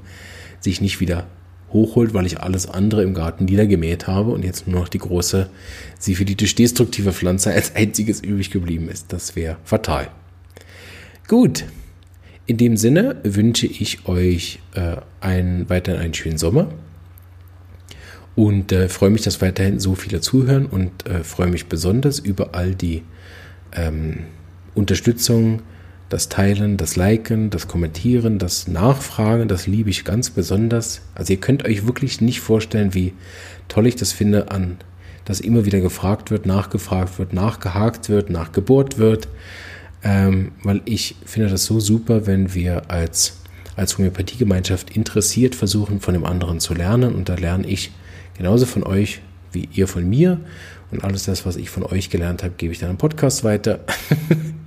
sich 0.59 0.81
nicht 0.81 0.99
wieder 0.99 1.27
hochholt, 1.71 2.13
weil 2.13 2.25
ich 2.25 2.39
alles 2.39 2.67
andere 2.67 3.03
im 3.03 3.13
Garten 3.13 3.45
niedergemäht 3.45 4.07
habe 4.07 4.31
und 4.31 4.43
jetzt 4.43 4.67
nur 4.67 4.79
noch 4.79 4.89
die 4.89 4.97
große 4.97 5.49
syphilitisch 5.99 6.55
destruktive 6.55 7.13
Pflanze 7.13 7.51
als 7.51 7.75
einziges 7.75 8.21
übrig 8.21 8.51
geblieben 8.51 8.89
ist. 8.89 9.13
Das 9.13 9.35
wäre 9.35 9.57
fatal. 9.63 10.09
Gut, 11.27 11.65
in 12.47 12.57
dem 12.57 12.77
Sinne 12.77 13.17
wünsche 13.23 13.67
ich 13.67 14.07
euch 14.07 14.59
äh, 14.73 14.97
einen, 15.21 15.69
weiterhin 15.69 16.01
einen 16.01 16.13
schönen 16.15 16.39
Sommer 16.39 16.69
und 18.35 18.71
äh, 18.71 18.89
freue 18.89 19.11
mich, 19.11 19.21
dass 19.21 19.41
weiterhin 19.41 19.79
so 19.79 19.93
viele 19.93 20.21
zuhören 20.21 20.65
und 20.65 21.07
äh, 21.07 21.23
freue 21.23 21.49
mich 21.49 21.67
besonders 21.67 22.17
über 22.17 22.55
all 22.55 22.73
die 22.73 23.03
ähm, 23.73 24.25
Unterstützung, 24.73 25.61
das 26.09 26.27
Teilen, 26.27 26.77
das 26.77 26.95
Liken, 26.95 27.49
das 27.49 27.67
Kommentieren, 27.67 28.39
das 28.39 28.67
Nachfragen, 28.67 29.47
das 29.47 29.67
liebe 29.67 29.89
ich 29.89 30.05
ganz 30.05 30.31
besonders. 30.31 31.01
Also 31.15 31.33
ihr 31.33 31.39
könnt 31.39 31.65
euch 31.65 31.85
wirklich 31.85 32.19
nicht 32.19 32.41
vorstellen, 32.41 32.93
wie 32.93 33.13
toll 33.67 33.87
ich 33.87 33.95
das 33.95 34.11
finde, 34.11 34.51
an 34.51 34.77
dass 35.29 35.41
immer 35.41 35.63
wieder 35.63 35.79
gefragt 35.79 36.31
wird, 36.31 36.47
nachgefragt 36.47 37.19
wird, 37.19 37.33
nachgehakt 37.33 38.09
wird, 38.09 38.31
nachgebohrt 38.31 38.97
wird. 38.97 39.27
Ähm, 40.03 40.53
weil 40.63 40.81
ich 40.85 41.17
finde 41.23 41.49
das 41.49 41.65
so 41.65 41.79
super, 41.79 42.25
wenn 42.25 42.55
wir 42.55 42.89
als, 42.89 43.37
als 43.75 43.95
Homöopathiegemeinschaft 43.99 44.89
interessiert 44.89 45.53
versuchen, 45.53 45.99
von 45.99 46.15
dem 46.15 46.25
anderen 46.25 46.59
zu 46.59 46.73
lernen. 46.73 47.13
Und 47.13 47.29
da 47.29 47.35
lerne 47.35 47.67
ich 47.67 47.91
genauso 48.35 48.65
von 48.65 48.81
euch 48.83 49.21
wie 49.51 49.69
ihr 49.71 49.87
von 49.87 50.09
mir. 50.09 50.39
Und 50.89 51.03
alles 51.03 51.25
das, 51.25 51.45
was 51.45 51.57
ich 51.57 51.69
von 51.69 51.83
euch 51.83 52.09
gelernt 52.09 52.41
habe, 52.41 52.55
gebe 52.57 52.73
ich 52.73 52.79
dann 52.79 52.89
im 52.89 52.97
Podcast 52.97 53.43
weiter. 53.43 53.81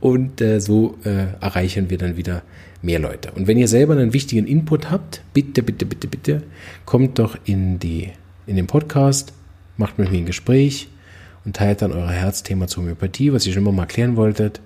Und 0.00 0.40
äh, 0.40 0.60
so 0.60 0.98
äh, 1.04 1.26
erreichen 1.40 1.90
wir 1.90 1.98
dann 1.98 2.16
wieder 2.16 2.42
mehr 2.82 2.98
Leute. 2.98 3.32
Und 3.32 3.46
wenn 3.46 3.58
ihr 3.58 3.68
selber 3.68 3.94
einen 3.94 4.12
wichtigen 4.12 4.46
Input 4.46 4.90
habt, 4.90 5.22
bitte, 5.32 5.62
bitte, 5.62 5.86
bitte, 5.86 6.08
bitte, 6.08 6.42
kommt 6.84 7.18
doch 7.18 7.36
in, 7.44 7.78
die, 7.78 8.10
in 8.46 8.56
den 8.56 8.66
Podcast, 8.66 9.32
macht 9.76 9.98
mit 9.98 10.10
mir 10.10 10.18
ein 10.18 10.26
Gespräch 10.26 10.88
und 11.44 11.56
teilt 11.56 11.82
dann 11.82 11.92
euer 11.92 12.10
Herzthema 12.10 12.66
zur 12.66 12.82
Homöopathie, 12.82 13.32
was 13.32 13.46
ihr 13.46 13.52
schon 13.52 13.62
immer 13.62 13.72
mal 13.72 13.86
klären 13.86 14.16
wolltet. 14.16 14.60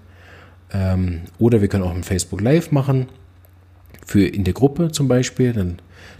Ähm, 0.72 1.22
oder 1.38 1.60
wir 1.60 1.68
können 1.68 1.84
auch 1.84 1.94
ein 1.94 2.04
Facebook 2.04 2.40
Live 2.40 2.70
machen, 2.70 3.06
für 4.04 4.26
in 4.26 4.44
der 4.44 4.54
Gruppe 4.54 4.92
zum 4.92 5.08
Beispiel. 5.08 5.52
Dann 5.52 5.78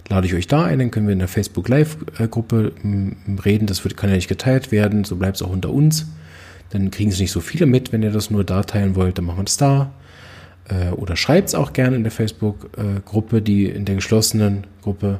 lade 0.09 0.27
ich 0.27 0.33
euch 0.35 0.47
da 0.47 0.65
ein, 0.65 0.79
dann 0.79 0.91
können 0.91 1.07
wir 1.07 1.13
in 1.13 1.19
der 1.19 1.27
Facebook 1.27 1.67
Live-Gruppe 1.69 2.73
äh, 2.83 3.41
reden. 3.41 3.65
Das 3.65 3.83
wird, 3.83 3.97
kann 3.97 4.09
ja 4.09 4.15
nicht 4.15 4.27
geteilt 4.27 4.71
werden, 4.71 5.03
so 5.03 5.15
bleibt 5.15 5.37
es 5.37 5.41
auch 5.41 5.49
unter 5.49 5.71
uns. 5.71 6.07
Dann 6.71 6.91
kriegen 6.91 7.11
es 7.11 7.19
nicht 7.19 7.31
so 7.31 7.39
viele 7.39 7.65
mit. 7.65 7.91
Wenn 7.91 8.03
ihr 8.03 8.11
das 8.11 8.29
nur 8.29 8.43
da 8.43 8.63
teilen 8.63 8.95
wollt, 8.95 9.17
dann 9.17 9.25
machen 9.25 9.39
wir 9.39 9.45
das 9.45 9.57
da. 9.57 9.91
Äh, 10.69 10.89
oder 10.89 11.15
schreibt 11.15 11.49
es 11.49 11.55
auch 11.55 11.73
gerne 11.73 11.95
in 11.95 12.03
der 12.03 12.11
Facebook-Gruppe, 12.11 13.41
die 13.41 13.65
in 13.65 13.85
der 13.85 13.95
geschlossenen 13.95 14.67
Gruppe. 14.81 15.19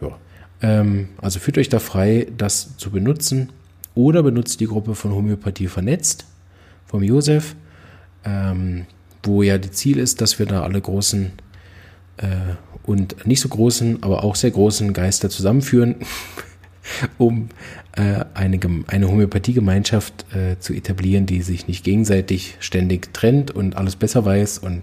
Ja. 0.00 0.18
Ähm, 0.60 1.10
also 1.20 1.38
fühlt 1.38 1.58
euch 1.58 1.68
da 1.68 1.78
frei, 1.78 2.26
das 2.36 2.76
zu 2.76 2.90
benutzen. 2.90 3.50
Oder 3.94 4.22
benutzt 4.22 4.60
die 4.60 4.66
Gruppe 4.66 4.94
von 4.94 5.12
Homöopathie 5.12 5.68
vernetzt, 5.68 6.24
vom 6.86 7.02
Josef, 7.02 7.54
ähm, 8.24 8.86
wo 9.22 9.42
ja 9.42 9.58
das 9.58 9.72
Ziel 9.72 9.98
ist, 9.98 10.20
dass 10.20 10.38
wir 10.38 10.46
da 10.46 10.62
alle 10.62 10.80
großen 10.80 11.32
äh, 12.16 12.26
und 12.84 13.26
nicht 13.26 13.40
so 13.40 13.48
großen, 13.48 14.02
aber 14.02 14.24
auch 14.24 14.34
sehr 14.34 14.50
großen 14.50 14.92
Geister 14.92 15.28
zusammenführen, 15.30 15.96
um 17.18 17.48
äh, 17.96 18.24
eine, 18.34 18.58
eine 18.86 19.08
Homöopathiegemeinschaft 19.08 20.26
äh, 20.34 20.58
zu 20.58 20.72
etablieren, 20.74 21.26
die 21.26 21.42
sich 21.42 21.68
nicht 21.68 21.84
gegenseitig 21.84 22.56
ständig 22.60 23.12
trennt 23.12 23.50
und 23.50 23.76
alles 23.76 23.96
besser 23.96 24.24
weiß 24.24 24.58
und 24.58 24.82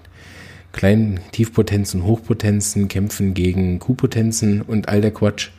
kleinen 0.72 1.20
Tiefpotenzen, 1.32 2.06
Hochpotenzen 2.06 2.88
kämpfen 2.88 3.34
gegen 3.34 3.80
Q-Potenzen 3.80 4.62
und 4.62 4.88
all 4.88 5.02
der 5.02 5.12
Quatsch, 5.12 5.50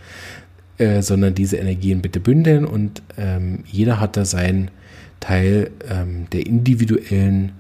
äh, 0.79 1.03
sondern 1.03 1.35
diese 1.35 1.57
Energien 1.57 2.01
bitte 2.01 2.21
bündeln 2.21 2.65
und 2.65 3.03
ähm, 3.19 3.65
jeder 3.67 4.01
hat 4.01 4.17
da 4.17 4.25
sein 4.25 4.71
Teil 5.19 5.71
ähm, 5.89 6.27
der 6.33 6.47
individuellen 6.47 7.53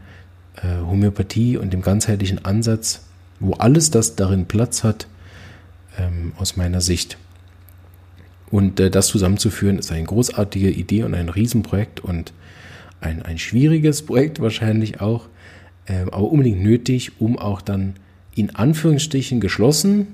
äh, 0.57 0.81
Homöopathie 0.87 1.57
und 1.57 1.72
dem 1.72 1.83
ganzheitlichen 1.83 2.45
Ansatz, 2.45 3.05
wo 3.39 3.53
alles 3.55 3.91
das 3.91 4.16
darin 4.16 4.47
Platz 4.47 4.85
hat, 4.85 5.07
ähm, 5.99 6.33
aus 6.37 6.57
meiner 6.57 6.81
Sicht. 6.81 7.18
Und 8.51 8.81
äh, 8.81 8.91
das 8.91 9.07
zusammenzuführen 9.09 9.79
ist 9.79 9.93
eine 9.93 10.05
großartige 10.05 10.71
Idee 10.71 11.05
und 11.05 11.15
ein 11.15 11.29
Riesenprojekt 11.29 12.01
und 12.01 12.33
ein, 13.01 13.23
ein 13.23 13.39
schwieriges 13.39 14.03
Projekt 14.03 14.41
wahrscheinlich 14.41 15.01
auch, 15.01 15.29
äh, 15.87 16.03
aber 16.11 16.31
unbedingt 16.31 16.63
nötig, 16.63 17.13
um 17.21 17.39
auch 17.39 17.61
dann 17.63 17.95
in 18.35 18.55
Anführungsstrichen 18.55 19.41
geschlossen, 19.41 20.09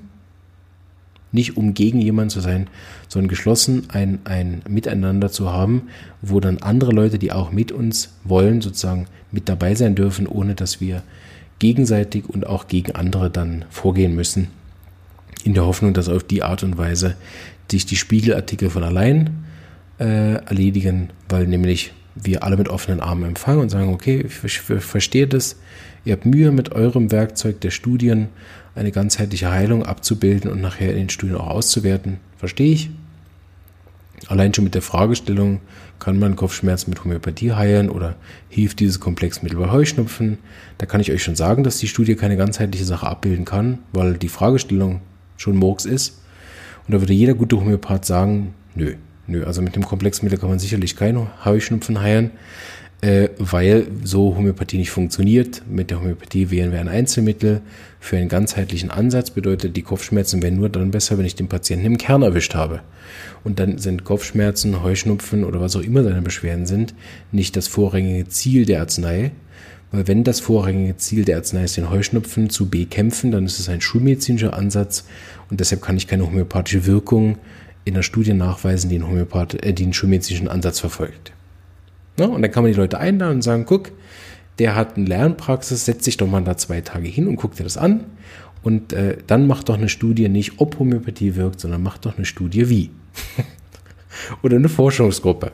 nicht 1.31 1.57
um 1.57 1.73
gegen 1.73 1.99
jemanden 1.99 2.29
zu 2.29 2.39
sein, 2.39 2.69
sondern 3.07 3.27
geschlossen 3.27 3.83
ein, 3.89 4.19
ein 4.23 4.61
Miteinander 4.67 5.29
zu 5.29 5.51
haben, 5.51 5.83
wo 6.21 6.39
dann 6.39 6.59
andere 6.59 6.91
Leute, 6.91 7.19
die 7.19 7.31
auch 7.31 7.51
mit 7.51 7.71
uns 7.71 8.13
wollen, 8.23 8.61
sozusagen 8.61 9.07
mit 9.31 9.49
dabei 9.49 9.75
sein 9.75 9.95
dürfen, 9.95 10.25
ohne 10.25 10.55
dass 10.55 10.79
wir 10.79 11.03
gegenseitig 11.59 12.29
und 12.29 12.47
auch 12.47 12.67
gegen 12.67 12.93
andere 12.93 13.29
dann 13.29 13.65
vorgehen 13.69 14.15
müssen. 14.15 14.47
In 15.43 15.53
der 15.53 15.65
Hoffnung, 15.65 15.93
dass 15.93 16.09
auf 16.09 16.23
die 16.23 16.43
Art 16.43 16.63
und 16.63 16.77
Weise 16.77 17.15
sich 17.71 17.85
die 17.85 17.95
Spiegelartikel 17.95 18.69
von 18.69 18.83
allein 18.83 19.45
äh, 19.99 20.35
erledigen, 20.35 21.09
weil 21.29 21.47
nämlich 21.47 21.93
wir 22.15 22.43
alle 22.43 22.57
mit 22.57 22.69
offenen 22.69 22.99
Armen 22.99 23.25
empfangen 23.25 23.61
und 23.61 23.69
sagen, 23.69 23.93
okay, 23.93 24.25
ich 24.43 24.59
verstehe 24.59 25.27
das, 25.27 25.57
ihr 26.05 26.13
habt 26.13 26.25
Mühe 26.25 26.51
mit 26.51 26.71
eurem 26.71 27.11
Werkzeug 27.11 27.61
der 27.61 27.71
Studien 27.71 28.29
eine 28.75 28.91
ganzheitliche 28.91 29.51
Heilung 29.51 29.83
abzubilden 29.83 30.51
und 30.51 30.61
nachher 30.61 30.91
in 30.91 30.97
den 30.97 31.09
Studien 31.09 31.37
auch 31.37 31.47
auszuwerten. 31.47 32.17
Verstehe 32.37 32.73
ich. 32.73 32.89
Allein 34.27 34.53
schon 34.53 34.63
mit 34.63 34.75
der 34.75 34.81
Fragestellung, 34.81 35.61
kann 35.99 36.19
man 36.19 36.35
Kopfschmerzen 36.35 36.89
mit 36.91 37.03
Homöopathie 37.03 37.53
heilen 37.53 37.89
oder 37.89 38.15
hilft 38.49 38.79
dieses 38.79 38.99
Komplexmittel 38.99 39.57
bei 39.57 39.71
Heuschnupfen? 39.71 40.37
Da 40.77 40.85
kann 40.85 41.01
ich 41.01 41.11
euch 41.11 41.23
schon 41.23 41.35
sagen, 41.35 41.63
dass 41.63 41.79
die 41.79 41.87
Studie 41.87 42.15
keine 42.15 42.37
ganzheitliche 42.37 42.85
Sache 42.85 43.07
abbilden 43.07 43.45
kann, 43.45 43.79
weil 43.93 44.17
die 44.17 44.29
Fragestellung 44.29 45.01
schon 45.37 45.55
Murks 45.55 45.85
ist. 45.85 46.21
Und 46.87 46.93
da 46.93 47.01
würde 47.01 47.13
jeder 47.13 47.33
gute 47.33 47.57
Homöopath 47.57 48.05
sagen, 48.05 48.53
nö, 48.75 48.93
nö, 49.27 49.43
also 49.45 49.61
mit 49.61 49.75
dem 49.75 49.85
Komplexmittel 49.85 50.39
kann 50.39 50.49
man 50.49 50.59
sicherlich 50.59 50.95
keinen 50.95 51.27
Heuschnupfen 51.43 51.99
heilen, 51.99 52.31
äh, 53.01 53.29
weil 53.37 53.87
so 54.03 54.35
Homöopathie 54.35 54.77
nicht 54.77 54.91
funktioniert. 54.91 55.63
Mit 55.69 55.91
der 55.91 55.99
Homöopathie 55.99 56.49
wählen 56.49 56.71
wir 56.71 56.79
ein 56.79 56.87
Einzelmittel 56.87 57.61
für 57.99 58.17
einen 58.17 58.29
ganzheitlichen 58.29 58.89
Ansatz, 58.89 59.31
bedeutet, 59.31 59.75
die 59.75 59.81
Kopfschmerzen 59.81 60.41
werden 60.41 60.59
nur 60.59 60.69
dann 60.69 60.91
besser, 60.91 61.17
wenn 61.17 61.25
ich 61.25 61.35
den 61.35 61.49
Patienten 61.49 61.85
im 61.85 61.97
Kern 61.97 62.21
erwischt 62.21 62.55
habe. 62.55 62.79
Und 63.43 63.59
dann 63.59 63.77
sind 63.77 64.05
Kopfschmerzen, 64.05 64.81
Heuschnupfen 64.81 65.43
oder 65.43 65.59
was 65.59 65.75
auch 65.75 65.81
immer 65.81 66.03
seine 66.03 66.21
Beschwerden 66.21 66.65
sind, 66.65 66.93
nicht 67.31 67.55
das 67.57 67.67
vorrangige 67.67 68.27
Ziel 68.29 68.65
der 68.65 68.79
Arznei, 68.79 69.31
weil 69.91 70.07
wenn 70.07 70.23
das 70.23 70.39
vorrangige 70.39 70.97
Ziel 70.97 71.23
der 71.23 71.37
Arznei 71.37 71.63
ist, 71.63 71.77
den 71.77 71.89
Heuschnupfen 71.89 72.49
zu 72.49 72.69
bekämpfen, 72.69 73.31
dann 73.31 73.45
ist 73.45 73.59
es 73.59 73.69
ein 73.69 73.81
schulmedizinischer 73.81 74.53
Ansatz 74.53 75.05
und 75.49 75.59
deshalb 75.59 75.81
kann 75.81 75.97
ich 75.97 76.07
keine 76.07 76.25
homöopathische 76.25 76.85
Wirkung 76.85 77.37
in 77.85 77.93
der 77.93 78.03
Studie 78.03 78.33
nachweisen, 78.33 78.89
die 78.89 78.95
einen, 78.95 79.07
Homöopath 79.07 79.63
äh, 79.63 79.73
die 79.73 79.83
einen 79.83 79.93
schulmedizinischen 79.93 80.49
Ansatz 80.49 80.79
verfolgt. 80.79 81.31
Ja, 82.19 82.25
und 82.25 82.41
dann 82.41 82.51
kann 82.51 82.63
man 82.63 82.71
die 82.71 82.77
Leute 82.77 82.99
einladen 82.99 83.35
und 83.35 83.41
sagen, 83.43 83.65
guck, 83.65 83.91
der 84.59 84.75
hat 84.75 84.97
eine 84.97 85.05
Lernpraxis, 85.05 85.85
setz 85.85 86.03
dich 86.03 86.17
doch 86.17 86.27
mal 86.27 86.43
da 86.43 86.57
zwei 86.57 86.81
Tage 86.81 87.07
hin 87.07 87.27
und 87.27 87.37
guck 87.37 87.55
dir 87.55 87.63
das 87.63 87.77
an. 87.77 88.05
Und 88.63 88.91
äh, 88.91 89.17
dann 89.27 89.47
mach 89.47 89.63
doch 89.63 89.77
eine 89.77 89.87
Studie 89.87 90.27
nicht, 90.27 90.53
ob 90.57 90.79
Homöopathie 90.79 91.35
wirkt, 91.35 91.59
sondern 91.59 91.81
mach 91.83 91.97
doch 91.99 92.17
eine 92.17 92.25
Studie 92.25 92.69
wie. 92.69 92.89
Oder 94.41 94.57
eine 94.57 94.67
Forschungsgruppe. 94.67 95.51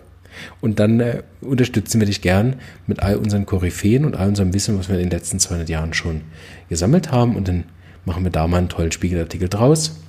Und 0.62 0.80
dann 0.80 1.00
äh, 1.00 1.24
unterstützen 1.42 2.00
wir 2.00 2.08
dich 2.08 2.22
gern 2.22 2.58
mit 2.88 3.02
all 3.02 3.18
unseren 3.18 3.46
Koryphäen 3.46 4.06
und 4.06 4.16
all 4.16 4.30
unserem 4.30 4.54
Wissen, 4.54 4.78
was 4.78 4.90
wir 4.90 4.96
in 4.96 5.04
den 5.04 5.12
letzten 5.12 5.40
200 5.40 5.70
Jahren 5.70 5.94
schon 5.94 6.22
gesammelt 6.70 7.12
haben. 7.12 7.36
Und 7.36 7.48
dann 7.48 7.66
machen 8.06 8.24
wir 8.24 8.32
da 8.32 8.48
mal 8.48 8.58
einen 8.58 8.70
tollen 8.70 8.92
Spiegelartikel 8.92 9.50
draus 9.50 10.00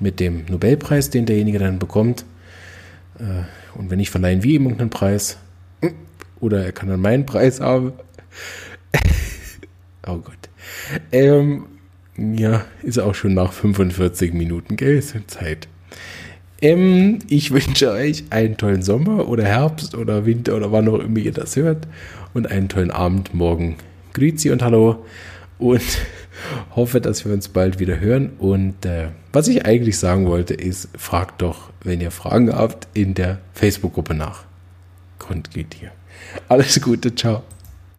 mit 0.00 0.20
dem 0.20 0.44
Nobelpreis, 0.48 1.10
den 1.10 1.26
derjenige 1.26 1.58
dann 1.58 1.78
bekommt. 1.78 2.24
Äh, 3.18 3.78
und 3.78 3.90
wenn 3.90 4.00
ich 4.00 4.10
verleihen 4.10 4.42
wir 4.42 4.54
ihm 4.54 4.64
irgendeinen 4.64 4.90
Preis, 4.90 5.38
oder 6.40 6.64
er 6.64 6.72
kann 6.72 6.88
dann 6.88 7.00
meinen 7.00 7.26
Preis 7.26 7.60
haben. 7.60 7.92
oh 10.06 10.18
Gott. 10.18 10.50
Ähm, 11.10 11.66
ja, 12.16 12.64
ist 12.82 12.98
auch 12.98 13.14
schon 13.14 13.34
nach 13.34 13.52
45 13.52 14.34
Minuten, 14.34 14.76
gell? 14.76 14.98
Ist 14.98 15.14
Zeit. 15.28 15.68
Ähm, 16.60 17.18
ich 17.28 17.50
wünsche 17.50 17.90
euch 17.90 18.24
einen 18.30 18.56
tollen 18.56 18.82
Sommer 18.82 19.28
oder 19.28 19.44
Herbst 19.44 19.94
oder 19.94 20.26
Winter 20.26 20.56
oder 20.56 20.72
wann 20.72 20.88
auch 20.88 21.00
immer 21.00 21.18
ihr 21.18 21.32
das 21.32 21.56
hört 21.56 21.86
und 22.32 22.50
einen 22.50 22.68
tollen 22.68 22.90
Abend 22.90 23.34
morgen. 23.34 23.76
Grüezi 24.12 24.50
und 24.50 24.62
Hallo 24.62 25.04
und 25.58 25.82
hoffe, 26.76 27.00
dass 27.00 27.24
wir 27.24 27.32
uns 27.32 27.48
bald 27.48 27.78
wieder 27.78 28.00
hören. 28.00 28.32
Und 28.38 28.84
äh, 28.86 29.08
was 29.32 29.48
ich 29.48 29.66
eigentlich 29.66 29.98
sagen 29.98 30.26
wollte, 30.26 30.54
ist, 30.54 30.88
fragt 30.96 31.42
doch, 31.42 31.70
wenn 31.82 32.00
ihr 32.00 32.10
Fragen 32.10 32.52
habt, 32.52 32.88
in 32.94 33.14
der 33.14 33.38
Facebook-Gruppe 33.52 34.14
nach. 34.14 34.44
Grundgeht 35.18 35.74
hier. 35.78 35.90
Alles 36.48 36.80
Gute, 36.80 37.14
ciao. 37.14 37.42